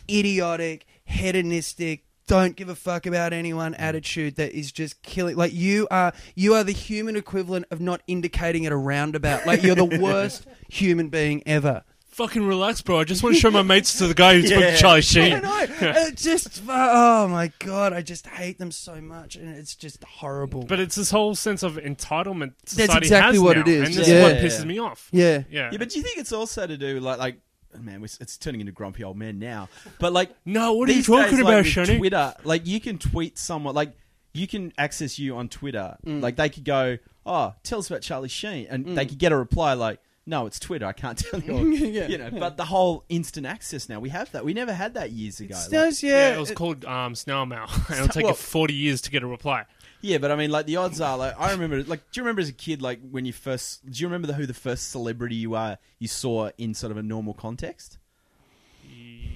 idiotic, 0.10 0.86
hedonistic. 1.06 2.04
Don't 2.28 2.56
give 2.56 2.70
a 2.70 2.76
fuck 2.76 3.06
about 3.06 3.34
anyone 3.34 3.74
mm. 3.74 3.80
attitude 3.80 4.36
that 4.38 4.54
is 4.54 4.72
just 4.72 5.02
killing. 5.02 5.36
Like 5.36 5.54
you 5.54 5.88
are, 5.92 6.14
you 6.36 6.54
are 6.56 6.64
the 6.64 6.72
human 6.72 7.16
equivalent 7.16 7.66
of 7.72 7.82
not 7.82 8.02
indicating 8.08 8.66
at 8.66 8.72
a 8.72 8.78
roundabout. 8.78 9.46
Like 9.46 9.62
you're 9.64 9.76
the 9.76 9.84
worst 10.02 10.46
human 10.70 11.10
being 11.10 11.44
ever. 11.46 11.84
Fucking 12.08 12.46
relax, 12.46 12.80
bro. 12.80 13.00
I 13.00 13.06
just 13.06 13.24
want 13.24 13.34
to 13.36 13.42
show 13.42 13.50
my 13.50 13.64
mates 13.64 13.98
to 13.98 14.06
the 14.06 14.14
guy 14.14 14.36
who 14.36 14.46
spoke 14.46 14.60
Yeah. 14.62 14.72
to 14.72 14.78
Charlie 14.78 14.98
I 14.98 15.02
Sheen. 15.02 15.42
know. 15.42 15.68
It 15.82 16.16
just, 16.16 16.62
oh 16.70 17.28
my 17.28 17.52
god, 17.58 17.92
I 17.92 18.04
just 18.04 18.28
hate 18.28 18.60
them 18.60 18.72
so 18.72 19.02
much, 19.02 19.36
and 19.36 19.50
it's 19.50 19.76
just 19.76 20.04
horrible. 20.04 20.64
But 20.64 20.80
it's 20.80 20.94
this 20.96 21.10
whole 21.10 21.34
sense 21.34 21.64
of 21.64 21.74
entitlement 21.78 22.54
That's 22.76 22.96
exactly 22.96 23.10
has 23.10 23.40
what 23.40 23.58
now, 23.58 23.62
it 23.64 23.68
is. 23.68 23.88
and 23.88 23.98
this 23.98 24.08
Yeah. 24.08 24.16
is 24.18 24.24
what 24.24 24.36
Yeah. 24.36 24.44
pisses 24.44 24.66
me 24.66 24.78
off. 24.78 25.10
yeah, 25.12 25.42
Yeah. 25.50 25.70
Yeah, 25.72 25.78
but 25.80 25.90
do 25.90 25.98
you 25.98 26.04
think 26.04 26.20
it's 26.20 26.32
also 26.32 26.68
to 26.68 26.78
do 26.78 27.00
like, 27.00 27.18
like, 27.18 27.40
man, 27.82 28.04
it's 28.04 28.38
turning 28.38 28.62
into 28.62 28.72
grumpy 28.74 29.04
old 29.04 29.18
men 29.18 29.40
now. 29.40 29.70
But 30.00 30.14
like, 30.14 30.32
no, 30.46 30.74
what 30.74 30.90
are 30.90 30.94
you 30.94 31.04
talking 31.04 31.32
days, 31.32 31.40
about, 31.40 31.54
like, 31.54 31.64
with 31.66 31.74
Shani? 31.74 31.98
Twitter, 31.98 32.34
like 32.44 32.66
you 32.68 32.80
can 32.80 32.98
tweet 32.98 33.38
someone, 33.38 33.76
like 33.76 33.94
you 34.34 34.48
can 34.48 34.74
access 34.78 35.20
you 35.20 35.38
on 35.38 35.50
Twitter. 35.50 35.98
Mm. 36.06 36.22
Like 36.22 36.36
they 36.36 36.50
could 36.50 36.66
go, 36.66 36.98
oh, 37.26 37.54
tell 37.64 37.80
us 37.80 37.90
about 37.90 38.02
Charlie 38.02 38.30
Sheen, 38.30 38.68
and 38.70 38.86
Mm. 38.86 38.96
they 38.96 39.06
could 39.06 39.18
get 39.20 39.32
a 39.32 39.38
reply 39.38 39.74
like, 39.74 40.00
No, 40.26 40.46
it's 40.46 40.58
Twitter. 40.60 40.86
I 40.86 40.94
can't 40.94 41.18
tell 41.32 41.40
you. 41.42 41.72
Yeah. 41.94 42.08
You 42.08 42.18
know, 42.18 42.30
but 42.32 42.56
the 42.58 42.64
whole 42.66 43.04
instant 43.10 43.46
access 43.46 43.90
now 43.90 44.00
we 44.00 44.10
have 44.10 44.32
that. 44.32 44.46
We 44.46 44.54
never 44.54 44.74
had 44.74 44.94
that 44.94 45.12
years 45.12 45.40
ago. 45.42 45.56
Like- 45.56 45.70
Does, 45.70 46.02
Yeah, 46.02 46.30
yeah. 46.30 46.36
it 46.36 46.40
was 46.40 46.52
called 46.52 46.86
um, 46.86 47.14
snail 47.16 47.46
mail, 47.46 47.66
and 47.90 47.96
it'll 48.00 48.08
take 48.08 48.24
Well- 48.24 48.32
you 48.32 48.38
forty 48.38 48.74
years 48.74 49.02
to 49.02 49.12
get 49.12 49.22
a 49.24 49.28
reply. 49.28 49.66
Yeah, 50.06 50.18
but 50.18 50.32
I 50.32 50.36
mean, 50.36 50.52
like 50.52 50.66
the 50.66 50.76
odds 50.76 51.00
are, 51.00 51.18
like 51.18 51.40
I 51.40 51.52
remember, 51.54 51.82
like, 51.84 52.02
do 52.12 52.20
you 52.20 52.24
remember 52.24 52.42
as 52.42 52.50
a 52.50 52.54
kid, 52.54 52.82
like 52.82 53.00
when 53.10 53.24
you 53.26 53.32
first, 53.32 53.90
do 53.90 54.02
you 54.02 54.08
remember 54.08 54.28
the, 54.28 54.34
who 54.34 54.46
the 54.46 54.54
first 54.54 54.92
celebrity 54.92 55.36
you 55.36 55.56
are 55.56 55.78
you 55.98 56.10
saw 56.10 56.50
in 56.58 56.74
sort 56.74 56.92
of 56.92 56.98
a 56.98 57.04
normal 57.04 57.34
context? 57.34 57.98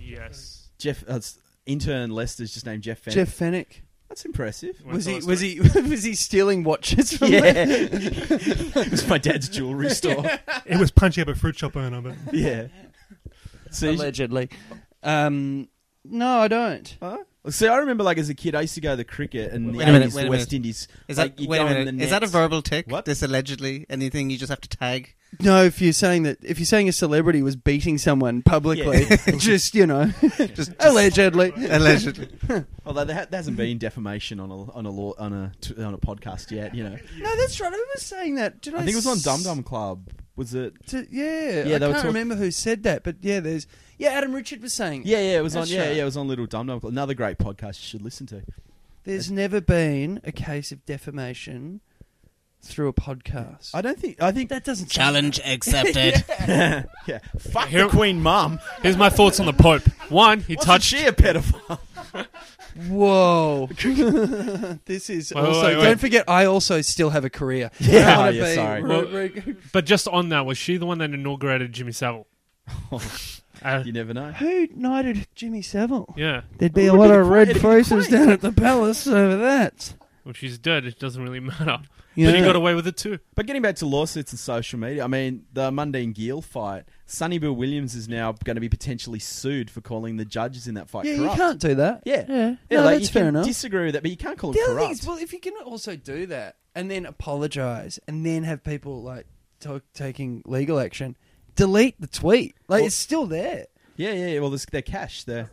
Yes. 0.04 0.68
Jeff, 0.78 1.04
uh, 1.04 1.16
it's- 1.16 1.40
intern 1.66 2.12
Lester's 2.12 2.54
just 2.54 2.66
named 2.66 2.84
Jeff. 2.84 3.04
Fenech. 3.04 3.14
Jeff 3.14 3.38
Fenech. 3.40 3.66
that's 4.10 4.26
impressive. 4.26 4.76
Wanna 4.84 4.96
Was 4.98 5.06
tell 5.06 5.16
he 5.16 5.20
a 5.20 5.26
was 5.26 5.40
he 5.40 5.60
was 5.90 6.04
he 6.04 6.16
stealing 6.16 6.64
watches 6.64 7.18
from 7.18 7.32
Yeah, 7.32 7.42
them? 7.54 7.68
it 7.92 8.92
was 8.92 9.08
my 9.08 9.18
dad's 9.18 9.50
jewelry 9.50 9.90
store. 9.92 10.26
It 10.66 10.78
was 10.80 10.92
punching 10.92 11.22
up 11.22 11.28
a 11.30 11.36
fruit 11.36 11.58
shop 11.58 11.76
owner, 11.76 12.02
but 12.02 12.16
Yeah. 12.34 12.68
So 13.72 13.90
Allegedly. 13.92 14.50
Um, 15.04 15.68
no, 16.06 16.40
I 16.40 16.48
don't. 16.48 16.98
Huh? 17.02 17.18
See, 17.50 17.68
I 17.68 17.78
remember 17.78 18.04
like 18.04 18.18
as 18.18 18.30
a 18.30 18.36
kid, 18.36 18.56
I 18.56 18.62
used 18.62 18.76
to 18.76 18.82
go 18.82 18.92
to 18.92 18.96
the 18.98 19.04
cricket 19.06 19.52
and 19.54 19.74
the 19.74 19.78
Wait 19.78 19.88
a 19.88 19.92
minute, 19.92 20.10
80s, 20.10 20.16
wait 20.16 20.22
the 20.24 20.28
a 20.28 20.32
West 20.32 20.40
minute. 20.52 20.54
Indies. 20.54 20.88
Is 21.08 21.18
like, 21.18 21.36
that 21.38 21.42
you 21.42 21.48
wait 21.50 21.60
a 21.60 21.62
in 21.68 21.74
minute? 21.74 21.98
the 21.98 22.04
Is 22.04 22.10
that 22.10 22.24
a 22.24 22.26
nets. 22.26 22.32
verbal 22.32 22.62
tick? 22.62 22.86
What? 22.88 23.06
This 23.06 23.22
allegedly 23.24 23.86
anything 23.90 24.30
you 24.30 24.38
just 24.38 24.50
have 24.50 24.62
to 24.62 24.70
tag? 24.70 25.16
No, 25.40 25.64
if 25.66 25.82
you're 25.82 25.94
saying 25.94 26.24
that, 26.24 26.38
if 26.42 26.58
you're 26.58 26.66
saying 26.66 26.88
a 26.90 26.92
celebrity 26.94 27.42
was 27.44 27.56
beating 27.56 27.98
someone 27.98 28.42
publicly, 28.42 29.06
just 29.38 29.76
you 29.76 29.86
know, 29.86 30.06
just 30.56 30.72
allegedly. 30.80 31.52
allegedly. 31.70 32.30
Although 32.86 33.04
there, 33.04 33.16
ha- 33.16 33.26
there 33.30 33.38
hasn't 33.38 33.58
been 33.58 33.78
defamation 33.78 34.40
on 34.40 34.50
a 34.50 34.72
on 34.72 34.86
a 34.86 34.90
law, 34.90 35.14
on 35.20 35.34
a 35.34 35.52
t- 35.62 35.76
on 35.84 35.94
a 35.94 35.98
podcast 35.98 36.50
yet, 36.52 36.74
you 36.74 36.84
know. 36.84 36.98
No, 37.20 37.36
that's 37.38 37.60
right. 37.60 37.72
I 37.72 37.86
was 37.94 38.04
saying 38.04 38.36
that. 38.36 38.62
Did 38.62 38.74
I, 38.74 38.78
I 38.78 38.80
think 38.82 38.94
it 38.94 38.96
was 38.96 39.08
on 39.08 39.20
Dum 39.20 39.44
Dum 39.44 39.64
Club. 39.64 40.10
Was 40.38 40.54
it? 40.54 40.74
to- 40.88 41.08
yeah, 41.12 41.64
Yeah, 41.66 41.76
I 41.76 41.78
they 41.80 41.88
were 41.88 41.94
can't 41.94 41.96
talk- 41.96 42.04
remember 42.06 42.36
who 42.36 42.50
said 42.52 42.84
that, 42.84 43.04
but 43.04 43.18
yeah, 43.22 43.40
there's 43.40 43.68
yeah. 43.98 44.10
Adam 44.12 44.34
Richard 44.34 44.62
was 44.62 44.74
saying. 44.74 45.04
Yeah, 45.06 45.20
yeah, 45.20 45.40
it 45.40 45.44
was 45.44 45.54
That's 45.54 45.70
on. 45.70 45.76
Yeah, 45.76 45.88
right. 45.88 45.96
yeah, 45.98 46.02
it 46.04 46.06
was 46.06 46.18
on 46.18 46.28
Little 46.28 46.46
Dum 46.46 46.68
Dum 46.68 46.80
Club. 46.80 46.92
Another 46.92 47.14
great 47.14 47.38
podcast 47.38 47.82
you 47.82 47.88
should 47.88 48.02
listen 48.02 48.26
to. 48.28 48.44
There's 49.04 49.30
never 49.30 49.62
been 49.62 50.20
a 50.24 50.32
case 50.32 50.72
of 50.72 50.86
defamation 50.86 51.82
through 52.62 52.88
a 52.90 52.94
podcast. 52.94 53.72
I 53.74 53.82
don't 53.82 54.00
think. 54.00 54.22
I 54.22 54.32
think 54.32 54.50
that 54.50 54.64
doesn't 54.64 54.90
Challenge 54.90 55.40
accepted. 55.46 56.24
yeah. 56.40 57.20
Fuck 57.40 57.68
Here- 57.70 57.84
the 57.86 57.90
Queen 57.90 58.22
Mum. 58.22 58.60
Here's 58.82 58.98
my 58.98 59.10
thoughts 59.10 59.40
on 59.40 59.46
the 59.46 59.54
Pope. 59.54 59.84
One, 60.10 60.42
he 60.42 60.56
Wasn't 60.56 60.66
touched. 60.74 60.86
she 60.86 61.06
a 61.06 61.12
pedophile? 61.12 61.80
Whoa! 62.90 63.68
this 64.86 65.10
is 65.10 65.34
Wait, 65.34 65.42
wait, 65.42 65.48
also. 65.48 65.64
wait, 65.68 65.78
wait. 65.78 65.84
Don't 65.84 66.00
forget, 66.00 66.26
I 66.30 66.46
also 66.46 66.82
still 66.82 67.10
have 67.10 67.26
a 67.26 67.30
career. 67.30 67.72
Yeah, 67.80 68.00
I 68.00 68.06
don't 68.06 68.18
wanna 68.18 68.32
yeah, 68.38 68.50
be 68.50 69.42
sorry. 69.42 69.58
But 69.74 69.86
just 69.86 70.08
on 70.08 70.30
that, 70.30 70.46
was 70.46 70.58
she 70.60 70.78
the 70.78 70.86
one 70.86 71.00
that 71.00 71.10
inaugurated 71.12 71.74
Jimmy 71.74 71.92
Savile? 71.92 72.28
Uh, 73.64 73.82
you 73.84 73.92
never 73.92 74.14
know. 74.14 74.32
Who 74.34 74.68
knighted 74.76 75.28
Jimmy 75.34 75.64
Savile? 75.64 76.14
yeah. 76.16 76.42
There'd 76.60 76.74
be 76.74 76.86
a 76.86 76.94
lot 76.94 77.10
of 77.10 77.28
red 77.28 77.60
faces 77.60 78.08
down 78.08 78.30
at 78.30 78.42
the 78.42 78.52
palace 78.52 79.08
over 79.08 79.38
that. 79.38 79.94
Well, 80.28 80.34
she's 80.34 80.58
dead. 80.58 80.84
It 80.86 81.00
doesn't 81.00 81.24
really 81.24 81.40
matter. 81.40 81.80
You 82.16 82.26
But 82.28 82.36
he 82.36 82.42
got 82.42 82.56
away 82.58 82.76
with 82.76 82.86
it 82.86 82.98
too. 82.98 83.20
But 83.34 83.46
getting 83.46 83.62
back 83.62 83.78
to 83.78 83.86
lawsuits 83.86 84.34
and 84.34 84.40
social 84.40 84.78
media, 84.78 85.06
I 85.06 85.08
mean, 85.08 85.46
the 85.54 85.72
Mundine 85.72 86.14
Geale 86.14 86.42
fight, 86.42 86.84
Sonny 87.06 87.38
Bill 87.38 87.54
Williams 87.54 87.96
is 87.96 88.10
now 88.10 88.34
going 88.44 88.56
to 88.56 88.60
be 88.60 88.68
potentially 88.68 89.20
sued 89.20 89.70
for 89.72 89.80
calling 89.80 90.18
the 90.18 90.26
judges 90.26 90.68
in 90.68 90.74
that 90.76 90.90
fight 90.90 91.06
yeah, 91.06 91.16
corrupt. 91.16 91.34
you 91.38 91.42
can't 91.42 91.60
do 91.62 91.76
that. 91.76 92.02
Yeah. 92.06 92.26
yeah, 92.28 92.56
Yeah, 92.70 92.78
no, 92.80 92.84
like, 92.84 92.96
that's 92.98 93.02
you 93.04 93.14
fair 93.14 93.22
can 93.22 93.28
enough. 93.30 93.46
disagree 93.46 93.86
with 93.86 93.94
that, 93.94 94.02
but 94.02 94.12
you 94.12 94.18
can't 94.18 94.38
call 94.38 94.52
the 94.52 94.60
it 94.60 94.64
other 94.66 94.74
corrupt. 94.74 94.86
thing 94.88 94.92
is, 95.00 95.08
well, 95.08 95.18
if 95.18 95.32
you 95.32 95.40
can 95.40 95.54
also 95.64 95.96
do 95.96 96.26
that 96.26 96.58
and 96.76 96.92
then 96.92 97.06
apologize 97.06 98.00
and 98.08 98.26
then 98.26 98.44
have 98.44 98.64
people 98.64 99.02
like 99.04 99.28
to- 99.62 99.82
taking 99.94 100.42
legal 100.46 100.80
action, 100.80 101.16
delete 101.56 102.02
the 102.02 102.08
tweet. 102.08 102.56
Like 102.68 102.80
Well- 102.80 102.88
it's 102.88 102.96
still 102.96 103.28
there. 103.28 103.68
yeah, 103.96 104.12
yeah, 104.12 104.28
yeah. 104.28 104.40
Well, 104.42 104.50
this, 104.50 104.66
they're 104.66 104.82
cash. 104.82 105.24
They're... 105.24 105.50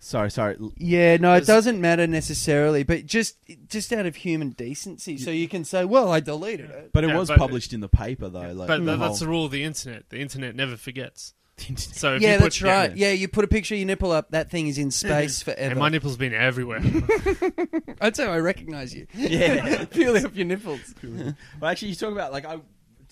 Sorry, 0.00 0.30
sorry. 0.30 0.56
Yeah, 0.76 1.16
no, 1.16 1.34
it 1.34 1.40
Does- 1.40 1.46
doesn't 1.48 1.80
matter 1.80 2.06
necessarily, 2.06 2.84
but 2.84 3.04
just 3.04 3.36
just 3.68 3.92
out 3.92 4.06
of 4.06 4.14
human 4.16 4.50
decency, 4.50 5.18
so 5.18 5.30
you 5.32 5.48
can 5.48 5.64
say, 5.64 5.84
"Well, 5.84 6.10
I 6.12 6.20
deleted 6.20 6.70
it." 6.70 6.90
But 6.92 7.02
it 7.04 7.08
Yeah, 7.08 7.18
was 7.18 7.28
but- 7.28 7.38
published 7.38 7.72
in 7.72 7.80
the 7.80 7.88
paper, 7.88 8.28
though. 8.28 8.52
Like, 8.52 8.68
But 8.68 8.84
the 8.84 8.92
tha- 8.92 8.96
that's 8.96 9.18
the 9.18 9.24
whole- 9.26 9.32
rule 9.34 9.44
of 9.46 9.50
the 9.50 9.64
internet. 9.64 10.08
The 10.10 10.18
internet 10.20 10.54
never 10.54 10.76
forgets. 10.76 11.34
So 11.76 12.14
if 12.14 12.22
yeah, 12.22 12.34
you 12.34 12.36
put, 12.38 12.42
that's 12.44 12.62
right. 12.62 12.96
Yeah, 12.96 13.10
you 13.10 13.26
put 13.26 13.44
a 13.44 13.48
picture 13.48 13.74
of 13.74 13.80
your 13.80 13.86
nipple 13.88 14.12
up, 14.12 14.30
that 14.30 14.48
thing 14.48 14.68
is 14.68 14.78
in 14.78 14.92
space 14.92 15.42
forever. 15.42 15.60
And 15.70 15.78
my 15.80 15.88
nipple's 15.88 16.16
been 16.16 16.32
everywhere. 16.32 16.80
I'd 18.00 18.14
say 18.14 18.24
I 18.26 18.38
recognise 18.38 18.94
you. 18.94 19.08
Yeah. 19.16 19.84
purely 19.90 20.24
off 20.24 20.36
your 20.36 20.46
nipples. 20.46 20.94
well, 21.02 21.34
actually, 21.70 21.88
you 21.88 21.94
talk 21.96 22.12
about 22.12 22.30
like 22.32 22.44
I 22.44 22.58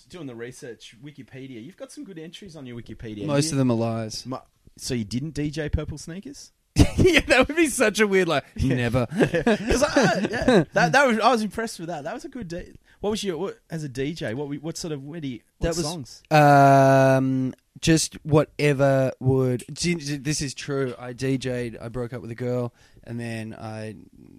doing 0.09 0.27
the 0.27 0.35
research. 0.35 0.95
Wikipedia. 1.03 1.61
You've 1.61 1.75
got 1.75 1.91
some 1.91 2.05
good 2.05 2.17
entries 2.17 2.55
on 2.55 2.65
your 2.65 2.79
Wikipedia. 2.81 3.25
Most 3.25 3.51
of 3.51 3.57
them 3.57 3.69
are 3.69 3.75
lies. 3.77 4.25
Mu- 4.25 4.37
So 4.77 4.93
you 4.93 5.03
didn't 5.03 5.33
DJ 5.35 5.69
Purple 5.69 5.97
Sneakers? 5.97 6.53
yeah, 6.97 7.19
that 7.21 7.47
would 7.47 7.55
be 7.57 7.67
such 7.67 7.99
a 7.99 8.07
weird 8.07 8.27
like. 8.27 8.43
Never. 8.61 9.07
Because 9.17 9.83
I, 9.83 10.27
yeah, 10.29 10.63
that, 10.73 10.91
that 10.91 11.07
was 11.07 11.19
I 11.19 11.31
was 11.31 11.41
impressed 11.41 11.79
with 11.79 11.89
that. 11.89 12.03
That 12.03 12.13
was 12.13 12.25
a 12.25 12.29
good. 12.29 12.47
day. 12.47 12.73
what 12.99 13.09
was 13.11 13.23
your 13.23 13.37
what, 13.37 13.59
as 13.69 13.83
a 13.83 13.89
DJ? 13.89 14.33
What 14.35 14.47
we- 14.47 14.57
what 14.57 14.77
sort 14.77 14.91
of 14.91 15.03
where 15.03 15.19
do 15.21 15.27
you, 15.27 15.39
what 15.59 15.69
That 15.69 15.77
was- 15.77 15.85
songs? 15.85 16.23
Um, 16.31 17.53
just 17.81 18.15
whatever 18.23 19.11
would. 19.19 19.63
d- 19.71 19.95
d- 19.95 20.17
This 20.17 20.41
is 20.41 20.53
true. 20.53 20.93
I 20.97 21.13
DJ'd. 21.13 21.77
I 21.77 21.89
broke 21.89 22.13
up 22.13 22.21
with 22.21 22.31
a 22.31 22.35
girl, 22.35 22.73
and 23.03 23.19
then 23.19 23.53
I 23.53 23.95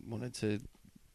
wanted 0.09 0.35
to 0.35 0.59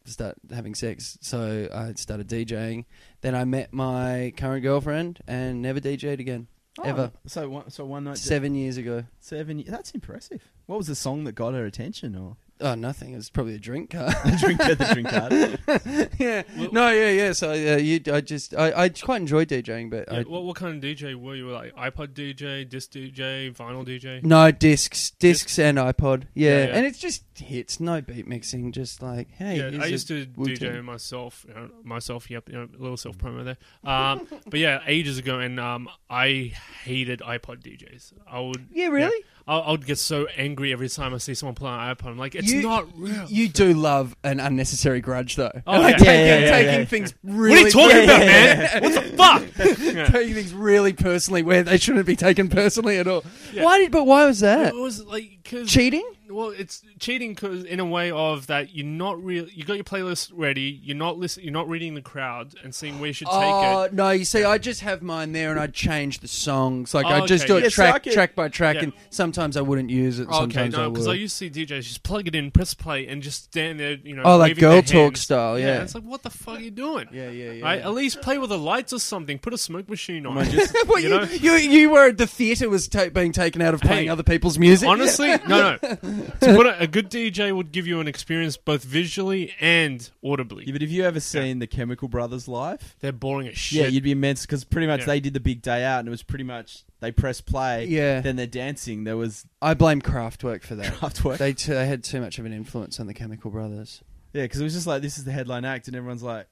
start 0.06 0.36
having 0.52 0.74
sex, 0.74 1.16
so 1.22 1.68
I 1.72 1.92
started 1.94 2.28
DJing. 2.28 2.84
Then 3.22 3.34
I 3.34 3.44
met 3.44 3.72
my 3.72 4.32
current 4.36 4.62
girlfriend, 4.62 5.20
and 5.26 5.62
never 5.62 5.80
DJ'd 5.80 6.20
again. 6.20 6.46
Ever. 6.84 7.12
Oh, 7.14 7.18
So 7.26 7.48
one, 7.48 7.70
so 7.70 7.84
one 7.84 8.02
night 8.04 8.18
Seven 8.18 8.54
years 8.54 8.76
ago. 8.78 9.04
seven. 9.20 9.62
That's 9.66 9.92
impressive. 9.92 10.42
What 10.66 10.78
was 10.78 10.86
the 10.86 10.94
song 10.94 11.24
that 11.24 11.32
got 11.32 11.54
her 11.54 11.64
attention? 11.64 12.16
Or 12.16 12.36
Oh, 12.60 12.74
nothing. 12.76 13.12
It 13.12 13.16
was 13.16 13.30
probably 13.30 13.56
a 13.56 13.58
drink 13.58 13.90
card. 13.90 14.14
drink 14.38 14.58
the 14.58 14.90
drink 14.94 15.08
card. 15.08 16.10
yeah. 16.18 16.42
No, 16.70 16.88
yeah, 16.90 17.10
yeah. 17.10 17.32
So 17.32 17.50
uh, 17.50 17.76
you, 17.76 18.00
I 18.12 18.20
just, 18.20 18.54
I, 18.54 18.84
I 18.84 18.88
quite 18.90 19.16
enjoy 19.20 19.44
DJing, 19.44 19.90
but 19.90 20.06
Yeah, 20.10 20.20
I, 20.20 20.22
what, 20.22 20.44
what 20.44 20.56
kind 20.56 20.76
of 20.76 20.82
DJ 20.82 21.16
were 21.16 21.34
you? 21.34 21.50
Like 21.50 21.74
iPod 21.74 22.14
DJ, 22.14 22.66
disc 22.68 22.92
DJ, 22.92 23.54
vinyl 23.54 23.84
DJ? 23.84 24.22
no 24.22 24.52
discs, 24.52 25.10
discs 25.10 25.58
and 25.58 25.78
iPod. 25.78 26.24
Yeah. 26.34 26.50
Yeah, 26.50 26.66
yeah. 26.66 26.76
and 26.76 26.86
it's 26.86 26.98
just 26.98 27.24
hits, 27.34 27.80
no 27.80 28.00
beat 28.00 28.28
mixing, 28.28 28.70
just 28.70 29.02
like 29.02 29.30
hey. 29.32 29.56
yeah, 29.56 29.70
here's 29.70 29.82
I 29.82 29.86
a 29.86 29.90
used 29.90 30.08
to 30.08 30.26
Wu-Tang. 30.36 30.56
DJ 30.56 30.84
myself. 30.84 31.44
You 31.48 31.54
know, 31.54 31.70
myself, 31.82 32.30
yep, 32.30 32.48
you 32.48 32.54
know, 32.54 32.68
a 32.78 32.80
little 32.80 32.96
self 32.96 33.18
promo 33.18 33.44
there. 33.44 33.58
Um, 33.92 34.28
but 34.48 34.60
yeah, 34.60 34.80
ages 34.86 35.18
ago, 35.18 35.40
and 35.40 35.58
um, 35.58 35.88
I 36.08 36.52
hated 36.84 37.18
iPod 37.20 37.62
DJs. 37.62 38.12
I 38.30 38.38
would, 38.40 38.68
Yeah, 38.72 38.86
really? 38.86 39.24
I, 39.46 39.58
I 39.58 39.70
would 39.72 39.84
get 39.84 39.98
so 39.98 40.26
angry 40.38 40.72
every 40.72 40.88
time 40.88 41.12
I 41.12 41.18
see 41.18 41.34
someone 41.34 41.54
play 41.54 41.70
an 41.70 41.94
iPod. 41.94 42.06
I'm 42.06 42.18
like, 42.18 42.34
it's 42.34 42.50
You- 42.50 42.62
not 42.62 42.86
real. 42.96 43.26
You 43.28 43.48
do 43.48 43.74
love 43.74 44.16
an 44.24 44.40
unnecessary 44.40 45.00
grudge, 45.02 45.36
though. 45.36 45.52
Oh, 45.66 45.80
Like, 45.80 45.98
yeah. 45.98 46.04
taking, 46.04 46.06
Yeah, 46.06 46.24
yeah, 46.24 46.38
yeah, 46.38 46.50
taking 46.50 46.78
yeah. 46.80 46.84
things 46.86 47.14
what 47.22 47.34
really. 47.34 47.54
are 47.56 47.64
you 47.66 47.70
talking 47.70 48.04
about, 48.04 48.20
man? 48.20 48.82
What 48.82 48.94
the 48.94 49.16
fuck? 49.16 49.42
Yeah. 49.94 50.06
Taking 50.06 50.34
things 50.34 50.52
really 50.54 50.92
personally 50.94 51.42
where 51.42 51.62
they 51.62 51.76
shouldn't 51.78 52.06
be 52.06 52.16
taken 52.16 52.48
personally 52.48 52.96
at 52.98 53.06
all. 53.06 53.22
Yeah. 53.52 53.64
Why 53.64 53.78
did? 53.78 53.92
But 53.92 54.04
why 54.06 54.24
was 54.26 54.40
that? 54.40 54.68
It 54.68 54.74
was 54.74 55.04
like 55.04 55.38
cause, 55.48 55.68
Cheating? 55.70 56.08
Well, 56.30 56.48
it's 56.50 56.82
cheating 56.98 57.34
cause 57.34 57.64
in 57.64 57.80
a 57.80 57.84
way 57.84 58.10
of 58.10 58.46
that 58.46 58.74
you're 58.74 58.86
not 58.86 59.22
real. 59.22 59.46
You 59.48 59.64
got 59.64 59.74
your 59.74 59.84
playlist 59.84 60.30
ready. 60.34 60.80
You're 60.82 60.96
not 60.96 61.18
listen, 61.18 61.42
You're 61.44 61.52
not 61.52 61.68
reading 61.68 61.94
the 61.94 62.00
crowd 62.02 62.54
and 62.64 62.74
seeing 62.74 62.98
where 62.98 63.08
you 63.08 63.12
should 63.12 63.26
take 63.28 63.34
Oh 63.36 63.82
it. 63.82 63.92
no! 63.92 64.10
You 64.10 64.24
see, 64.24 64.42
I 64.44 64.58
just 64.58 64.80
have 64.80 65.02
mine 65.02 65.32
there, 65.32 65.50
and 65.50 65.60
I'd 65.60 65.74
change 65.74 66.20
the 66.20 66.28
songs. 66.28 66.94
Like 66.94 67.06
Oh, 67.06 67.10
I'd 67.10 67.26
just 67.26 67.44
okay. 67.44 67.52
do 67.52 67.56
it 67.58 67.62
Yeah, 67.64 67.68
so 67.68 67.84
I 67.84 67.90
track 67.90 68.02
could- 68.04 68.12
track 68.14 68.34
by 68.34 68.48
track, 68.48 68.76
Yeah. 68.76 68.82
and 68.84 68.92
sometimes 69.10 69.56
I 69.56 69.60
wouldn't 69.60 69.90
use 69.90 70.18
it. 70.18 70.28
Oh, 70.30 70.44
okay, 70.44 70.52
Sometimes 70.54 70.74
no, 70.76 70.90
because 70.90 71.06
would. 71.06 71.12
I 71.12 71.18
used 71.18 71.38
to 71.38 71.50
see 71.50 71.50
DJs 71.66 71.82
just 71.82 72.02
plug 72.02 72.26
it 72.26 72.34
in, 72.34 72.50
press 72.50 72.74
play, 72.74 73.06
and 73.06 73.22
just 73.22 73.44
stand 73.44 73.78
there, 73.78 73.98
you 74.02 74.16
know. 74.16 74.22
oh, 74.24 74.36
like 74.38 74.50
waving 74.50 74.60
girl 74.60 74.72
their 74.72 74.82
talk 74.82 74.94
hands. 74.94 75.20
style. 75.20 75.58
Yeah. 75.58 75.82
it's 75.82 75.94
like 75.94 76.04
what 76.04 76.22
the 76.22 76.30
fuck 76.30 76.58
are 76.58 76.60
you 76.62 76.70
doing? 76.70 77.06
yeah, 77.12 77.28
yeah, 77.30 77.52
yeah. 77.52 77.64
Right? 77.64 77.80
At 77.82 77.92
least 77.92 78.22
play 78.22 78.38
with 78.38 78.50
the 78.50 78.58
lights 78.58 78.92
or 78.92 78.98
something. 78.98 79.38
Put 79.38 79.52
a 79.52 79.58
smoke 79.58 79.88
machine 79.88 80.26
on. 80.26 80.42
Just- 80.50 80.74
Well, 80.88 81.00
you 81.00 81.08
you, 81.08 81.14
know? 81.16 81.22
you, 81.24 81.52
you 81.52 81.90
were 81.90 82.12
the 82.12 82.26
theatre 82.26 82.68
was 82.68 82.88
ta- 82.88 83.08
being 83.08 83.32
taken 83.32 83.60
out 83.62 83.74
of 83.74 83.80
playing 83.80 84.04
Hey, 84.04 84.08
other 84.08 84.22
people's 84.22 84.58
music. 84.58 84.88
Honestly, 84.88 85.28
no, 85.48 85.76
no. 85.82 85.96
To 86.22 86.34
put 86.56 86.66
a, 86.66 86.82
a 86.82 86.86
good 86.86 87.10
DJ 87.10 87.54
would 87.54 87.72
give 87.72 87.86
you 87.86 88.00
an 88.00 88.08
experience 88.08 88.56
both 88.56 88.84
visually 88.84 89.54
and 89.60 90.08
audibly. 90.24 90.64
Yeah, 90.66 90.72
but 90.72 90.82
have 90.82 90.90
you 90.90 91.04
ever 91.04 91.20
seen 91.20 91.58
the 91.58 91.66
Chemical 91.66 92.08
Brothers 92.08 92.48
live? 92.48 92.96
They're 93.00 93.12
boring 93.12 93.48
as 93.48 93.56
shit. 93.58 93.82
Yeah, 93.82 93.86
you'd 93.88 94.02
be 94.04 94.12
immense 94.12 94.42
because 94.42 94.64
pretty 94.64 94.86
much 94.86 95.00
Yeah. 95.00 95.06
they 95.06 95.20
did 95.20 95.34
the 95.34 95.40
big 95.40 95.62
day 95.62 95.84
out, 95.84 96.00
and 96.00 96.08
it 96.08 96.10
was 96.10 96.22
pretty 96.22 96.44
much 96.44 96.84
they 97.00 97.12
press 97.12 97.40
play. 97.40 97.86
Yeah. 97.86 98.20
Then 98.20 98.36
they're 98.36 98.46
dancing. 98.46 99.04
There 99.04 99.16
was 99.16 99.46
I 99.60 99.74
blame 99.74 100.00
Kraftwerk 100.00 100.62
for 100.62 100.74
that. 100.76 100.94
Kraftwerk. 100.94 101.38
they, 101.38 101.52
t- 101.52 101.72
they 101.72 101.86
had 101.86 102.02
too 102.04 102.20
much 102.20 102.38
of 102.38 102.46
an 102.46 102.52
influence 102.52 102.98
on 103.00 103.06
the 103.06 103.14
Chemical 103.14 103.50
Brothers. 103.50 104.02
Yeah, 104.32 104.42
because 104.42 104.60
it 104.60 104.64
was 104.64 104.74
just 104.74 104.86
like 104.86 105.02
this 105.02 105.18
is 105.18 105.24
the 105.24 105.32
headline 105.32 105.64
act, 105.64 105.86
and 105.86 105.96
everyone's 105.96 106.22
like, 106.22 106.46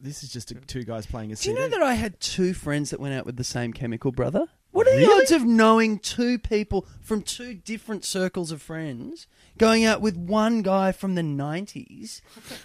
"This 0.00 0.22
is 0.24 0.32
just 0.32 0.50
a, 0.50 0.54
two 0.54 0.82
guys 0.82 1.06
playing 1.06 1.30
a 1.32 1.36
Do 1.36 1.48
you 1.50 1.54
know 1.56 1.68
that 1.68 1.82
I 1.82 1.94
had 1.94 2.18
two 2.20 2.54
friends 2.54 2.90
that 2.90 2.98
went 3.00 3.14
out 3.14 3.24
with 3.24 3.36
the 3.36 3.44
same 3.44 3.72
Chemical 3.72 4.10
Brother? 4.10 4.46
What 4.72 4.86
are 4.86 4.92
the 4.92 4.98
Really? 4.98 5.22
odds 5.22 5.30
of 5.32 5.44
knowing 5.44 5.98
two 5.98 6.38
people 6.38 6.86
from 7.00 7.22
two 7.22 7.54
different 7.54 8.04
circles 8.04 8.52
of 8.52 8.62
friends 8.62 9.26
going 9.58 9.84
out 9.84 10.00
with 10.00 10.16
one 10.16 10.62
guy 10.62 10.92
from 10.92 11.16
the 11.16 11.22
90s 11.22 12.20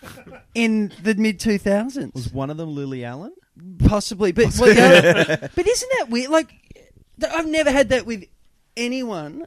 in 0.56 0.92
the 1.02 1.16
mid 1.16 1.40
2000s? 1.40 2.14
was 2.14 2.32
one 2.32 2.50
of 2.50 2.58
them 2.58 2.76
Lily 2.76 3.04
Allen? 3.04 3.34
Possibly, 3.86 4.32
but 4.32 4.56
well, 4.60 4.74
yeah, 4.74 5.48
but 5.56 5.68
isn't 5.68 5.92
that 5.98 6.10
weird? 6.10 6.30
Like, 6.30 6.50
th- 7.20 7.32
I've 7.34 7.48
never 7.48 7.72
had 7.72 7.90
that 7.90 8.06
with 8.06 8.26
anyone. 8.78 9.46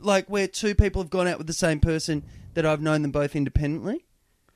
Like 0.00 0.28
where 0.28 0.48
two 0.48 0.74
people 0.74 1.00
have 1.02 1.10
gone 1.10 1.28
out 1.28 1.38
with 1.38 1.46
the 1.46 1.52
same 1.52 1.78
person 1.78 2.24
that 2.54 2.66
I've 2.66 2.80
known 2.82 3.02
them 3.02 3.12
both 3.12 3.36
independently. 3.36 4.04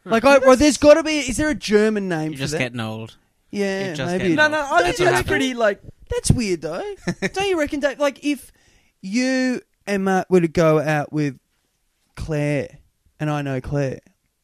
Hmm. 0.02 0.10
Like, 0.10 0.24
I, 0.24 0.38
well, 0.38 0.56
there's 0.56 0.76
got 0.78 0.94
to 0.94 1.04
be. 1.04 1.18
Is 1.20 1.36
there 1.36 1.50
a 1.50 1.54
German 1.54 2.08
name 2.08 2.32
You're 2.32 2.38
for 2.38 2.38
just 2.38 2.52
that? 2.54 2.58
getting 2.58 2.80
old. 2.80 3.16
yeah, 3.52 3.86
you're 3.86 3.94
just 3.94 4.10
maybe. 4.10 4.18
getting 4.34 4.36
No, 4.36 4.42
old. 4.44 4.52
no, 4.52 4.58
I 4.60 4.82
That's 4.82 4.98
think 4.98 4.98
what 4.98 5.04
that's 5.04 5.16
happened. 5.18 5.28
pretty 5.28 5.54
like. 5.54 5.80
That's 6.10 6.30
weird 6.30 6.62
though. 6.62 6.94
Don't 7.20 7.48
you 7.48 7.58
reckon, 7.58 7.80
Dave? 7.80 7.98
Like 7.98 8.24
if 8.24 8.52
you 9.00 9.60
and 9.86 10.04
Matt 10.04 10.30
were 10.30 10.40
to 10.40 10.48
go 10.48 10.80
out 10.80 11.12
with 11.12 11.38
Claire, 12.14 12.78
and 13.20 13.30
I 13.30 13.42
know 13.42 13.60
Claire, 13.60 14.00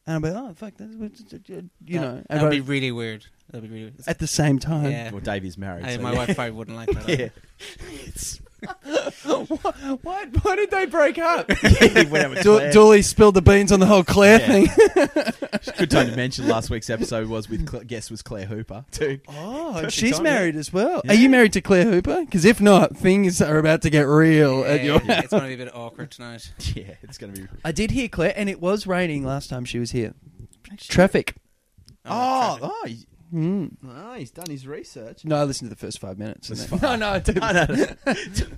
and 0.06 0.16
I'd 0.16 0.22
be, 0.22 0.30
like, 0.30 0.50
oh 0.50 0.54
fuck, 0.54 0.74
that's 0.76 0.94
you 0.94 2.00
know, 2.00 2.14
That- 2.16 2.26
and 2.28 2.40
that'd 2.40 2.46
I- 2.46 2.50
be 2.50 2.60
really 2.60 2.92
weird. 2.92 3.26
That'd 3.50 3.68
be 3.68 3.74
really 3.74 3.90
weird. 3.90 4.00
at 4.06 4.18
the 4.18 4.26
same 4.26 4.58
time. 4.58 4.90
Yeah. 4.90 5.10
Well, 5.10 5.20
Davey's 5.20 5.58
married. 5.58 5.84
I, 5.84 5.96
so 5.96 6.02
my 6.02 6.12
yeah. 6.12 6.18
wife 6.18 6.34
probably 6.34 6.52
wouldn't 6.52 6.76
like 6.76 6.90
that. 6.90 7.08
Yeah. 7.18 7.28
Why, 10.02 10.26
why 10.42 10.56
did 10.56 10.70
they 10.70 10.86
break 10.86 11.18
up? 11.18 11.50
He 11.62 12.04
went 12.06 12.24
out 12.24 12.30
with 12.30 12.42
Du- 12.42 12.56
Claire. 12.56 12.72
Dooley 12.72 13.02
spilled 13.02 13.34
the 13.34 13.42
beans 13.42 13.72
on 13.72 13.80
the 13.80 13.86
whole 13.86 14.04
Claire 14.04 14.40
Yeah. 14.40 14.46
thing. 14.66 14.66
Good 15.78 15.90
time 15.90 16.10
to 16.10 16.16
mention 16.16 16.48
last 16.48 16.70
week's 16.70 16.90
episode 16.90 17.28
was 17.28 17.48
with 17.48 17.66
Cla- 17.66 17.84
guest 17.84 18.10
was 18.10 18.22
Claire 18.22 18.46
Hooper 18.46 18.84
too. 18.90 19.20
Oh, 19.28 19.72
Perfect 19.74 19.92
she's 19.92 20.12
timing. 20.12 20.22
married 20.24 20.56
as 20.56 20.72
well. 20.72 21.02
Yeah. 21.04 21.12
Are 21.12 21.14
you 21.14 21.28
married 21.28 21.52
to 21.54 21.60
Claire 21.60 21.84
Hooper? 21.84 22.24
Because 22.24 22.44
if 22.44 22.60
not, 22.60 22.96
things 22.96 23.40
are 23.42 23.58
about 23.58 23.82
to 23.82 23.90
get 23.90 24.02
real 24.02 24.64
at 24.64 24.82
your. 24.84 25.00
Yeah, 25.02 25.20
it's 25.20 25.28
going 25.30 25.42
to 25.42 25.48
be 25.48 25.54
a 25.54 25.64
bit 25.64 25.74
awkward 25.74 26.10
tonight. 26.10 26.52
Yeah, 26.74 26.94
it's 27.02 27.18
gonna 27.18 27.32
be. 27.32 27.46
I 27.64 27.72
did 27.72 27.90
hear 27.90 28.08
Claire, 28.08 28.32
and 28.36 28.48
it 28.48 28.60
was 28.60 28.86
raining 28.86 29.24
last 29.26 29.50
time 29.50 29.64
she 29.66 29.78
was 29.78 29.90
here. 29.90 30.14
Traffic. 30.78 31.34
Oh, 32.06 32.10
oh, 32.10 32.58
traffic. 32.58 32.70
oh, 32.72 32.86
he's, 32.86 33.06
Mm. 33.32 33.76
oh, 33.88 34.12
he's 34.14 34.30
done 34.30 34.50
his 34.50 34.66
research. 34.66 35.24
No, 35.24 35.36
I 35.36 35.44
listened 35.44 35.70
to 35.70 35.74
the 35.74 35.78
first 35.80 35.98
five 35.98 36.18
minutes. 36.18 36.50
and 36.50 36.58
That's 36.58 36.68
then- 36.70 36.78
fine. 36.80 36.98
No, 37.00 37.06
no, 37.08 37.14
I 37.14 37.18
didn't. 37.20 37.40
No, 37.40 37.52
no, 37.52 38.14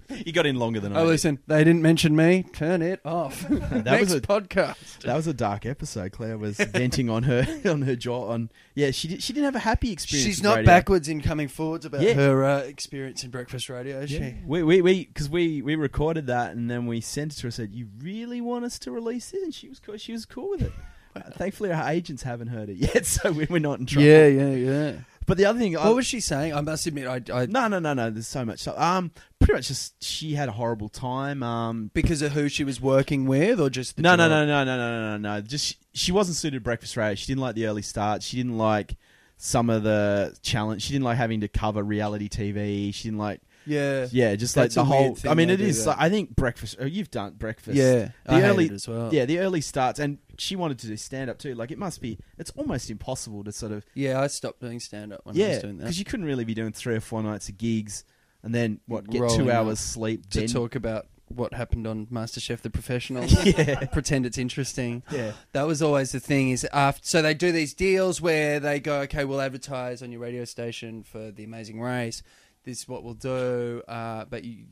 no. 0.08 0.16
you 0.26 0.32
got 0.32 0.46
in 0.46 0.56
longer 0.56 0.80
than 0.80 0.96
I. 0.96 1.00
Oh, 1.00 1.04
did. 1.04 1.10
listen, 1.10 1.38
they 1.46 1.62
didn't 1.62 1.82
mention 1.82 2.16
me. 2.16 2.42
Turn 2.52 2.82
it 2.82 3.00
off. 3.04 3.46
That 3.48 3.84
Next 3.84 4.00
was 4.06 4.14
a 4.14 4.20
podcast. 4.20 5.00
that 5.02 5.14
was 5.14 5.26
a 5.28 5.34
dark 5.34 5.64
episode. 5.64 6.10
Claire 6.12 6.37
was 6.38 6.56
venting 6.56 7.08
on 7.08 7.22
her 7.24 7.46
on 7.64 7.82
her 7.82 7.94
jaw. 7.94 8.30
On 8.30 8.50
yeah, 8.74 8.90
she 8.90 9.06
did, 9.08 9.22
she 9.22 9.32
didn't 9.32 9.44
have 9.44 9.54
a 9.56 9.60
happy 9.60 9.92
experience. 9.92 10.26
She's 10.26 10.38
with 10.38 10.44
not 10.44 10.56
radio. 10.56 10.66
backwards 10.66 11.08
in 11.08 11.20
coming 11.20 11.46
forwards 11.48 11.84
about 11.87 12.00
Yeah. 12.00 12.14
her 12.14 12.44
uh, 12.44 12.58
experience 12.60 13.22
in 13.22 13.30
breakfast 13.30 13.68
radio, 13.68 14.00
is 14.00 14.10
Yeah. 14.12 14.30
she? 14.30 14.37
We 14.44 14.62
we 14.64 14.80
we 14.82 15.04
because 15.06 15.30
we 15.30 15.62
we 15.62 15.76
recorded 15.76 16.26
that 16.26 16.56
and 16.56 16.68
then 16.70 16.87
we 16.87 17.00
sent 17.00 17.32
it 17.32 17.37
to 17.37 17.46
her. 17.46 17.50
Said 17.52 17.72
you 17.72 17.88
really 18.00 18.40
want 18.40 18.64
us 18.64 18.78
to 18.80 18.90
release 18.90 19.32
it, 19.32 19.42
and 19.42 19.54
she 19.54 19.68
was 19.68 19.78
cool. 19.78 19.96
She 19.98 20.12
was 20.12 20.26
cool 20.26 20.50
with 20.50 20.62
it. 20.62 20.72
Thankfully, 21.35 21.72
our 21.72 21.88
agents 21.90 22.22
haven't 22.22 22.48
heard 22.48 22.68
it 22.68 22.77
yet, 22.77 23.07
so 23.14 23.33
we- 23.33 23.46
we're 23.48 23.59
not 23.61 23.79
in 23.81 23.87
trouble. 23.87 24.07
Yeah, 24.07 24.27
yeah, 24.27 24.50
yeah. 24.50 24.92
But 25.27 25.38
the 25.38 25.46
other 25.46 25.59
thing, 25.59 25.74
I, 25.77 25.87
What 25.87 25.96
was 25.96 26.07
she 26.07 26.20
saying? 26.20 26.53
I 26.55 26.61
must 26.61 26.87
admit, 26.87 27.07
I, 27.07 27.14
I 27.33 27.46
no, 27.46 27.66
no, 27.68 27.79
no, 27.79 27.94
no. 27.94 28.11
There's 28.11 28.27
so 28.27 28.44
much. 28.44 28.59
So, 28.61 28.74
um, 28.77 29.11
pretty 29.38 29.55
much 29.55 29.68
just 29.68 30.03
she 30.05 30.35
had 30.35 30.50
a 30.50 30.53
horrible 30.53 30.90
time. 30.90 31.42
Um, 31.42 31.90
because 31.94 32.20
of 32.20 32.33
who 32.33 32.50
she 32.50 32.62
was 32.62 32.79
working 32.79 33.24
with, 33.24 33.59
or 33.59 33.70
just 33.70 33.96
the 33.96 34.03
no, 34.03 34.16
no, 34.16 34.29
no, 34.29 34.44
no, 34.44 34.64
no, 34.64 34.77
no, 34.77 35.16
no, 35.16 35.16
no. 35.16 35.40
Just 35.40 35.77
she 35.94 36.12
wasn't 36.12 36.37
suited 36.37 36.59
to 36.59 36.61
breakfast 36.61 36.96
radio. 36.98 37.14
She 37.14 37.27
didn't 37.27 37.40
like 37.40 37.55
the 37.55 37.66
early 37.66 37.81
start. 37.81 38.22
She 38.22 38.37
didn't 38.37 38.59
like 38.59 38.96
some 39.38 39.70
of 39.70 39.83
the 39.83 40.37
challenge. 40.42 40.83
She 40.83 40.92
didn't 40.92 41.05
like 41.07 41.16
having 41.16 41.40
to 41.40 41.48
cover 41.48 41.83
reality 41.83 42.29
TV. 42.29 42.92
She 42.94 43.05
didn't 43.05 43.18
like, 43.18 43.40
Yeah, 43.66 44.07
yeah, 44.11 44.35
just 44.37 44.57
like 44.57 44.64
That's 44.64 44.74
the 44.77 44.81
a 44.83 44.85
weird 44.85 44.92
whole. 45.03 45.14
thing 45.14 45.31
I 45.31 45.35
mean, 45.35 45.48
they 45.48 45.55
it 45.55 45.59
do 45.59 45.64
is. 45.64 45.87
Like, 45.87 45.96
I 45.98 46.09
think 46.11 46.37
breakfast. 46.37 46.77
Oh, 46.81 46.85
you've 46.85 47.11
done 47.11 47.35
breakfast. 47.35 47.77
yeah. 47.77 48.11
The 48.27 48.33
I 48.35 48.40
hate 48.40 48.46
early- 48.48 48.66
it 48.66 48.72
as 48.72 48.87
well. 48.88 49.12
Yeah, 49.12 49.24
the 49.24 49.38
early 49.40 49.61
starts, 49.61 49.98
and 49.98 50.18
she 50.38 50.57
wanted 50.57 50.79
to 50.81 50.87
do 50.87 50.96
stand 50.96 51.31
up 51.31 51.38
too. 51.38 51.55
Like 51.55 51.70
it 51.70 51.79
must 51.79 52.00
be, 52.00 52.18
it's 52.38 52.50
almost 52.57 52.90
impossible 52.90 53.44
to 53.44 53.53
sort 53.53 53.72
of 53.72 53.85
yeah. 53.94 54.20
I 54.20 54.27
stopped 54.27 54.61
doing 54.61 54.81
stand 54.81 55.12
up 55.12 55.20
when 55.24 55.37
I 55.37 55.38
yeah, 55.38 55.48
was 55.50 55.59
doing 55.62 55.77
that 55.79 55.85
because 55.85 55.98
you 55.98 56.05
couldn't 56.05 56.27
really 56.27 56.44
be 56.44 56.55
doing 56.55 56.72
three 56.72 56.94
or 56.96 57.00
four 57.00 57.22
nights 57.22 57.48
of 57.48 57.57
gigs 57.59 58.05
and 58.42 58.55
then 58.55 58.81
what 58.87 59.09
get 59.09 59.20
Rolling 59.22 59.38
two 59.38 59.50
up 59.50 59.57
hours 59.57 59.81
sleep. 59.81 60.29
to 60.31 60.40
then, 60.40 60.48
talk 60.48 60.74
about 60.74 61.07
what 61.29 61.55
happened 61.55 61.87
on 61.87 62.07
MasterChef: 62.07 62.61
The 62.61 62.68
Professional. 62.70 63.24
Yeah. 63.44 63.87
pretend 63.87 64.27
it's 64.27 64.37
interesting. 64.38 65.03
Yeah, 65.11 65.33
That 65.53 65.66
was 65.66 65.81
always 65.81 66.12
the 66.12 66.20
thing. 66.20 66.50
Is 66.50 66.64
after 66.72 67.00
so 67.07 67.22
they 67.22 67.33
do 67.35 67.50
these 67.53 67.72
deals 67.72 68.20
where 68.20 68.61
they 68.61 68.79
go, 68.81 69.00
okay, 69.03 69.24
we'll 69.24 69.40
advertise 69.40 70.03
on 70.03 70.12
your 70.12 70.20
radio 70.20 70.44
station 70.44 71.03
for 71.03 71.31
the 71.31 71.44
Amazing 71.44 71.81
Race. 71.81 72.22
This 72.64 72.81
is 72.83 72.88
what 72.88 73.03
we'll 73.05 73.14
do, 73.14 73.83
uh, 73.87 74.24
but 74.24 74.44
you, 74.44 74.64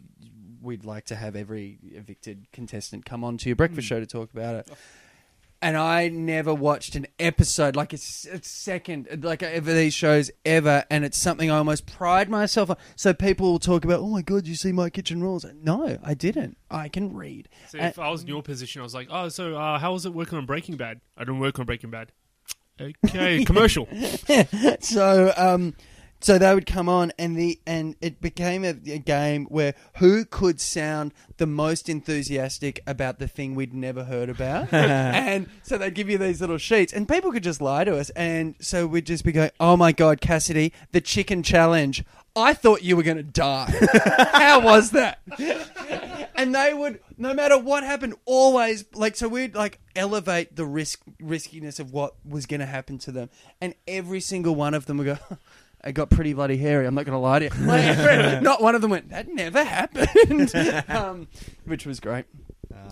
we'd 0.62 0.84
like 0.84 1.04
to 1.06 1.14
have 1.16 1.36
every 1.36 1.78
evicted 1.92 2.46
contestant 2.52 3.04
come 3.04 3.22
on 3.24 3.36
to 3.38 3.48
your 3.48 3.56
breakfast 3.56 3.86
show 3.88 4.00
to 4.00 4.06
talk 4.06 4.32
about 4.32 4.54
it. 4.54 4.70
And 5.60 5.76
I 5.76 6.08
never 6.08 6.52
watched 6.52 6.96
an 6.96 7.06
episode, 7.20 7.76
like 7.76 7.92
a, 7.92 7.96
s- 7.96 8.26
a 8.32 8.42
second, 8.42 9.06
like 9.22 9.44
ever 9.44 9.72
these 9.72 9.94
shows 9.94 10.28
ever, 10.44 10.84
and 10.90 11.04
it's 11.04 11.16
something 11.18 11.52
I 11.52 11.58
almost 11.58 11.86
pride 11.86 12.28
myself 12.28 12.70
on. 12.70 12.76
So 12.96 13.14
people 13.14 13.52
will 13.52 13.58
talk 13.60 13.84
about, 13.84 14.00
oh 14.00 14.08
my 14.08 14.22
god, 14.22 14.46
you 14.48 14.56
see 14.56 14.72
my 14.72 14.90
kitchen 14.90 15.22
rules? 15.22 15.46
No, 15.62 15.98
I 16.02 16.14
didn't. 16.14 16.56
I 16.68 16.88
can 16.88 17.14
read. 17.14 17.48
So 17.68 17.78
if 17.78 17.98
I 18.00 18.10
was 18.10 18.22
in 18.22 18.28
your 18.28 18.42
position, 18.42 18.80
I 18.80 18.82
was 18.82 18.92
like, 18.94 19.06
oh, 19.10 19.28
so 19.28 19.54
uh, 19.56 19.78
how 19.78 19.92
was 19.92 20.04
it 20.04 20.12
working 20.12 20.36
on 20.36 20.46
Breaking 20.46 20.76
Bad? 20.76 21.00
I 21.16 21.22
don't 21.22 21.38
work 21.38 21.60
on 21.60 21.66
Breaking 21.66 21.90
Bad. 21.90 22.10
Okay, 22.80 23.44
commercial. 23.44 23.86
so 24.80 25.32
um 25.36 25.74
so 26.22 26.38
they 26.38 26.54
would 26.54 26.66
come 26.66 26.88
on 26.88 27.12
and 27.18 27.36
the 27.36 27.60
and 27.66 27.96
it 28.00 28.20
became 28.20 28.64
a, 28.64 28.68
a 28.68 28.98
game 28.98 29.46
where 29.46 29.74
who 29.96 30.24
could 30.24 30.60
sound 30.60 31.12
the 31.38 31.46
most 31.46 31.88
enthusiastic 31.88 32.80
about 32.86 33.18
the 33.18 33.26
thing 33.26 33.54
we'd 33.54 33.74
never 33.74 34.04
heard 34.04 34.28
about. 34.28 34.72
And 35.22 35.48
so 35.62 35.78
they'd 35.78 35.94
give 35.94 36.08
you 36.08 36.18
these 36.18 36.40
little 36.40 36.58
sheets 36.58 36.92
and 36.92 37.08
people 37.08 37.32
could 37.32 37.42
just 37.42 37.60
lie 37.60 37.84
to 37.84 37.96
us. 37.96 38.10
And 38.10 38.54
so 38.60 38.86
we'd 38.86 39.06
just 39.06 39.24
be 39.24 39.32
going 39.32 39.50
oh 39.58 39.76
my 39.76 39.92
god 39.92 40.20
cassidy 40.20 40.72
the 40.92 41.00
chicken 41.00 41.42
challenge. 41.42 42.04
I 42.34 42.54
thought 42.54 42.82
you 42.82 42.96
were 42.96 43.02
going 43.02 43.18
to 43.18 43.22
die. 43.22 43.70
How 44.32 44.60
was 44.60 44.92
that? 44.92 45.20
And 46.34 46.54
they 46.54 46.72
would 46.72 47.00
no 47.18 47.34
matter 47.34 47.58
what 47.58 47.84
happened 47.84 48.14
always 48.24 48.84
like 48.94 49.16
so 49.16 49.28
we'd 49.28 49.54
like 49.54 49.80
elevate 49.96 50.56
the 50.56 50.64
risk 50.64 51.00
riskiness 51.20 51.78
of 51.78 51.92
what 51.92 52.14
was 52.24 52.46
going 52.46 52.60
to 52.60 52.66
happen 52.66 52.98
to 52.98 53.12
them. 53.12 53.30
And 53.60 53.74
every 53.88 54.20
single 54.20 54.54
one 54.54 54.74
of 54.74 54.86
them 54.86 54.98
would 54.98 55.06
go 55.06 55.18
I 55.84 55.90
got 55.92 56.10
pretty 56.10 56.32
bloody 56.32 56.56
hairy. 56.56 56.86
I'm 56.86 56.94
not 56.94 57.04
going 57.04 57.14
to 57.16 57.18
lie 57.18 57.40
to 57.40 57.44
you. 57.46 57.50
Like, 57.66 57.84
every- 57.84 58.40
not 58.42 58.62
one 58.62 58.74
of 58.74 58.82
them 58.82 58.90
went. 58.92 59.10
That 59.10 59.28
never 59.28 59.64
happened, 59.64 60.54
um, 60.88 61.28
which 61.64 61.86
was 61.86 61.98
great. 62.00 62.24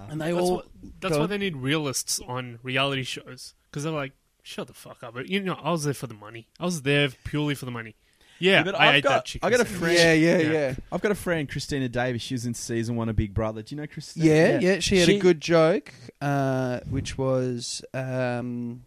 And 0.09 0.21
they 0.21 0.33
That's, 0.33 0.43
all. 0.45 0.57
what, 0.57 0.67
that's 1.01 1.17
why 1.17 1.23
on. 1.25 1.31
they 1.31 1.39
need 1.39 1.57
realists 1.57 2.21
on 2.27 2.59
reality 2.63 3.03
shows 3.05 3.55
because 3.71 3.85
they're 3.85 3.93
like, 3.93 4.13
shut 4.43 4.67
the 4.67 4.73
fuck 4.75 5.03
up. 5.05 5.15
You 5.27 5.41
know, 5.41 5.55
I 5.63 5.71
was 5.71 5.85
there 5.85 5.95
for 5.95 6.07
the 6.09 6.15
money. 6.15 6.49
I 6.59 6.65
was 6.65 6.83
there 6.83 7.09
purely 7.25 7.55
for 7.55 7.65
the 7.65 7.71
money. 7.71 7.95
Yeah, 8.41 8.53
Yeah, 8.59 8.63
but 8.65 8.75
I 8.75 8.89
I've 8.89 8.95
ate 8.97 9.05
got- 9.05 9.11
that 9.11 9.25
chicken. 9.27 9.47
I 9.47 9.51
got 9.51 9.61
a 9.61 9.65
friend- 9.65 9.97
yeah, 9.97 10.13
yeah, 10.15 10.39
Yeah. 10.39 10.51
yeah, 10.53 10.75
I've 10.91 11.01
got 11.01 11.13
a 11.13 11.17
friend, 11.17 11.49
Christina 11.49 11.89
Davie. 11.89 12.19
She 12.19 12.35
was 12.35 12.45
in 12.47 12.55
season 12.55 12.97
one 12.97 13.09
of 13.09 13.15
Big 13.17 13.33
Brother. 13.35 13.63
Do 13.63 13.75
you 13.75 13.81
know 13.81 13.87
Christina? 13.87 14.27
yeah, 14.27 14.59
yeah. 14.61 14.79
She 14.81 14.99
had 14.99 15.09
a 15.09 15.19
good 15.19 15.41
joke, 15.41 15.93
uh, 16.21 16.81
which 16.89 17.17
was 17.17 17.83
um, 17.95 18.83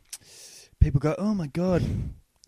people 0.80 1.00
go, 1.00 1.16
"Oh 1.18 1.34
my 1.34 1.48
god." 1.48 1.84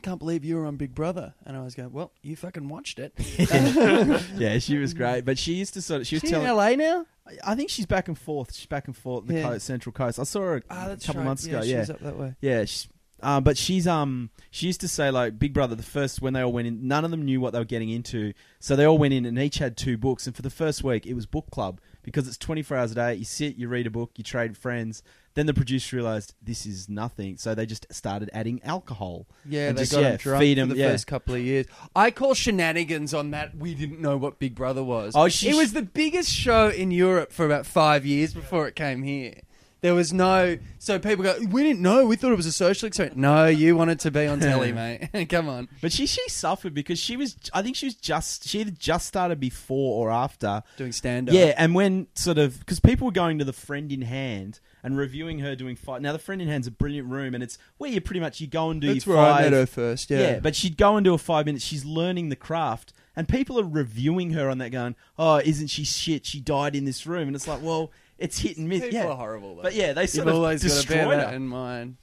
Can't 0.05 0.19
believe 0.19 0.45
you 0.45 0.55
were 0.57 0.67
on 0.67 0.75
Big 0.75 0.93
Brother, 0.93 1.33
and 1.47 1.57
I 1.57 1.63
was 1.63 1.73
going, 1.73 1.91
"Well, 1.91 2.11
you 2.21 2.35
fucking 2.35 2.67
watched 2.69 2.99
it." 2.99 3.11
yeah, 4.37 4.59
she 4.59 4.77
was 4.77 4.93
great. 4.93 5.21
But 5.25 5.39
she 5.39 5.53
used 5.53 5.73
to 5.73 5.81
sort 5.81 6.01
of. 6.01 6.07
She 6.07 6.15
was 6.17 6.21
She 6.21 6.27
in 6.27 6.33
telling. 6.33 6.47
LA 6.55 6.75
now? 6.75 7.05
I 7.43 7.55
think 7.55 7.71
she's 7.71 7.87
back 7.87 8.07
and 8.07 8.15
forth. 8.17 8.53
She's 8.53 8.67
back 8.67 8.85
and 8.85 8.95
forth 8.95 9.25
the 9.25 9.33
Yeah. 9.33 9.41
coast, 9.43 9.65
Central 9.65 9.91
Coast. 9.93 10.19
I 10.19 10.23
saw 10.23 10.41
her 10.41 10.57
a 10.57 10.61
Ah, 10.69 10.89
that's 10.89 11.07
couple 11.07 11.21
right. 11.21 11.25
months 11.25 11.45
ago. 11.47 11.61
Yeah, 11.63 11.79
was 11.79 11.89
up 11.89 11.99
that 12.01 12.17
way. 12.19 12.35
yeah. 12.39 12.65
She's, 12.65 12.87
um, 13.23 13.43
but 13.43 13.57
she's 13.57 13.87
um 13.87 14.29
she 14.51 14.67
used 14.67 14.81
to 14.81 14.87
say 14.87 15.09
like 15.09 15.39
Big 15.39 15.53
Brother 15.53 15.73
the 15.73 15.81
first 15.81 16.21
when 16.21 16.33
they 16.33 16.41
all 16.41 16.53
went 16.53 16.67
in, 16.67 16.87
none 16.87 17.03
of 17.03 17.09
them 17.09 17.25
knew 17.25 17.41
what 17.41 17.53
they 17.53 17.59
were 17.59 17.65
getting 17.65 17.89
into, 17.89 18.33
so 18.59 18.75
they 18.75 18.85
all 18.85 18.99
went 18.99 19.13
in 19.15 19.25
and 19.25 19.39
each 19.39 19.57
had 19.57 19.75
two 19.75 19.97
books. 19.97 20.27
And 20.27 20.35
for 20.35 20.43
the 20.43 20.51
first 20.51 20.83
week, 20.83 21.07
it 21.07 21.15
was 21.15 21.25
book 21.25 21.49
club 21.49 21.81
because 22.03 22.27
it's 22.27 22.37
twenty 22.37 22.61
four 22.61 22.77
hours 22.77 22.91
a 22.91 22.95
day. 22.95 23.15
You 23.15 23.25
sit, 23.25 23.55
you 23.55 23.67
read 23.69 23.87
a 23.87 23.91
book, 23.91 24.11
you 24.17 24.23
trade 24.23 24.55
friends. 24.55 25.01
Then 25.35 25.45
the 25.47 25.53
producer 25.53 25.97
realized 25.97 26.33
this 26.41 26.65
is 26.65 26.87
nothing, 26.87 27.35
so 27.37 27.53
they 27.53 27.65
just 27.65 27.85
started 27.93 28.29
adding 28.33 28.61
alcohol. 28.63 29.27
Yeah, 29.45 29.67
And 29.69 29.77
they 29.77 29.81
just, 29.81 29.91
got 29.91 30.01
yeah, 30.01 30.09
him 30.11 30.17
drunk 30.17 30.41
feed 30.41 30.57
for 30.57 30.61
'em, 30.61 30.69
the 30.69 30.75
yeah. 30.77 30.89
first 30.91 31.07
couple 31.07 31.35
of 31.35 31.41
years. 31.41 31.65
I 31.93 32.09
call 32.11 32.33
shenanigans 32.33 33.13
on 33.13 33.31
that. 33.31 33.55
We 33.57 33.75
didn't 33.75 33.99
know 34.01 34.15
what 34.15 34.39
Big 34.39 34.55
Brother 34.55 34.81
was. 34.83 35.11
Oh, 35.13 35.27
she- 35.27 35.49
it 35.49 35.55
was 35.55 35.73
the 35.73 35.81
biggest 35.81 36.31
show 36.31 36.69
in 36.69 36.89
Europe 36.91 37.33
for 37.33 37.45
about 37.45 37.65
five 37.65 38.05
years 38.05 38.33
before 38.33 38.65
it 38.67 38.75
came 38.75 39.03
here. 39.03 39.41
There 39.85 39.93
was 39.93 40.11
no, 40.11 40.57
so 40.79 40.97
people 40.97 41.23
go, 41.23 41.37
we 41.47 41.61
didn't 41.61 41.79
know. 41.79 42.07
We 42.07 42.15
thought 42.15 42.31
it 42.31 42.37
was 42.37 42.47
a 42.47 42.51
social 42.51 42.87
experiment. 42.87 43.19
No, 43.19 43.45
you 43.45 43.77
wanted 43.77 43.99
to 43.99 44.09
be 44.09 44.25
on 44.25 44.39
telly, 44.39 44.71
mate. 45.11 45.11
Come 45.29 45.47
on. 45.47 45.69
But 45.79 45.91
she 45.91 46.07
she 46.07 46.27
suffered 46.27 46.73
because 46.73 46.97
she 46.97 47.15
was 47.15 47.37
I 47.53 47.61
think 47.61 47.75
she 47.75 47.85
was 47.85 47.93
just 47.93 48.47
she 48.47 48.61
either 48.61 48.71
just 48.71 49.05
started 49.05 49.39
before 49.39 50.07
or 50.07 50.11
after 50.11 50.63
Doing 50.77 50.91
stand 50.91 51.29
up. 51.29 51.35
Yeah, 51.35 51.53
and 51.55 51.75
when 51.75 52.07
sort 52.15 52.39
of 52.39 52.57
because 52.57 52.79
people 52.79 53.05
were 53.05 53.11
going 53.13 53.37
to 53.37 53.45
the 53.45 53.53
friend 53.53 53.91
in 53.91 54.01
hand 54.01 54.59
and 54.81 54.97
reviewing 54.97 55.37
her 55.41 55.55
doing 55.55 55.75
fight. 55.75 56.01
Now 56.01 56.13
the 56.13 56.17
friend 56.19 56.41
in 56.41 56.47
hand's 56.47 56.65
a 56.65 56.71
brilliant 56.71 57.07
room, 57.07 57.35
and 57.35 57.43
it's 57.43 57.59
where 57.77 57.91
you 57.91 58.01
pretty 58.01 58.21
much 58.21 58.41
you 58.41 58.47
go 58.47 58.71
and 58.71 58.81
do 58.81 58.91
That's 58.91 59.05
your 59.05 59.17
where 59.17 59.23
five. 59.23 59.39
I 59.39 59.43
met 59.43 59.53
her 59.53 59.65
first. 59.67 60.09
Yeah. 60.09 60.39
but 60.39 60.55
she'd 60.55 60.77
go 60.77 60.97
and 60.97 61.05
do 61.05 61.13
a 61.13 61.19
five 61.19 61.45
minutes. 61.45 61.63
She's 61.63 61.85
learning 61.85 62.29
the 62.29 62.35
craft, 62.35 62.91
and 63.15 63.29
people 63.29 63.59
are 63.59 63.63
reviewing 63.63 64.31
her 64.31 64.49
on 64.49 64.57
that, 64.57 64.71
going, 64.71 64.95
"Oh, 65.19 65.37
isn't 65.45 65.67
she 65.67 65.83
shit? 65.83 66.25
She 66.25 66.39
died 66.39 66.75
in 66.75 66.85
this 66.85 67.05
room." 67.05 67.27
And 67.27 67.35
it's 67.35 67.47
like, 67.47 67.61
well, 67.61 67.91
it's 68.17 68.39
hit 68.39 68.57
and 68.57 68.67
miss. 68.69 68.81
People 68.81 68.99
yeah, 68.99 69.07
are 69.07 69.15
horrible. 69.15 69.55
Though. 69.55 69.63
but 69.63 69.73
yeah, 69.73 69.93
they 69.93 70.01
You've 70.01 70.09
sort 70.11 70.27
of 70.27 70.35
always 70.35 70.63
got 70.63 70.81
to 70.81 70.87
bear 70.87 71.09
that 71.09 71.29
her. 71.29 71.35
in 71.35 71.47
mind. 71.47 71.97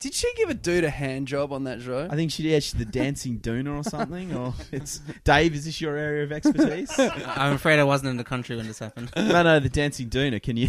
Did 0.00 0.14
she 0.14 0.32
give 0.36 0.48
a 0.48 0.54
dude 0.54 0.84
a 0.84 0.90
hand 0.90 1.26
job 1.26 1.52
on 1.52 1.64
that 1.64 1.82
show? 1.82 2.06
I 2.08 2.14
think 2.14 2.30
she 2.30 2.44
yeah, 2.48 2.60
she's 2.60 2.74
the 2.74 2.84
dancing 2.84 3.40
doona 3.40 3.76
or 3.76 3.82
something. 3.82 4.32
Or 4.32 4.54
it's 4.72 5.00
Dave. 5.24 5.56
Is 5.56 5.64
this 5.64 5.80
your 5.80 5.96
area 5.96 6.22
of 6.22 6.30
expertise? 6.30 6.96
I'm 6.98 7.54
afraid 7.54 7.80
I 7.80 7.84
wasn't 7.84 8.10
in 8.10 8.16
the 8.16 8.22
country 8.22 8.54
when 8.54 8.68
this 8.68 8.78
happened. 8.78 9.10
no, 9.16 9.42
no, 9.42 9.58
the 9.58 9.68
dancing 9.68 10.08
doona. 10.08 10.40
Can 10.40 10.56
you? 10.56 10.68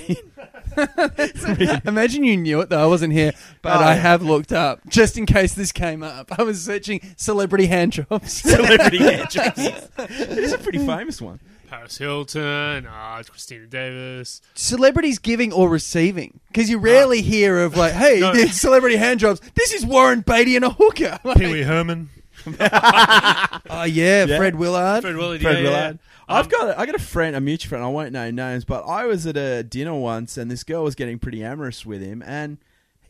Imagine 1.85 2.23
you 2.23 2.37
knew 2.37 2.59
it 2.61 2.69
though. 2.69 2.81
I 2.81 2.87
wasn't 2.87 3.13
here, 3.13 3.33
but 3.61 3.77
Oh, 3.77 3.85
I 3.85 3.93
have 3.93 4.23
looked 4.23 4.51
up 4.51 4.81
just 4.87 5.15
in 5.15 5.27
case 5.27 5.53
this 5.53 5.71
came 5.71 6.01
up. 6.01 6.39
I 6.39 6.41
was 6.41 6.63
searching 6.63 6.99
celebrity 7.15 7.67
hand 7.67 7.91
jobs. 7.93 8.33
Celebrity 8.33 8.97
hand 8.97 9.29
jobs. 9.29 9.59
It 9.59 10.39
is 10.39 10.53
a 10.53 10.57
pretty 10.57 10.79
famous 10.79 11.21
one. 11.21 11.39
Paris 11.69 11.97
Hilton, 11.97 12.85
uh, 12.87 13.23
Christina 13.29 13.65
Davie. 13.67 14.27
Celebrities 14.55 15.19
giving 15.19 15.53
or 15.53 15.69
receiving, 15.69 16.39
because 16.47 16.69
you 16.69 16.77
rarely 16.79 17.21
hear 17.21 17.59
of 17.59 17.77
like, 17.77 17.93
"Hey, 17.93 18.19
No. 18.21 18.33
there's 18.33 18.55
celebrity 18.59 18.95
hand 18.97 19.19
jobs." 19.19 19.39
This 19.55 19.73
is 19.73 19.85
Warren 19.85 20.21
Beatty 20.21 20.55
and 20.55 20.65
a 20.65 20.69
hooker. 20.71 21.19
Like, 21.23 21.37
Pee 21.39 21.51
Wee 21.51 21.61
Herman. 21.63 22.09
oh 22.47 23.83
yeah, 23.83 24.25
Yeah. 24.25 24.37
Fred 24.37 24.55
Willard. 24.55 25.01
Fred 25.03 25.15
Willard, 25.15 25.41
Fred 25.41 25.57
yeah, 25.57 25.63
Willard. 25.63 25.99
yeah. 26.01 26.35
I've 26.35 26.45
Um, 26.45 26.51
got 26.51 26.69
a, 26.69 26.79
I 26.79 26.85
got 26.85 26.95
a 26.95 26.99
friend, 26.99 27.35
a 27.35 27.41
mutual 27.41 27.69
friend. 27.69 27.83
I 27.83 27.87
won't 27.87 28.11
name 28.13 28.35
names, 28.35 28.63
but 28.65 28.83
I 28.87 29.05
was 29.05 29.25
at 29.25 29.35
a 29.37 29.63
dinner 29.63 29.93
once, 29.95 30.37
and 30.37 30.49
this 30.49 30.63
girl 30.63 30.83
was 30.83 30.95
getting 30.95 31.19
pretty 31.19 31.43
amorous 31.43 31.85
with 31.85 32.01
him, 32.01 32.21
and 32.25 32.57
he 32.59 32.65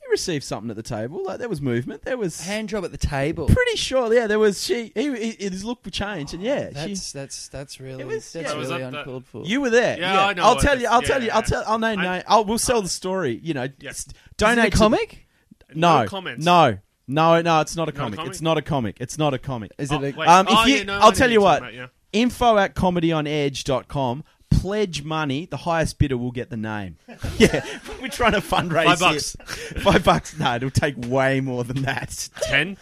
received 0.09 0.43
something 0.43 0.69
at 0.69 0.75
the 0.75 0.83
table. 0.83 1.23
Like 1.23 1.39
there 1.39 1.49
was 1.49 1.61
movement. 1.61 2.03
There 2.03 2.17
was 2.17 2.41
Hand 2.41 2.69
job 2.69 2.83
at 2.85 2.91
the 2.91 2.97
table. 2.97 3.47
pretty 3.47 3.75
sure. 3.77 4.13
Yeah, 4.13 4.27
there 4.27 4.39
was. 4.39 4.63
She. 4.63 4.91
He. 4.95 5.15
he 5.33 5.49
his 5.49 5.63
look 5.63 5.89
changed, 5.91 6.33
and 6.33 6.43
yeah, 6.43 6.69
she. 6.69 6.73
That's 6.93 7.11
that's 7.11 7.47
that's 7.49 7.79
really 7.79 8.03
was- 8.03 8.31
that's 8.33 8.51
yeah. 8.51 8.57
Was 8.57 8.69
really 8.69 8.81
that 8.83 8.91
the- 8.91 8.99
uncalled 8.99 9.25
for. 9.25 9.43
You 9.45 9.61
were 9.61 9.69
there. 9.69 9.99
Yeah, 9.99 10.25
I 10.25 10.33
know 10.33 10.43
I'll 10.43 10.57
it. 10.57 10.61
tell 10.61 10.79
you. 10.79 10.87
I'll 10.87 11.01
Yeah, 11.01 11.07
tell 11.07 11.23
you. 11.23 11.29
I'll 11.31 11.37
yeah. 11.41 11.45
tell. 11.47 11.63
I'll 11.67 11.79
name. 11.79 11.99
I- 11.99 12.03
name. 12.17 12.23
I'll, 12.27 12.45
we'll 12.45 12.57
sell 12.57 12.81
the 12.81 12.89
story. 12.89 13.39
You 13.43 13.53
know. 13.53 13.67
Yeah. 13.79 13.89
s- 13.91 13.99
Is 13.99 14.07
it 14.07 14.13
Donate 14.37 14.67
a 14.67 14.69
to- 14.71 14.77
comic? 14.77 15.27
no. 15.73 16.05
comments. 16.07 16.43
No. 16.45 16.77
No. 17.07 17.41
No. 17.41 17.61
It's 17.61 17.75
not 17.75 17.89
a 17.89 17.91
Not 17.91 17.97
a 17.97 17.99
comic. 17.99 18.17
comic? 18.19 18.31
It's 18.31 18.41
not 18.41 18.57
a 18.57 18.61
comic. 18.61 18.97
It's 18.99 19.17
not 19.17 19.33
a 19.33 19.37
comic. 19.39 19.71
Is 19.77 19.91
Oh, 19.91 20.01
it? 20.01 20.15
A, 20.15 20.17
wait. 20.19 20.27
Um, 20.27 20.47
if 20.47 20.53
Oh, 20.55 20.65
you- 20.65 20.75
yeah, 20.75 20.83
no, 20.83 20.93
I 20.93 20.97
I'll 20.99 21.09
know 21.09 21.15
tell 21.15 21.27
you 21.29 21.33
you're 21.33 21.41
what. 21.41 21.59
talking 21.59 21.79
about, 21.79 21.89
Info 22.11 22.57
at 22.57 22.73
comedyonedge.com. 22.75 24.23
Pledge 24.61 25.03
money. 25.03 25.45
The 25.45 25.57
highest 25.57 25.97
bidder 25.99 26.17
will 26.17 26.31
get 26.31 26.49
the 26.49 26.57
name. 26.57 26.97
yeah. 27.37 27.63
We're 28.01 28.09
trying 28.09 28.33
to 28.33 28.41
fundraise. 28.41 28.85
Five 28.85 28.99
here. 28.99 29.09
bucks. 29.09 29.35
Five 29.83 30.03
bucks. 30.03 30.37
No, 30.37 30.55
it'll 30.55 30.69
take 30.69 30.95
way 30.97 31.39
more 31.41 31.63
than 31.63 31.81
that. 31.83 32.29
yeah. 32.41 32.47
Ten, 32.49 32.77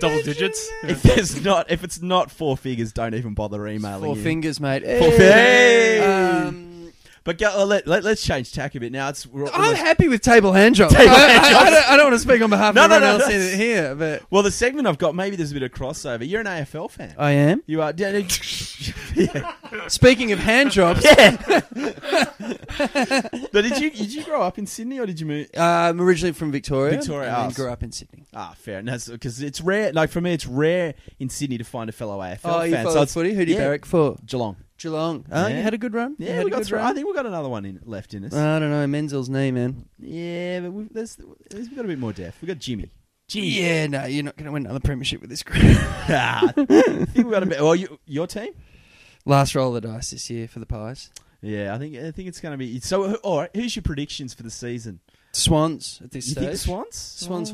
double 0.00 0.22
digits. 0.22 0.66
If 0.82 1.02
there's 1.02 1.44
not, 1.44 1.70
if 1.70 1.84
it's 1.84 2.00
not 2.00 2.30
four 2.30 2.56
figures, 2.56 2.92
don't 2.92 3.14
even 3.14 3.34
bother 3.34 3.66
emailing. 3.68 4.04
Four 4.04 4.16
in. 4.16 4.22
fingers, 4.22 4.58
mate. 4.60 4.82
Four 4.82 5.10
Hey. 5.10 5.98
fingers. 6.00 6.48
Um, 6.48 6.71
But 7.24 7.38
go, 7.38 7.50
uh, 7.62 7.64
let, 7.64 7.86
let, 7.86 8.04
us 8.04 8.20
change 8.22 8.52
tack 8.52 8.74
a 8.74 8.80
bit 8.80 8.90
now. 8.90 9.08
It's 9.08 9.26
we're, 9.26 9.46
I'm 9.46 9.76
happy 9.76 10.08
with 10.08 10.22
table 10.22 10.52
hand 10.52 10.74
jobs. 10.74 10.92
Table 10.94 11.14
I, 11.14 11.18
hand 11.20 11.44
I- 11.44 11.48
I 11.48 11.52
jobs. 11.52 11.70
don't, 11.70 11.90
I 11.90 11.96
don't 11.96 12.06
want 12.06 12.14
to 12.14 12.18
speak 12.18 12.42
on 12.42 12.50
behalf 12.50 12.74
No, 12.74 12.84
of 12.84 12.90
no, 12.90 12.96
everyone 12.96 13.18
no, 13.18 13.24
else 13.24 13.32
no. 13.32 13.40
in 13.40 13.58
here, 13.58 13.94
but 13.94 14.22
well, 14.30 14.42
the 14.42 14.50
segment 14.50 14.88
I've 14.88 14.98
got. 14.98 15.14
Maybe 15.14 15.36
there's 15.36 15.52
a 15.52 15.54
bit 15.54 15.62
of 15.62 15.70
crossover. 15.70 16.28
You're 16.28 16.40
an 16.40 16.46
AFL 16.46 16.90
fan. 16.90 17.14
I 17.18 17.30
am. 17.32 17.62
You 17.66 17.82
are. 17.82 17.92
Yeah. 17.96 18.26
Speaking 19.88 20.32
of 20.32 20.38
hand 20.40 20.72
jobs, 20.72 21.04
yeah. 21.04 21.36
but 23.52 23.52
did 23.52 23.78
you 23.78 23.90
did 23.90 24.12
you 24.12 24.24
grow 24.24 24.42
up 24.42 24.58
in 24.58 24.66
Sydney 24.66 24.98
or 24.98 25.06
did 25.06 25.20
you 25.20 25.26
move? 25.26 25.48
uh, 25.56 25.60
I'm 25.62 26.00
originally 26.00 26.32
from 26.32 26.50
Victoria. 26.50 26.98
Victoria, 26.98 27.28
and 27.28 27.52
ah, 27.52 27.54
grew 27.54 27.70
up 27.70 27.82
in 27.82 27.92
Sydney. 27.92 28.26
Ah, 28.34 28.54
fair. 28.56 28.78
And 28.78 28.88
that's 28.88 29.08
because 29.08 29.40
it's 29.42 29.60
rare. 29.60 29.92
Like 29.92 30.10
for 30.10 30.20
me, 30.20 30.32
it's 30.32 30.46
rare 30.46 30.94
in 31.18 31.28
Sydney 31.28 31.58
to 31.58 31.64
find 31.64 31.88
a 31.88 31.92
fellow 31.92 32.18
AFL 32.18 32.38
Oh, 32.44 32.62
you 32.62 32.74
fan. 32.74 32.84
follow 32.84 33.04
so 33.04 33.20
footy? 33.20 33.34
Who 33.34 33.44
do 33.44 33.52
you 33.52 33.58
yeah. 33.58 33.64
barrack 33.64 33.84
for? 33.84 34.16
Geelong. 34.26 34.56
Geelong. 34.82 35.24
Oh, 35.30 35.46
Yeah. 35.46 35.56
you 35.56 35.62
had 35.62 35.74
a 35.74 35.78
good 35.78 35.94
run. 35.94 36.16
You 36.18 36.26
Yeah, 36.26 36.32
had 36.36 36.44
we 36.44 36.50
a 36.50 36.52
got 36.52 36.58
good 36.58 36.66
through. 36.68 36.78
run? 36.78 36.86
I 36.86 36.94
think 36.94 37.06
we've 37.06 37.16
got 37.16 37.26
another 37.26 37.48
one 37.48 37.64
in 37.64 37.80
left 37.84 38.14
in 38.14 38.24
us. 38.24 38.34
I 38.34 38.58
don't 38.58 38.70
know. 38.70 38.86
Menzel's 38.86 39.28
knee, 39.28 39.50
man. 39.50 39.86
yeah, 39.98 40.60
but 40.60 40.72
we've, 40.72 40.92
there's, 40.92 41.16
there's, 41.50 41.68
we've 41.68 41.76
got 41.76 41.84
a 41.84 41.88
bit 41.88 41.98
more 41.98 42.12
depth. 42.12 42.38
We've 42.42 42.48
got 42.48 42.58
Jimmy. 42.58 42.90
Jimmy. 43.28 43.48
Yeah, 43.48 43.86
no, 43.86 44.04
you're 44.06 44.24
not 44.24 44.36
going 44.36 44.46
to 44.46 44.52
win 44.52 44.64
another 44.66 44.80
premiership 44.80 45.20
with 45.20 45.30
this 45.30 45.42
group. 45.42 45.62
Ah, 46.08 46.42
I 46.48 46.52
think 47.06 47.14
we 47.26 47.30
got 47.32 47.42
a 47.44 47.46
bit. 47.46 47.60
Well, 47.60 47.76
you, 47.76 47.98
your 48.06 48.26
team. 48.26 48.52
Last 49.24 49.54
roll 49.54 49.74
of 49.74 49.80
the 49.82 49.88
dice 49.88 50.10
this 50.10 50.28
year 50.28 50.48
for 50.48 50.58
the 50.58 50.66
Pies. 50.66 51.10
Yeah, 51.40 51.74
I 51.74 51.78
think 51.78 51.96
I 51.96 52.10
think 52.10 52.28
it's 52.28 52.40
going 52.40 52.52
to 52.52 52.58
be. 52.58 52.80
So, 52.80 53.14
all 53.16 53.38
right, 53.38 53.50
who's 53.54 53.74
your 53.76 53.82
predictions 53.84 54.34
for 54.34 54.42
the 54.42 54.50
season? 54.50 55.00
Swans 55.32 56.00
at 56.04 56.10
this 56.10 56.26
You 56.26 56.32
stage. 56.32 56.44
think 56.44 56.56
Swans? 56.58 56.96
Swans 56.96 57.52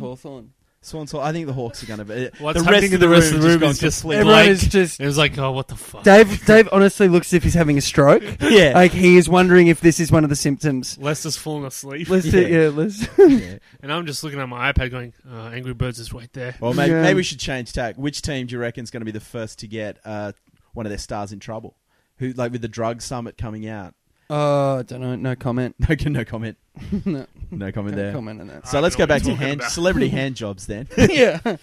Oh. 0.80 0.86
Hawthorn. 0.86 1.06
Swans. 1.08 1.14
I 1.14 1.32
think 1.32 1.46
the 1.46 1.52
Hawks 1.52 1.82
are 1.82 1.86
going 1.86 1.98
to 1.98 2.04
be. 2.04 2.30
What's 2.38 2.58
the 2.58 2.64
happening 2.64 2.82
rest 2.82 2.94
of 2.94 3.00
the, 3.00 3.06
the 3.06 3.08
rest 3.08 3.32
of 3.32 3.42
the 3.42 3.48
room 3.48 3.60
room 3.60 3.70
is 3.70 3.78
just 3.78 4.00
completely- 4.02 4.20
Everyone 4.32 4.48
is 4.48 4.62
just 4.68 5.00
It 5.00 5.06
was 5.06 5.18
like, 5.18 5.36
oh, 5.38 5.52
what 5.52 5.68
the 5.68 5.76
fuck? 5.76 6.02
Dave. 6.04 6.44
Dave 6.46 6.68
honestly 6.72 7.08
looks 7.08 7.28
as 7.28 7.34
if 7.34 7.42
he's 7.42 7.54
having 7.54 7.76
a 7.78 7.80
stroke. 7.80 8.22
Yeah. 8.40 8.72
Like 8.74 8.92
he 8.92 9.16
is 9.16 9.28
wondering 9.28 9.66
if 9.66 9.80
this 9.80 10.00
is 10.00 10.10
one 10.12 10.24
of 10.24 10.30
the 10.30 10.36
symptoms. 10.36 10.96
Lester's 10.98 11.36
falling 11.36 11.64
asleep, 11.66 12.08
Let's 12.08 12.26
Yeah. 12.26 12.32
do, 12.32 12.48
yeah, 12.48 12.68
let's. 12.72 13.08
Yeah. 13.18 13.58
and 13.82 13.92
I'm 13.92 14.06
just 14.06 14.22
looking 14.24 14.40
at 14.40 14.48
my 14.48 14.72
iPad, 14.72 14.90
going, 14.90 15.12
uh, 15.30 15.50
"Angry 15.52 15.74
Birds 15.74 15.98
is 15.98 16.12
right 16.12 16.32
there." 16.32 16.54
Well, 16.60 16.72
maybe, 16.74 16.92
Yeah. 16.92 17.02
maybe 17.02 17.16
we 17.16 17.22
should 17.22 17.40
change 17.40 17.72
tack. 17.72 17.96
Which 17.96 18.22
team 18.22 18.46
do 18.46 18.52
you 18.54 18.58
reckon 18.60 18.84
is 18.84 18.90
going 18.90 19.00
to 19.00 19.04
be 19.06 19.10
the 19.12 19.20
first 19.20 19.58
to 19.60 19.66
get 19.68 19.98
uh, 20.04 20.32
one 20.74 20.86
of 20.86 20.90
their 20.90 20.98
stars 20.98 21.32
in 21.32 21.40
trouble? 21.40 21.76
Who, 22.18 22.32
like, 22.32 22.52
with 22.52 22.62
the 22.62 22.68
drug 22.68 23.02
summit 23.02 23.36
coming 23.38 23.68
out? 23.68 23.94
Oh, 24.30 24.82
don't 24.82 25.00
know. 25.00 25.16
No 25.16 25.34
comment. 25.36 25.74
No, 25.88 25.94
no 26.10 26.24
comment. 26.24 26.56
no, 27.04 27.26
No 27.50 27.72
comment 27.72 27.96
no 27.96 28.02
there. 28.02 28.12
comment 28.12 28.40
on 28.42 28.46
that. 28.48 28.68
So 28.68 28.78
I 28.78 28.80
let's 28.82 28.94
don't 28.94 29.08
know 29.08 29.14
go 29.14 29.14
what 29.14 29.20
back 29.20 29.26
you're 29.26 29.34
to 29.34 29.36
talking 29.36 29.48
hand, 29.48 29.60
about. 29.60 29.70
celebrity 29.72 30.08
hand 30.10 30.36
jobs 30.36 30.66
then. 30.66 30.86
yeah. 30.98 31.56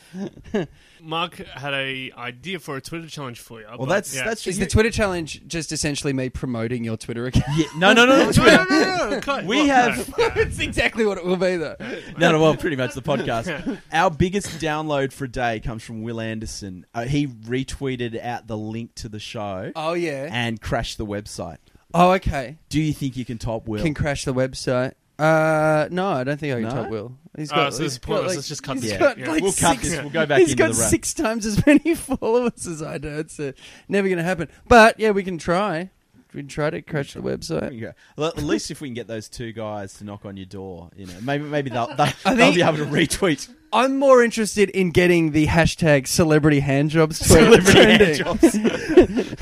Mark 1.01 1.35
had 1.35 1.73
a 1.75 2.11
idea 2.17 2.57
for 2.59 2.75
a 2.77 2.81
Twitter 2.81 3.07
challenge 3.07 3.39
for 3.39 3.59
you. 3.61 3.67
Well, 3.67 3.77
but, 3.79 3.85
that's 3.89 4.15
yeah. 4.15 4.25
that's 4.25 4.47
Is 4.47 4.57
you- 4.57 4.65
the 4.65 4.69
Twitter 4.71 4.89
challenge 4.89 5.43
just 5.47 5.71
essentially 5.71 6.11
me 6.13 6.29
promoting 6.29 6.83
your 6.83 6.97
Twitter 6.97 7.27
account? 7.27 7.45
Yeah, 7.55 7.65
no, 7.77 7.93
no, 7.93 8.05
no, 8.07 8.17
no, 8.17 8.25
no, 8.25 8.31
Twitter. 8.31 8.65
no, 8.69 8.79
no, 8.97 9.09
no, 9.11 9.21
cut. 9.21 9.45
We 9.45 9.57
Look, 9.59 9.67
have- 9.67 10.09
no. 10.17 10.29
It's 10.35 10.57
exactly 10.59 11.05
what 11.05 11.19
it 11.19 11.25
will 11.25 11.37
be, 11.37 11.57
though. 11.57 11.75
No, 12.17 12.31
no, 12.31 12.39
well, 12.41 12.55
pretty 12.57 12.75
much 12.75 12.95
the 12.95 13.01
podcast. 13.03 13.79
Our 13.93 14.09
biggest 14.09 14.47
download 14.59 15.13
for 15.13 15.25
a 15.25 15.29
day 15.31 15.59
comes 15.59 15.83
from 15.83 16.01
Wil 16.01 16.19
Anderson. 16.19 16.87
Uh, 16.95 17.03
he 17.05 17.27
retweeted 17.27 18.19
out 18.25 18.47
the 18.47 18.57
link 18.57 18.95
to 18.95 19.07
the 19.09 19.19
show 19.19 19.71
Oh 19.75 19.93
yeah. 19.93 20.27
and 20.31 20.59
crashed 20.59 20.97
the 20.97 21.05
website. 21.05 21.57
Oh 21.97 22.11
okay. 22.11 22.57
Do 22.69 22.81
you 22.81 22.91
think 22.93 23.15
you 23.15 23.23
can 23.25 23.37
top 23.37 23.67
Wil? 23.67 23.81
Can 23.81 23.93
crash 23.93 24.25
the 24.25 24.33
website. 24.33 24.93
Uh, 25.17 25.87
no, 25.91 26.09
I 26.09 26.25
don't 26.25 26.37
think 26.37 26.51
I 26.53 26.59
can 26.61 26.63
No? 26.75 26.83
top 26.83 26.89
Wil. 26.91 27.17
He's 27.37 27.49
got. 27.49 27.73
so 27.73 27.83
he's 27.83 27.95
it's 27.95 28.05
pointless. 28.05 28.33
got, 28.33 28.35
Let's 28.35 28.47
just 28.49 28.63
cut 28.63 28.73
he's 28.73 28.83
this 28.83 28.91
Yeah. 28.91 28.99
got, 28.99 29.17
yeah. 29.17 29.29
like, 29.29 29.41
we'll 29.41 29.51
cut 29.53 29.71
six, 29.77 29.83
this. 29.89 29.99
We'll 30.01 30.09
go 30.09 30.25
back 30.25 30.39
He's 30.39 30.51
into 30.51 30.63
got 30.63 30.73
the 30.73 30.79
rap. 30.81 30.89
six 30.89 31.13
times 31.13 31.45
as 31.45 31.65
many 31.65 31.95
followers 31.95 32.67
as 32.67 32.83
I 32.83 32.97
do. 32.97 33.07
It's 33.19 33.39
uh, 33.39 33.53
never 33.87 34.09
going 34.09 34.17
to 34.17 34.23
happen. 34.25 34.49
But 34.67 34.99
yeah, 34.99 35.11
we 35.11 35.23
can 35.23 35.37
try. 35.37 35.89
We 36.35 36.41
can 36.41 36.47
try 36.49 36.69
to 36.69 36.81
crash 36.81 37.13
the 37.13 37.21
website. 37.21 37.67
Okay. 37.81 37.93
Well, 38.17 38.27
at 38.27 38.37
least 38.43 38.69
if 38.71 38.81
we 38.81 38.89
can 38.89 38.93
get 38.93 39.07
those 39.07 39.29
two 39.29 39.53
guys 39.53 39.93
to 39.95 40.03
knock 40.03 40.25
on 40.25 40.35
your 40.37 40.45
door, 40.45 40.89
you 40.95 41.05
know, 41.05 41.13
maybe 41.21 41.45
maybe 41.45 41.69
they'll 41.69 41.87
they'll, 41.95 42.07
I 42.25 42.35
they'll 42.35 42.51
think- 42.51 42.55
be 42.55 42.61
able 42.61 42.77
to 42.77 42.85
retweet 42.85 43.49
I'm 43.73 43.97
more 43.99 44.23
interested 44.23 44.69
in 44.69 44.91
getting 44.91 45.31
the 45.31 45.47
hashtag 45.47 46.07
celebrity 46.07 46.61
handjobs 46.61 47.15
celebrity 47.15 47.71
trending. 47.71 48.25
hand. 48.25 49.35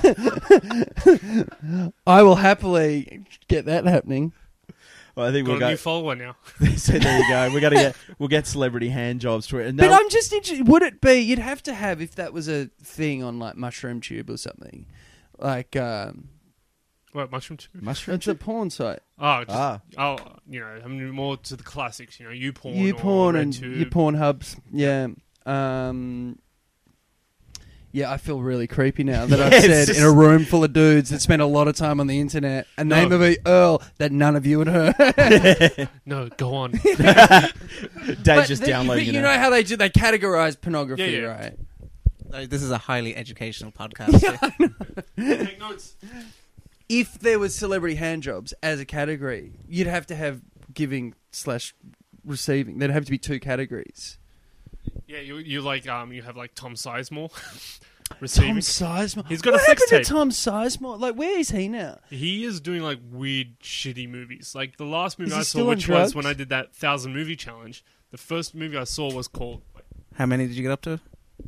I 2.07 2.23
will 2.23 2.35
happily 2.35 3.25
get 3.47 3.65
that 3.65 3.85
happening. 3.85 4.33
Well, 5.15 5.27
I 5.27 5.31
think 5.31 5.45
Got 5.45 5.51
we'll 5.53 5.57
a 5.57 5.59
go. 5.59 5.69
new 5.69 5.77
follower 5.77 6.15
now. 6.15 6.35
so 6.77 6.93
there 6.93 7.19
you 7.19 7.29
go. 7.29 7.53
We 7.53 7.61
got 7.61 7.69
to 7.69 7.75
get 7.75 7.95
we'll 8.17 8.29
get 8.29 8.47
celebrity 8.47 8.89
hand 8.89 9.21
jobs 9.21 9.45
to 9.47 9.59
it. 9.59 9.67
And 9.67 9.77
But 9.77 9.89
they'll- 9.89 9.99
I'm 9.99 10.09
just 10.09 10.33
interested. 10.33 10.67
Would 10.67 10.81
it 10.81 10.99
be? 11.01 11.19
You'd 11.19 11.37
have 11.39 11.61
to 11.63 11.73
have 11.73 12.01
if 12.01 12.15
that 12.15 12.33
was 12.33 12.47
a 12.49 12.65
thing 12.81 13.21
on 13.23 13.37
like 13.37 13.55
Mushroom 13.55 14.01
Tube 14.01 14.29
or 14.31 14.37
something. 14.37 14.87
Like 15.37 15.75
um, 15.75 16.29
What 17.13 17.31
mushroom 17.31 17.57
tube? 17.57 17.81
mushroom. 17.81 18.15
it's 18.15 18.27
a 18.27 18.35
porn 18.35 18.69
site. 18.69 18.99
Oh, 19.19 19.43
just, 19.45 19.57
Ah, 19.57 19.81
oh, 19.97 20.17
you 20.49 20.59
know, 20.59 20.79
I'm 20.83 21.09
more 21.11 21.37
to 21.37 21.55
the 21.55 21.63
classics. 21.63 22.19
You 22.19 22.25
know, 22.25 22.31
you 22.31 22.51
porn, 22.53 22.75
you 22.75 22.93
porn 22.95 23.35
and 23.35 23.53
RedTube. 23.53 23.77
you 23.77 23.85
porn 23.85 24.15
hubs. 24.15 24.55
Yeah. 24.71 25.07
Um, 25.45 26.39
yeah, 27.91 28.11
I 28.11 28.17
feel 28.17 28.41
really 28.41 28.65
creepy 28.65 29.03
now 29.03 29.25
that 29.27 29.37
Yeah, 29.37 29.45
I've 29.45 29.53
it's 29.53 29.65
said 29.65 29.87
just- 29.89 29.99
in 29.99 30.05
a 30.05 30.11
room 30.11 30.45
full 30.45 30.63
of 30.63 30.73
dudes 30.73 31.11
that 31.11 31.21
spent 31.21 31.41
a 31.43 31.45
lot 31.45 31.67
of 31.67 31.75
time 31.75 31.99
on 31.99 32.07
the 32.07 32.19
internet 32.19 32.65
a 32.77 32.83
No. 32.83 32.95
name 32.95 33.11
of 33.11 33.21
a 33.21 33.37
Earl 33.45 33.83
that 33.99 34.11
none 34.11 34.35
of 34.35 34.47
you 34.47 34.59
had 34.63 34.67
heard. 34.67 35.89
No, 36.05 36.29
go 36.29 36.55
on. 36.55 36.71
Dave's 38.23 38.47
just 38.47 38.61
the- 38.61 38.67
downloading 38.67 39.05
but 39.05 39.09
it. 39.09 39.13
you 39.15 39.21
now. 39.21 39.33
know 39.33 39.37
how 39.39 39.49
they 39.51 39.61
do? 39.63 39.75
They 39.75 39.89
categorize 39.91 40.59
pornography, 40.59 41.03
Yeah, 41.03 41.09
yeah. 41.19 41.53
right? 42.31 42.49
This 42.49 42.63
is 42.63 42.71
a 42.71 42.79
highly 42.79 43.15
educational 43.15 43.71
podcast. 43.71 44.19
Take 45.17 45.59
notes. 45.59 45.95
If 46.89 47.19
there 47.19 47.39
was 47.39 47.55
celebrity 47.55 47.95
hand 47.95 48.23
jobs 48.23 48.53
as 48.61 48.79
a 48.79 48.85
category, 48.85 49.53
you'd 49.67 49.87
have 49.87 50.05
to 50.07 50.15
have 50.15 50.41
giving 50.73 51.13
slash 51.31 51.73
receiving. 52.25 52.79
There'd 52.79 52.91
have 52.91 53.05
to 53.05 53.11
be 53.11 53.17
two 53.17 53.39
categories. 53.39 54.17
Yeah, 55.07 55.19
you 55.19 55.37
you 55.37 55.61
like 55.61 55.87
um 55.87 56.11
you 56.13 56.21
have 56.23 56.35
like 56.35 56.55
Tom 56.55 56.73
Sizemore 56.75 57.31
Receiving. 58.19 58.49
Tom 58.49 58.55
receiving. 58.57 58.57
Sizemore. 58.57 59.27
He's 59.27 59.41
got 59.41 59.53
what 59.53 59.61
a 59.61 59.65
sex 59.65 59.81
happened 59.83 60.05
tape. 60.05 60.07
to 60.07 60.13
Tom 60.13 60.29
Sizemore? 60.29 60.99
Like, 60.99 61.15
where 61.15 61.39
is 61.39 61.51
he 61.51 61.67
now? 61.69 61.99
He 62.09 62.43
is 62.43 62.59
doing 62.59 62.81
like 62.81 62.99
weird, 63.11 63.59
shitty 63.61 64.09
movies. 64.09 64.53
Like 64.55 64.77
the 64.77 64.85
last 64.85 65.19
movie 65.19 65.29
Is 65.29 65.35
he 65.35 65.39
I 65.39 65.43
still 65.43 65.61
saw, 65.61 65.69
on 65.69 65.75
which 65.75 65.87
was 65.87 66.13
when 66.15 66.25
I 66.25 66.33
did 66.33 66.49
that 66.49 66.75
thousand 66.75 67.13
movie 67.13 67.35
challenge. 67.35 67.83
The 68.11 68.17
first 68.17 68.53
movie 68.53 68.77
I 68.77 68.83
saw 68.83 69.11
was 69.11 69.27
called. 69.27 69.61
How 70.15 70.25
many 70.25 70.45
did 70.47 70.55
you 70.55 70.63
get 70.63 70.71
up 70.71 70.81
to? 70.83 70.99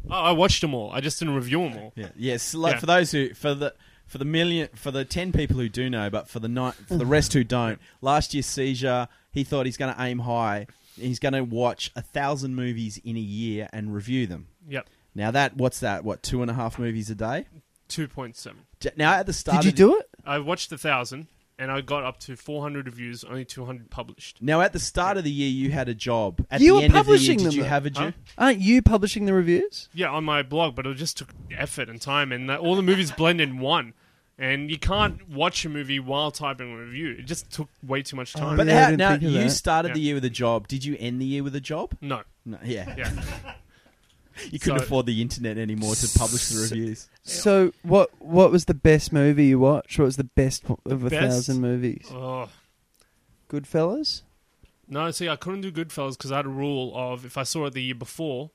Oh, 0.10 0.14
I 0.14 0.32
watched 0.32 0.62
them 0.62 0.74
all. 0.74 0.92
I 0.92 1.02
just 1.02 1.20
didn't 1.20 1.36
review 1.36 1.60
them 1.70 1.78
all. 1.78 1.94
Yeah. 1.96 2.10
Yes. 2.16 2.54
Like 2.56 2.76
Yeah. 2.76 2.80
for 2.80 2.86
those 2.88 3.12
who 3.12 3.34
for 3.34 3.54
the 3.54 3.76
for 4.08 4.18
the 4.18 4.26
million 4.26 4.70
for 4.76 4.92
the 4.92 5.04
ten 5.06 5.32
people 5.32 5.58
who 5.58 5.70
do 5.70 5.90
know, 5.90 6.10
but 6.10 6.28
for 6.30 6.40
the 6.40 6.48
ni- 6.50 6.72
for 6.88 6.98
the 6.98 7.06
rest 7.06 7.34
who 7.34 7.44
don't. 7.44 7.80
Last 8.02 8.34
year's 8.34 8.46
seizure, 8.46 9.08
he 9.32 9.44
thought 9.44 9.66
he's 9.66 9.78
going 9.78 9.94
to 9.94 10.02
aim 10.02 10.20
high. 10.20 10.68
he's 10.96 11.20
going 11.20 11.34
to 11.34 11.44
watch 11.44 11.92
a 11.96 12.02
thousand 12.02 12.56
movies 12.56 13.00
in 13.04 13.16
a 13.18 13.20
year 13.20 13.68
and 13.74 13.94
review 13.94 14.28
them. 14.28 14.48
Yep, 14.68 14.88
Now 15.14 15.32
that 15.32 15.58
what's 15.58 15.80
that? 15.82 16.04
What 16.04 16.24
two 16.24 16.42
and 16.42 16.50
a 16.50 16.54
half 16.54 16.80
movies 16.80 17.10
a 17.10 17.16
day? 17.16 17.46
two 17.88 18.08
point 18.08 18.36
seven. 18.36 18.62
Now 18.96 19.14
at 19.14 19.26
the 19.26 19.34
start, 19.34 19.62
Did 19.62 19.66
you 19.68 19.72
do 19.88 19.98
it? 20.00 20.10
I 20.26 20.40
watched 20.40 20.72
a 20.72 20.78
thousand, 20.78 21.28
and 21.58 21.72
I 21.72 21.82
got 21.82 22.04
up 22.04 22.20
to 22.22 22.36
four 22.36 22.62
hundred 22.62 22.86
reviews. 22.88 23.24
Only 23.24 23.46
two 23.46 23.66
hundred 23.66 23.90
published. 23.90 24.42
Now 24.42 24.62
at 24.62 24.74
the 24.74 24.80
start 24.80 25.18
of 25.18 25.24
the 25.24 25.32
year, 25.32 25.50
you 25.50 25.72
had 25.72 25.90
a 25.90 25.96
job. 25.96 26.46
At 26.52 26.62
You 26.62 26.68
the 26.70 26.74
were 26.76 26.82
end 26.84 26.86
of 26.88 26.92
the 26.92 26.98
year, 26.98 27.04
publishing 27.04 27.38
did 27.38 27.48
them, 27.48 27.54
you 27.54 27.64
though. 27.64 27.70
have 27.70 27.86
a 27.86 27.90
job? 27.90 28.14
Huh? 28.38 28.46
Aren't 28.46 28.60
you 28.60 28.82
publishing 28.82 29.26
the 29.26 29.34
reviews? 29.34 29.90
Yeah, 29.94 30.10
on 30.10 30.24
my 30.24 30.44
blog, 30.44 30.76
but 30.76 30.86
it 30.86 30.96
just 30.96 31.18
took 31.18 31.30
effort 31.58 31.90
and 31.90 32.02
time, 32.02 32.32
and 32.32 32.50
that, 32.50 32.60
all 32.60 32.76
the 32.76 32.82
movies 32.84 33.12
blend 33.12 33.42
in 33.42 33.60
one. 33.60 33.94
And 34.38 34.70
you 34.70 34.78
can't 34.78 35.30
watch 35.30 35.64
a 35.64 35.70
movie 35.70 35.98
while 35.98 36.30
typing 36.30 36.70
a 36.74 36.76
review. 36.78 37.16
It 37.18 37.26
just 37.26 37.50
took 37.52 37.70
way 37.82 38.02
too 38.02 38.18
much 38.18 38.36
oh, 38.36 38.40
time. 38.42 38.58
But 38.58 38.68
yeah, 38.68 38.74
I 38.76 38.80
how, 38.82 38.86
didn't 38.88 39.00
now 39.00 39.10
think 39.12 39.24
of 39.24 39.30
you 39.32 39.40
that. 39.44 39.50
started 39.52 39.88
Yeah. 39.90 39.94
the 39.94 40.00
year 40.02 40.16
with 40.16 40.26
a 40.26 40.30
job. 40.30 40.68
Did 40.68 40.84
you 40.84 40.98
end 41.00 41.22
the 41.22 41.26
year 41.26 41.42
with 41.42 41.56
a 41.56 41.62
job? 41.62 41.96
no, 42.02 42.22
No, 42.44 42.58
yeah. 42.62 42.94
yeah. 42.98 43.12
You 44.52 44.60
couldn't 44.60 44.80
So- 44.80 44.86
afford 44.86 45.06
the 45.06 45.22
internet 45.22 45.58
anymore 45.58 45.96
to 45.96 46.20
publish 46.20 46.50
the 46.50 46.62
reviews. 46.62 47.08
So 47.24 47.72
what 47.84 48.10
what 48.22 48.52
was 48.52 48.66
the 48.66 48.74
best 48.74 49.14
movie 49.14 49.46
you 49.46 49.60
watched? 49.60 49.98
What 49.98 50.06
was 50.06 50.18
the 50.18 50.24
best 50.26 50.64
of 50.86 51.04
a 51.06 51.10
Best? 51.10 51.22
thousand 51.22 51.62
movies? 51.62 52.06
Oh. 52.12 52.50
Goodfellas. 53.50 54.22
No, 54.88 55.10
see, 55.12 55.30
I 55.30 55.36
couldn't 55.36 55.62
do 55.62 55.72
Goodfellas 55.72 56.18
because 56.18 56.32
I 56.32 56.38
had 56.38 56.46
a 56.46 56.50
rule 56.50 56.94
of 56.96 57.26
if 57.26 57.38
I 57.38 57.44
saw 57.44 57.66
it 57.66 57.74
the 57.74 57.82
year 57.84 57.96
before, 57.96 58.52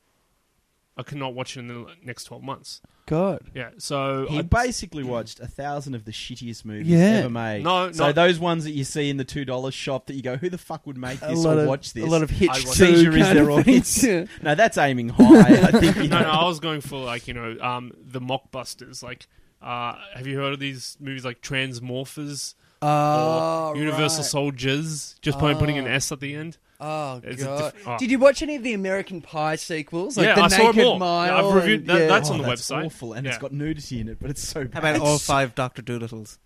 I 1.01 1.03
could 1.03 1.19
not 1.19 1.35
watch 1.35 1.57
it 1.57 1.61
in 1.61 1.69
the 1.69 1.87
next 2.05 2.25
12 2.25 2.43
months. 2.43 2.81
God. 3.07 3.41
Yeah, 3.55 3.71
so 3.79 4.27
He 4.31 4.39
I, 4.39 4.43
basically 4.43 5.03
watched 5.03 5.41
a 5.41 5.49
thousand 5.49 5.97
of 5.97 6.05
the 6.05 6.13
shittiest 6.13 6.65
movies 6.65 6.87
Yeah. 6.87 6.99
ever 7.21 7.31
made. 7.31 7.65
No, 7.65 7.91
so 7.91 8.07
no. 8.07 8.13
those 8.13 8.39
ones 8.39 8.63
that 8.65 8.71
you 8.71 8.85
see 8.85 9.11
in 9.11 9.17
the 9.17 9.25
two 9.25 9.45
dollar 9.45 9.73
shop 9.73 10.07
that 10.07 10.15
you 10.15 10.23
go, 10.23 10.37
who 10.37 10.49
the 10.49 10.59
fuck 10.59 10.87
would 10.87 10.97
make 10.97 11.19
this 11.19 11.45
lot 11.45 11.57
or 11.57 11.63
of 11.63 11.67
watch 11.67 11.93
this? 11.93 12.05
a 12.05 12.07
lot 12.07 12.23
of 12.23 12.31
I 12.31 12.35
Hitch 12.35 12.49
watched- 12.49 12.67
two 12.67 12.73
Seizure 12.97 13.17
is 13.17 13.23
kind 13.25 13.39
their 13.39 13.51
of 13.51 13.65
things. 13.65 14.05
no, 14.43 14.55
that's 14.55 14.79
aiming 14.79 15.09
high. 15.09 15.41
I 15.55 15.71
think. 15.73 15.97
You 15.97 16.03
no, 16.09 16.21
know. 16.21 16.25
no, 16.27 16.31
I 16.31 16.45
was 16.45 16.61
going 16.61 16.81
for 16.83 16.99
like, 17.05 17.27
you 17.27 17.35
know, 17.35 17.57
um, 17.61 17.93
the 18.01 18.21
mockbusters. 18.21 19.03
Like, 19.03 19.27
uh, 19.61 19.97
have 20.15 20.29
you 20.29 20.39
heard 20.39 20.53
of 20.53 20.61
these 20.61 20.97
movies 21.01 21.25
like 21.25 21.41
Transmorphers 21.43 22.55
Oh, 22.83 23.71
or 23.71 23.77
Universal 23.77 24.23
right. 24.23 24.31
Soldiers? 24.31 25.17
Just 25.21 25.39
by 25.41 25.55
putting 25.55 25.79
an 25.79 25.87
Oh. 25.87 25.91
S 25.91 26.13
at 26.13 26.21
the 26.21 26.35
end. 26.35 26.59
Oh 26.83 27.21
It's 27.23 27.43
a 27.43 27.45
god! 27.45 27.73
diff- 27.75 27.89
oh. 27.89 27.99
Did 27.99 28.11
you 28.11 28.19
watch 28.19 28.43
any 28.43 28.57
of 28.57 28.63
the 28.63 28.73
American 28.73 29.21
Pie 29.21 29.57
sequels? 29.57 30.17
Like 30.17 30.27
Yeah, 30.27 30.35
the 30.37 30.41
I 30.43 30.49
saw 30.49 30.57
'em 30.61 30.67
Naked 30.77 30.85
all. 30.85 30.99
Mile. 30.99 31.27
Yeah, 31.27 31.47
I've 31.49 31.55
reviewed- 31.55 31.81
and- 31.81 31.89
that- 31.91 32.01
yeah. 32.01 32.07
that's 32.07 32.31
Oh, 32.31 32.33
on 32.33 32.39
the 32.39 32.45
oh, 32.45 32.49
that's 32.49 32.71
website. 32.71 32.87
awful, 32.87 33.13
and 33.13 33.27
it's 33.27 33.37
Yeah. 33.37 33.41
got 33.41 33.53
nudity 33.53 34.01
in 34.01 34.09
it, 34.09 34.19
but 34.21 34.31
it's 34.31 34.43
so 34.43 34.65
bad. 34.65 34.73
How 34.75 34.91
about 34.91 35.01
all 35.07 35.19
five 35.19 35.55
Doctor 35.55 35.83
Dolittles? 35.83 36.39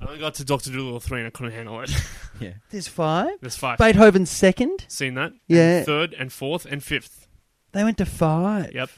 I 0.00 0.06
only 0.06 0.18
got 0.20 0.34
to 0.34 0.44
Doctor 0.44 0.70
Dolittle 0.70 1.00
three 1.00 1.18
and 1.18 1.26
I 1.26 1.30
couldn't 1.30 1.52
handle 1.52 1.80
it. 1.80 1.90
Yeah. 2.40 2.54
There's 2.70 2.88
five. 2.88 3.34
There's 3.40 3.56
five. 3.56 3.78
Beethoven's 3.78 4.30
second. 4.30 4.84
Seen 4.88 5.14
that? 5.14 5.32
Yeah. 5.46 5.76
And 5.78 5.86
third 5.86 6.14
and 6.14 6.32
fourth 6.32 6.64
and 6.66 6.82
fifth. 6.82 7.28
They 7.72 7.84
went 7.84 7.98
to 7.98 8.06
five. 8.06 8.72
Yep. 8.74 8.90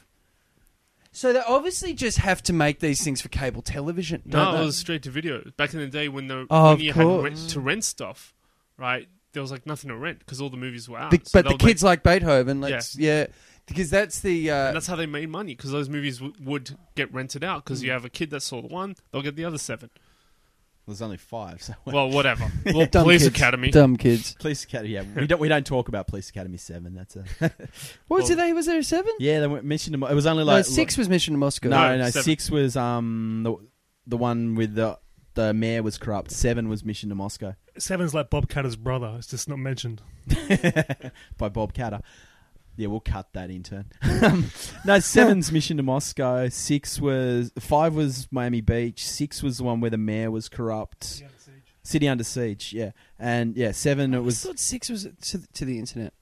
So 1.11 1.31
they 1.31 1.41
obviously 1.47 1.93
just 1.93 2.17
have 2.19 2.41
to 2.43 2.53
make 2.53 2.79
these 2.79 3.03
things 3.03 3.21
for 3.21 3.29
cable 3.29 3.61
television. 3.61 4.21
No, 4.25 4.37
don't 4.45 4.55
it 4.55 4.57
they? 4.59 4.65
was 4.65 4.77
straight 4.77 5.03
to 5.03 5.11
video. 5.11 5.43
Back 5.57 5.73
in 5.73 5.79
the 5.79 5.87
day 5.87 6.07
when 6.09 6.27
the 6.27 6.47
Oh, 6.49 6.63
when 6.65 6.73
of 6.73 6.81
you 6.81 6.93
course. 6.93 7.23
had 7.23 7.37
rent, 7.37 7.49
to 7.51 7.59
rent 7.59 7.83
stuff, 7.83 8.33
right? 8.77 9.07
There 9.35 9.41
was 9.43 9.51
like 9.51 9.67
nothing 9.67 9.89
to 9.89 9.95
rent 9.95 10.17
because 10.19 10.41
all 10.41 10.49
the 10.49 10.57
movies 10.57 10.89
were 10.89 10.97
out. 10.97 11.11
Be- 11.11 11.17
So 11.23 11.29
but 11.33 11.43
the 11.43 11.49
they'll 11.49 11.51
make- 11.53 11.59
kids 11.59 11.83
like 11.83 12.01
Beethoven. 12.01 12.59
Let's 12.61 12.97
yeah. 12.97 13.27
because 13.67 13.91
that's 13.91 14.21
the 14.21 14.49
uh, 14.49 14.55
and 14.67 14.75
that's 14.75 14.87
how 14.87 14.95
they 14.95 15.05
made 15.05 15.29
money 15.29 15.53
because 15.55 15.71
those 15.71 15.89
movies 15.89 16.17
w- 16.17 16.33
would 16.43 16.75
get 16.95 17.13
rented 17.13 17.43
out 17.43 17.63
because 17.63 17.81
Hmm. 17.81 17.85
you 17.85 17.91
have 17.91 18.05
a 18.05 18.09
kid 18.09 18.31
that 18.31 18.41
saw 18.41 18.61
the 18.61 18.67
one, 18.67 18.95
they'll 19.11 19.21
get 19.21 19.35
the 19.35 19.45
other 19.45 19.59
seven. 19.59 19.91
There's 20.87 21.01
only 21.01 21.17
five. 21.17 21.63
So 21.63 21.73
Well, 21.85 22.11
whatever. 22.11 22.51
Well, 22.65 22.85
dumb 22.91 23.03
Police 23.03 23.23
kids. 23.23 23.35
Academy. 23.35 23.71
Dumb 23.71 23.97
kids. 23.97 24.35
Police 24.39 24.63
Academy. 24.65 24.93
Yeah, 24.93 25.03
we 25.15 25.25
don't 25.27 25.39
we 25.41 25.47
don't 25.47 25.65
talk 25.65 25.87
about 25.87 26.07
Police 26.07 26.29
Academy 26.29 26.57
Seven. 26.57 26.93
That's 26.95 27.15
a 27.15 27.23
What 27.39 27.51
was 28.21 28.23
Well- 28.29 28.31
it? 28.31 28.35
They 28.35 28.53
was 28.53 28.65
there 28.67 28.79
a 28.79 28.83
seven? 28.83 29.11
yeah. 29.19 29.39
They 29.39 29.47
went 29.47 29.65
Mission 29.65 29.93
to. 29.93 29.97
Mo- 29.97 30.07
It 30.07 30.13
was 30.15 30.27
only 30.27 30.43
no, 30.43 30.51
like 30.53 30.65
six 30.65 30.95
was 30.97 31.09
Mission 31.09 31.33
to 31.33 31.39
Moscow. 31.39 31.69
No, 31.69 31.97
No, 31.97 32.03
no, 32.03 32.09
six 32.11 32.49
was 32.51 32.77
um 32.77 33.41
the 33.43 33.55
the 34.07 34.17
one 34.17 34.53
with 34.55 34.75
the 34.75 34.99
the 35.35 35.53
mayor 35.53 35.83
was 35.83 35.97
corrupt. 35.97 36.31
Seven 36.31 36.67
was 36.67 36.83
Mission 36.83 37.09
to 37.09 37.15
Moscow 37.15 37.55
Seven's 37.77 38.13
like 38.13 38.29
Bob 38.29 38.47
Katter's 38.47 38.75
brother. 38.75 39.15
It's 39.17 39.27
just 39.27 39.49
not 39.49 39.59
mentioned. 39.59 40.01
by 41.37 41.49
Bob 41.49 41.73
Katter. 41.73 42.01
Yeah, 42.77 42.87
we'll 42.87 42.99
cut 42.99 43.31
that 43.33 43.49
intern. 43.49 43.85
Um, 44.01 44.51
no, 44.83 44.99
seven's 44.99 45.51
Mission 45.53 45.77
to 45.77 45.83
Moscow. 45.83 46.49
Six 46.49 46.99
was 46.99 47.51
five 47.59 47.95
was 47.95 48.27
Miami 48.31 48.61
Beach. 48.61 49.05
Six 49.07 49.41
was 49.41 49.59
the 49.59 49.63
one 49.63 49.79
where 49.79 49.91
the 49.91 49.97
mayor 49.97 50.29
was 50.29 50.49
corrupt. 50.49 51.23
City 51.83 52.07
under 52.07 52.23
siege. 52.23 52.73
Yeah, 52.73 52.91
and 53.19 53.55
yeah, 53.55 53.71
seven 53.71 54.13
it 54.13 54.17
I 54.17 54.19
was. 54.19 54.43
thought 54.43 54.59
six 54.59 54.89
was 54.89 55.07
to, 55.21 55.47
to 55.53 55.65
the 55.65 55.79
internet. 55.79 56.13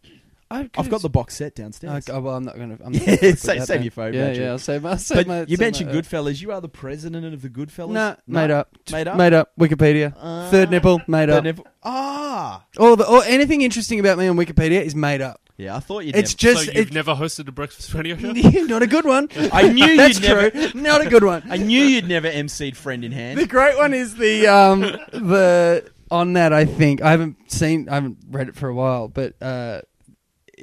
I 0.53 0.69
I've 0.77 0.89
got 0.89 1.01
the 1.01 1.09
box 1.09 1.35
set 1.35 1.55
downstairs. 1.55 2.09
Oh, 2.09 2.21
well, 2.21 2.35
I'm 2.35 2.43
not 2.45 2.55
going 2.55 2.77
to. 2.77 2.83
Yeah, 2.83 2.89
gonna 2.91 3.07
fuck 3.09 3.21
with 3.21 3.39
save- 3.39 3.63
save 3.65 3.81
your 3.83 3.91
phone, 3.91 4.13
Yeah, 4.13 4.31
yeah. 4.31 4.49
I'll 4.51 4.59
save 4.59 4.83
my. 4.83 4.91
I'll 4.91 4.97
save 4.97 5.15
But 5.17 5.27
my 5.27 5.39
you 5.41 5.47
save 5.57 5.59
mentioned 5.59 5.91
my, 5.91 5.97
uh, 5.97 6.01
Goodfellas. 6.01 6.41
You 6.41 6.51
are 6.51 6.61
the 6.61 6.69
president 6.69 7.25
of 7.33 7.41
the 7.41 7.49
Goodfellas. 7.49 7.89
No, 7.91 8.15
No? 8.27 8.39
made 8.41 8.51
up. 8.51 8.69
Made 8.91 9.07
up? 9.07 9.17
Made 9.17 9.33
up. 9.33 9.51
Wikipedia. 9.59 10.13
Ah. 10.21 10.47
Third 10.51 10.69
nipple. 10.71 11.01
Made 11.07 11.29
Third 11.29 11.37
up. 11.37 11.43
nipple- 11.43 11.67
Ah, 11.83 12.65
All 12.79 12.95
the 12.95 13.05
or 13.07 13.23
anything 13.25 13.61
interesting 13.61 13.99
about 13.99 14.17
me 14.17 14.27
on 14.27 14.37
Wikipedia 14.37 14.81
is 14.81 14.95
made 14.95 15.21
up. 15.21 15.41
yeah. 15.57 15.75
I 15.75 15.79
thought 15.79 16.05
you'd. 16.05 16.15
It's 16.15 16.31
never- 16.43 16.53
just 16.55 16.65
so 16.67 16.71
you've 16.77 16.87
it- 16.89 16.93
never 16.93 17.13
hosted 17.15 17.47
a 17.47 17.51
breakfast 17.51 17.93
radio 17.93 18.15
show? 18.17 18.31
not 18.67 18.81
a 18.83 18.87
good 18.87 19.05
one. 19.05 19.27
I 19.51 19.67
knew 19.69 19.97
That's 19.97 20.19
you'd 20.19 20.27
never. 20.29 20.49
true. 20.49 20.81
Not 20.81 21.05
a 21.05 21.09
good 21.09 21.23
one. 21.23 21.43
I 21.49 21.57
knew 21.57 21.83
you'd 21.83 22.07
never 22.07 22.29
emceed 22.29 22.75
friend 22.75 23.03
in 23.03 23.11
hand. 23.11 23.37
The 23.39 23.47
great 23.47 23.75
one 23.77 23.93
is 23.93 24.15
the 24.15 24.47
um 24.47 24.81
the 24.81 25.89
on 26.11 26.33
that 26.33 26.53
I 26.53 26.65
think 26.65 27.01
I 27.01 27.11
haven't 27.11 27.51
seen 27.51 27.89
I 27.89 27.95
haven't 27.95 28.17
read 28.29 28.47
it 28.49 28.55
for 28.55 28.67
a 28.69 28.73
while, 28.75 29.07
but 29.07 29.33
uh 29.41 29.81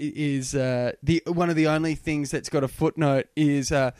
is 0.00 0.54
uh 0.54 0.92
the 1.02 1.22
one 1.26 1.50
of 1.50 1.56
the 1.56 1.66
only 1.66 1.94
things 1.94 2.30
that's 2.30 2.48
got 2.48 2.64
a 2.64 2.68
footnote 2.68 3.26
is 3.36 3.72
uh 3.72 3.90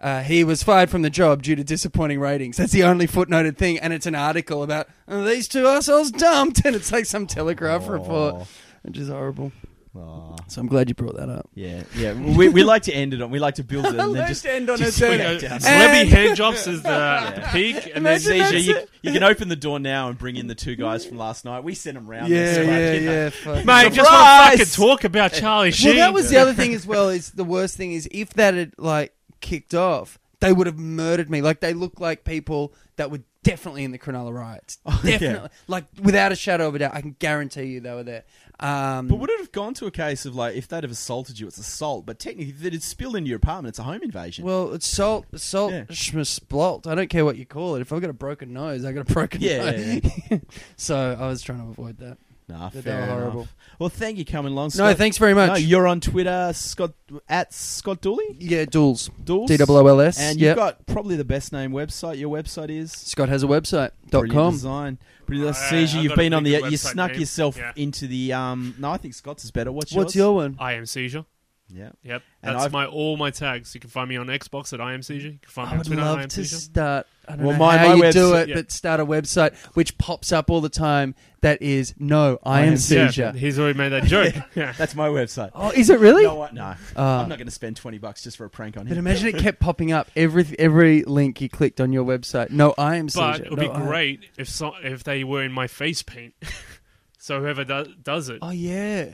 uh, 0.00 0.22
he 0.22 0.44
was 0.44 0.62
fired 0.62 0.88
from 0.88 1.02
the 1.02 1.10
job 1.10 1.42
due 1.42 1.54
to 1.54 1.62
disappointing 1.62 2.18
ratings. 2.20 2.56
That's 2.56 2.72
the 2.72 2.84
only 2.84 3.06
footnoted 3.06 3.58
thing, 3.58 3.78
and 3.78 3.92
it's 3.92 4.06
an 4.06 4.14
article 4.14 4.62
about 4.62 4.88
oh, 5.06 5.24
these 5.24 5.46
two 5.46 5.66
assholes 5.66 6.10
dumped, 6.10 6.64
and 6.64 6.74
it's 6.74 6.90
like 6.90 7.04
some 7.04 7.26
Telegraph 7.26 7.86
report, 7.86 8.46
which 8.82 8.96
is 8.96 9.08
horrible. 9.08 9.52
Aw. 9.96 10.36
So 10.46 10.60
I'm 10.60 10.68
glad 10.68 10.88
you 10.88 10.94
brought 10.94 11.16
that 11.16 11.28
up. 11.28 11.48
Yeah, 11.54 11.82
yeah. 11.96 12.12
We, 12.12 12.48
we 12.48 12.62
like 12.62 12.82
to 12.84 12.92
end 12.92 13.12
it 13.12 13.20
on. 13.20 13.30
We 13.30 13.40
like 13.40 13.56
to 13.56 13.64
build 13.64 13.84
it 13.86 13.88
and 13.90 13.98
then 13.98 14.12
Let's 14.12 14.28
just. 14.28 14.46
end 14.46 14.70
on 14.70 14.78
just 14.78 14.90
a 15.00 15.06
swing 15.06 15.18
it 15.20 15.40
down. 15.40 15.58
Celebrity 15.60 16.00
And- 16.02 16.08
hand 16.08 16.36
jobs 16.36 16.64
is 16.68 16.82
the 16.82 17.48
peak, 17.52 17.74
and 17.94 18.06
then 18.06 18.20
Imagine 18.20 18.20
Seizure, 18.20 18.52
that's 18.52 18.66
you, 18.66 18.76
it. 18.76 18.90
you 19.02 19.12
can 19.12 19.22
open 19.24 19.48
the 19.48 19.56
door 19.56 19.80
now 19.80 20.08
and 20.08 20.16
bring 20.16 20.36
in 20.36 20.46
the 20.46 20.54
two 20.54 20.76
guys 20.76 21.04
from 21.04 21.18
last 21.18 21.44
night. 21.44 21.64
We 21.64 21.74
sent 21.74 21.96
them 21.96 22.06
round. 22.08 22.28
Yeah, 22.28 22.52
there, 22.52 22.94
yeah, 22.94 23.30
so, 23.30 23.50
yeah. 23.52 23.54
fuck. 23.56 23.64
mate, 23.66 23.92
just 23.92 24.10
want 24.10 24.52
Surprise! 24.52 24.58
to 24.58 24.64
fucking 24.66 24.86
talk 24.86 25.04
about 25.04 25.32
Charlie 25.32 25.72
Sheen. 25.72 25.96
Well, 25.96 26.06
that 26.08 26.14
was 26.14 26.30
the 26.30 26.36
other 26.36 26.52
thing 26.54 26.72
as 26.74 26.86
well. 26.86 27.08
Is 27.08 27.32
the 27.32 27.44
worst 27.44 27.76
thing 27.76 27.92
is 27.92 28.08
if 28.12 28.30
that 28.34 28.54
had 28.54 28.72
like 28.78 29.12
kicked 29.40 29.74
off, 29.74 30.20
they 30.38 30.52
would 30.52 30.68
have 30.68 30.78
murdered 30.78 31.28
me. 31.28 31.42
Like 31.42 31.58
they 31.60 31.74
look 31.74 31.98
like 31.98 32.22
people 32.24 32.72
that 32.94 33.10
were 33.10 33.22
definitely 33.42 33.82
in 33.84 33.90
the 33.90 33.98
Cronulla 33.98 34.32
riots. 34.32 34.78
Oh, 34.86 35.00
yeah. 35.02 35.10
definitely, 35.18 35.48
like 35.66 35.84
without 36.00 36.30
a 36.30 36.36
shadow 36.36 36.68
of 36.68 36.76
a 36.76 36.78
doubt, 36.78 36.94
I 36.94 37.00
can 37.00 37.16
guarantee 37.18 37.64
you 37.64 37.80
they 37.80 37.92
were 37.92 38.04
there. 38.04 38.22
Um, 38.60 39.06
But 39.08 39.16
would 39.16 39.30
it 39.30 39.38
have 39.40 39.52
gone 39.52 39.72
to 39.74 39.86
a 39.86 39.90
case 39.90 40.26
of 40.26 40.34
like 40.36 40.54
if 40.54 40.68
they'd 40.68 40.82
have 40.84 40.90
assaulted 40.92 41.38
you, 41.40 41.46
it's 41.46 41.56
assault. 41.58 42.04
But 42.06 42.18
technically, 42.18 42.52
if 42.52 42.64
it 42.64 42.72
had 42.74 42.82
spilled 42.82 43.16
into 43.16 43.28
your 43.30 43.38
apartment, 43.38 43.72
it's 43.72 43.78
a 43.78 43.82
home 43.84 44.02
invasion. 44.02 44.44
well, 44.44 44.72
it's 44.74 44.86
salt, 44.86 45.26
salt, 45.36 45.72
Yeah. 45.72 45.84
schmesplolt. 45.84 46.86
I 46.86 46.94
don't 46.94 47.08
care 47.10 47.24
what 47.24 47.36
you 47.36 47.46
call 47.46 47.76
it. 47.76 47.80
If 47.80 47.92
I've 47.92 48.00
got 48.00 48.10
a 48.10 48.14
broken 48.14 48.52
nose, 48.52 48.84
I 48.84 48.92
got 48.92 49.10
a 49.10 49.12
broken 49.12 49.40
Yeah, 49.40 49.70
nose. 49.70 50.00
yeah, 50.30 50.38
so 50.76 51.16
I 51.18 51.26
was 51.26 51.42
trying 51.42 51.62
to 51.64 51.68
avoid 51.70 51.98
that. 51.98 52.18
nah, 52.48 52.68
They 52.68 52.82
fair 52.82 52.98
enough. 53.04 53.08
horrible. 53.18 53.48
Well, 53.78 53.88
thank 53.88 54.18
you 54.18 54.24
coming 54.26 54.52
along. 54.52 54.72
No, 54.76 54.92
thanks 54.92 55.16
very 55.18 55.34
much. 55.34 55.48
No, 55.50 55.54
you're 55.56 55.86
on 55.86 56.00
Twitter, 56.00 56.50
Scott 56.54 56.92
at 57.28 57.54
Scott 57.54 58.00
Dooley. 58.02 58.36
yeah, 58.38 58.64
Duels. 58.66 59.08
Dools. 59.24 59.46
D 59.46 59.56
O 59.66 59.86
L 59.86 60.00
S. 60.00 60.18
And 60.20 60.38
Yep. 60.38 60.48
you've 60.48 60.56
got 60.56 60.86
probably 60.86 61.16
the 61.16 61.24
best 61.24 61.52
name 61.52 61.72
website. 61.72 62.18
Your 62.18 62.28
website 62.36 62.68
is 62.70 62.92
Scott 62.92 63.28
has 63.30 63.42
a 63.42 63.46
website. 63.46 63.92
Dot 64.10 64.28
com. 64.28 64.52
design. 64.52 64.98
Brilliant. 65.30 65.56
Yeah, 65.56 65.70
Seizure, 65.70 65.98
I've 65.98 66.02
you've 66.04 66.10
got 66.10 66.14
a 66.14 66.22
been 66.22 66.34
on 66.34 66.42
the. 66.44 66.50
pretty 66.50 66.62
good 66.64 66.72
You 66.72 66.78
website 66.78 66.92
snuck 66.92 67.10
name. 67.12 67.20
yourself 67.20 67.56
Yeah. 67.56 67.72
into 67.76 68.06
the. 68.06 68.32
um 68.34 68.74
No, 68.78 68.90
I 68.90 68.96
think 68.98 69.14
Scott's 69.14 69.44
is 69.44 69.50
better. 69.50 69.72
What's, 69.72 69.92
What's 69.92 70.14
yours? 70.14 70.16
your 70.16 70.34
one? 70.34 70.56
I 70.58 70.72
am 70.74 70.86
seizure. 70.86 71.24
Yeah. 71.72 71.90
Yep, 72.02 72.22
And 72.42 72.54
that's 72.56 72.64
I've- 72.66 72.72
my 72.72 72.84
all 72.86 73.16
my 73.16 73.30
tags. 73.30 73.74
You 73.74 73.80
can 73.80 73.90
find 73.90 74.08
me 74.08 74.16
on 74.16 74.26
Xbox 74.26 74.72
at 74.72 74.80
I 74.80 74.92
am 74.92 75.02
seizure. 75.02 75.28
You 75.28 75.38
can 75.40 75.50
find 75.50 75.68
me 75.68 75.70
I 75.70 75.74
on 75.74 75.78
would 75.78 75.86
Twitter 75.86 76.00
at 76.02 76.06
I 76.06 76.10
love 76.10 76.20
am 76.20 76.28
to 76.28 76.44
seizure. 76.44 76.56
start. 76.56 77.06
I 77.32 77.36
don't 77.36 77.44
Well, 77.46 77.52
know 77.52 77.58
my- 77.58 77.76
how 77.78 77.96
my 77.96 78.06
you 78.06 78.12
do 78.12 78.30
website- 78.32 78.42
it, 78.42 78.48
yeah. 78.50 78.54
but 78.56 78.72
start 78.72 79.00
a 79.00 79.06
website 79.06 79.54
which 79.74 79.96
pops 79.98 80.32
up 80.32 80.50
all 80.50 80.60
the 80.60 80.68
time. 80.68 81.14
That 81.42 81.62
is 81.62 81.94
no, 81.98 82.38
I, 82.44 82.58
I 82.58 82.60
am 82.60 82.66
am 82.66 82.70
Yeah, 82.72 82.76
seizure. 82.76 83.32
he's 83.32 83.58
already 83.58 83.78
made 83.78 83.88
that 83.90 84.04
joke. 84.04 84.34
yeah. 84.54 84.72
That's 84.76 84.94
my 84.94 85.08
website. 85.08 85.52
Oh, 85.54 85.70
is 85.70 85.88
it 85.88 85.98
really? 85.98 86.24
No, 86.24 86.34
what? 86.34 86.52
no. 86.52 86.74
Uh, 86.94 87.02
I'm 87.02 87.30
not 87.30 87.38
going 87.38 87.46
to 87.46 87.50
spend 87.50 87.76
twenty 87.76 87.96
bucks 87.96 88.22
just 88.22 88.36
for 88.36 88.44
a 88.44 88.50
prank 88.50 88.76
on 88.76 88.82
him. 88.86 88.90
but 88.90 88.98
imagine 88.98 89.28
it 89.28 89.38
kept 89.42 89.58
popping 89.58 89.90
up 89.90 90.08
every 90.14 90.44
every 90.58 91.02
link 91.04 91.40
you 91.40 91.48
clicked 91.48 91.80
on 91.80 91.92
your 91.94 92.04
website. 92.04 92.50
No, 92.50 92.74
I 92.76 92.96
am 92.96 93.06
But 93.06 93.12
seizure. 93.36 93.44
it 93.44 93.50
would 93.50 93.58
be 93.60 93.68
No, 93.68 93.72
I- 93.72 93.80
great 93.80 94.20
if 94.36 94.50
so, 94.50 94.72
if 94.82 95.02
they 95.04 95.24
were 95.24 95.42
in 95.42 95.52
my 95.52 95.66
face 95.66 96.02
paint. 96.02 96.34
so 97.18 97.40
whoever 97.40 97.64
does 97.64 97.88
does 98.02 98.28
it, 98.28 98.40
Oh 98.42 98.50
yeah. 98.50 99.06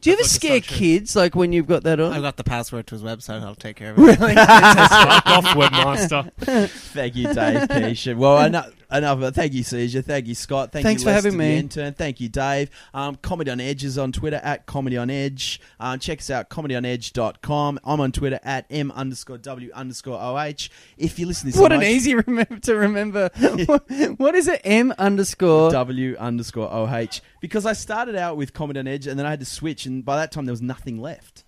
Do 0.00 0.10
you 0.10 0.14
ever 0.14 0.22
like 0.22 0.30
scare 0.30 0.60
kids 0.60 1.14
like 1.14 1.34
when 1.34 1.52
you've 1.52 1.66
got 1.66 1.82
that 1.82 2.00
on? 2.00 2.12
I've 2.12 2.22
got 2.22 2.36
the 2.36 2.44
password 2.44 2.86
to 2.86 2.94
his 2.94 3.02
website. 3.02 3.42
I'll 3.42 3.54
take 3.54 3.76
care 3.76 3.92
of 3.92 3.98
it. 3.98 4.02
really? 4.02 4.16
fuck 4.34 5.26
off, 5.26 5.44
webmaster. 5.44 6.32
Thank 6.70 7.16
you, 7.16 7.24
Dave 7.24 7.68
Keisha. 7.68 8.16
Well, 8.16 8.38
I 8.38 8.48
know, 8.48 8.64
enough. 8.92 9.34
Thank 9.34 9.52
you, 9.54 9.62
Seizure. 9.62 10.02
Thank 10.02 10.26
you, 10.26 10.34
Scott. 10.34 10.72
Thank 10.72 10.84
Thanks 10.84 11.02
you, 11.02 11.08
for 11.08 11.12
having 11.12 11.36
me. 11.36 11.58
intern. 11.58 11.94
Thank 11.94 12.20
you, 12.20 12.28
Dave. 12.28 12.70
Um, 12.92 13.16
Comedy 13.16 13.50
on 13.50 13.60
Edge 13.60 13.84
is 13.84 13.98
on 13.98 14.12
Twitter 14.12 14.40
at 14.42 14.66
Comedy 14.66 14.96
on 14.96 15.10
Edge. 15.10 15.60
Um, 15.78 15.98
check 15.98 16.18
us 16.18 16.30
out, 16.30 16.50
comedyonedge.com. 16.50 17.80
I'm 17.84 18.00
on 18.00 18.12
Twitter 18.12 18.40
at 18.42 18.66
M 18.70 18.90
underscore 18.92 19.38
W 19.38 19.70
underscore 19.74 20.18
OH. 20.20 20.68
If 20.96 21.18
you 21.18 21.26
listen 21.26 21.50
to 21.50 21.52
this 21.52 21.60
What 21.60 21.72
an 21.72 21.82
easy 21.82 22.14
remember 22.14 22.58
to 22.60 22.74
remember. 22.76 23.30
what, 23.66 23.90
what 24.18 24.34
is 24.34 24.48
it? 24.48 24.60
M 24.64 24.92
underscore. 24.98 25.70
W 25.70 26.16
underscore 26.18 26.72
OH. 26.72 27.20
Because 27.40 27.66
I 27.66 27.72
started 27.72 28.16
out 28.16 28.36
with 28.36 28.52
Comedy 28.52 28.80
on 28.80 28.86
Edge 28.86 29.06
and 29.06 29.18
then 29.18 29.26
I 29.26 29.30
had 29.30 29.40
to 29.40 29.46
switch, 29.46 29.86
and 29.86 30.04
by 30.04 30.16
that 30.16 30.32
time 30.32 30.46
there 30.46 30.52
was 30.52 30.62
nothing 30.62 31.00
left. 31.00 31.44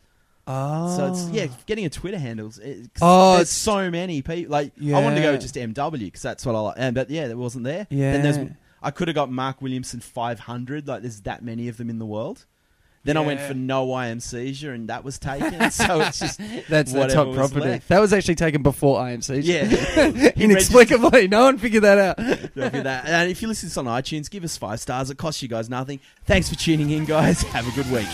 Oh. 0.47 0.97
So 0.97 1.07
it's 1.07 1.25
ah. 1.27 1.31
yeah, 1.33 1.47
getting 1.67 1.85
a 1.85 1.91
Twitter 1.91 2.19
handle. 2.19 2.51
it- 2.61 2.91
Oh, 3.01 3.33
there's 3.37 3.43
it's- 3.43 3.51
so 3.51 3.91
many 3.91 4.23
people. 4.23 4.51
Like 4.53 4.73
I 4.81 4.93
wanted 5.01 5.17
to 5.17 5.23
go 5.23 5.33
with 5.33 5.41
just 5.43 5.55
MW 5.55 5.99
because 5.99 6.23
that's 6.23 6.45
what 6.45 6.55
I 6.55 6.61
like. 6.61 6.75
And 6.79 6.95
but 6.95 7.11
yeah, 7.11 7.29
that 7.29 7.37
wasn't 7.37 7.65
there. 7.65 7.87
Yeah. 7.91 8.13
Then 8.13 8.23
there's 8.23 8.51
I 8.83 8.91
could 8.91 9.07
have 9.09 9.15
got 9.15 9.31
Mark 9.31 9.63
Williamson 9.63 10.01
500. 10.01 10.89
Like 10.89 11.03
there's 11.03 11.21
that 11.23 11.45
many 11.45 11.69
of 11.69 11.77
them 11.77 11.89
in 11.89 11.99
the 11.99 12.07
world. 12.07 12.45
Then 13.05 13.17
I 13.17 13.21
went 13.21 13.41
for 13.41 13.53
No 13.55 13.93
I 13.95 14.07
Am 14.09 14.21
Seizure, 14.21 14.73
and 14.73 14.89
that 14.89 15.03
was 15.03 15.19
taken. 15.19 15.71
so 15.73 16.01
it's 16.03 16.21
just 16.21 16.41
That's 16.69 16.93
the 16.93 17.09
top 17.09 17.35
property. 17.35 17.61
left. 17.61 17.89
That 17.89 18.01
was 18.01 18.13
actually 18.13 18.37
taken 18.37 18.63
before 18.63 19.01
IMC. 19.01 19.41
yeah. 19.43 20.31
Inexplicably, 20.37 21.27
no 21.27 21.45
one 21.47 21.59
figured 21.59 21.83
that 21.83 21.99
out. 21.99 22.17
That. 22.55 23.07
And 23.07 23.29
if 23.31 23.43
you 23.43 23.49
listen 23.49 23.69
to 23.69 23.75
this 23.75 23.77
on 23.77 23.87
iTunes, 23.87 24.31
give 24.31 24.45
us 24.45 24.57
five 24.57 24.79
stars. 24.79 25.11
It 25.11 25.19
costs 25.19 25.43
you 25.43 25.49
guys 25.49 25.69
nothing. 25.69 25.99
Thanks 26.27 26.49
for 26.49 26.55
tuning 26.55 26.91
in, 26.91 27.05
guys. 27.05 27.43
Have 27.43 27.67
a 27.67 27.73
good 27.73 27.91
week. 27.91 28.09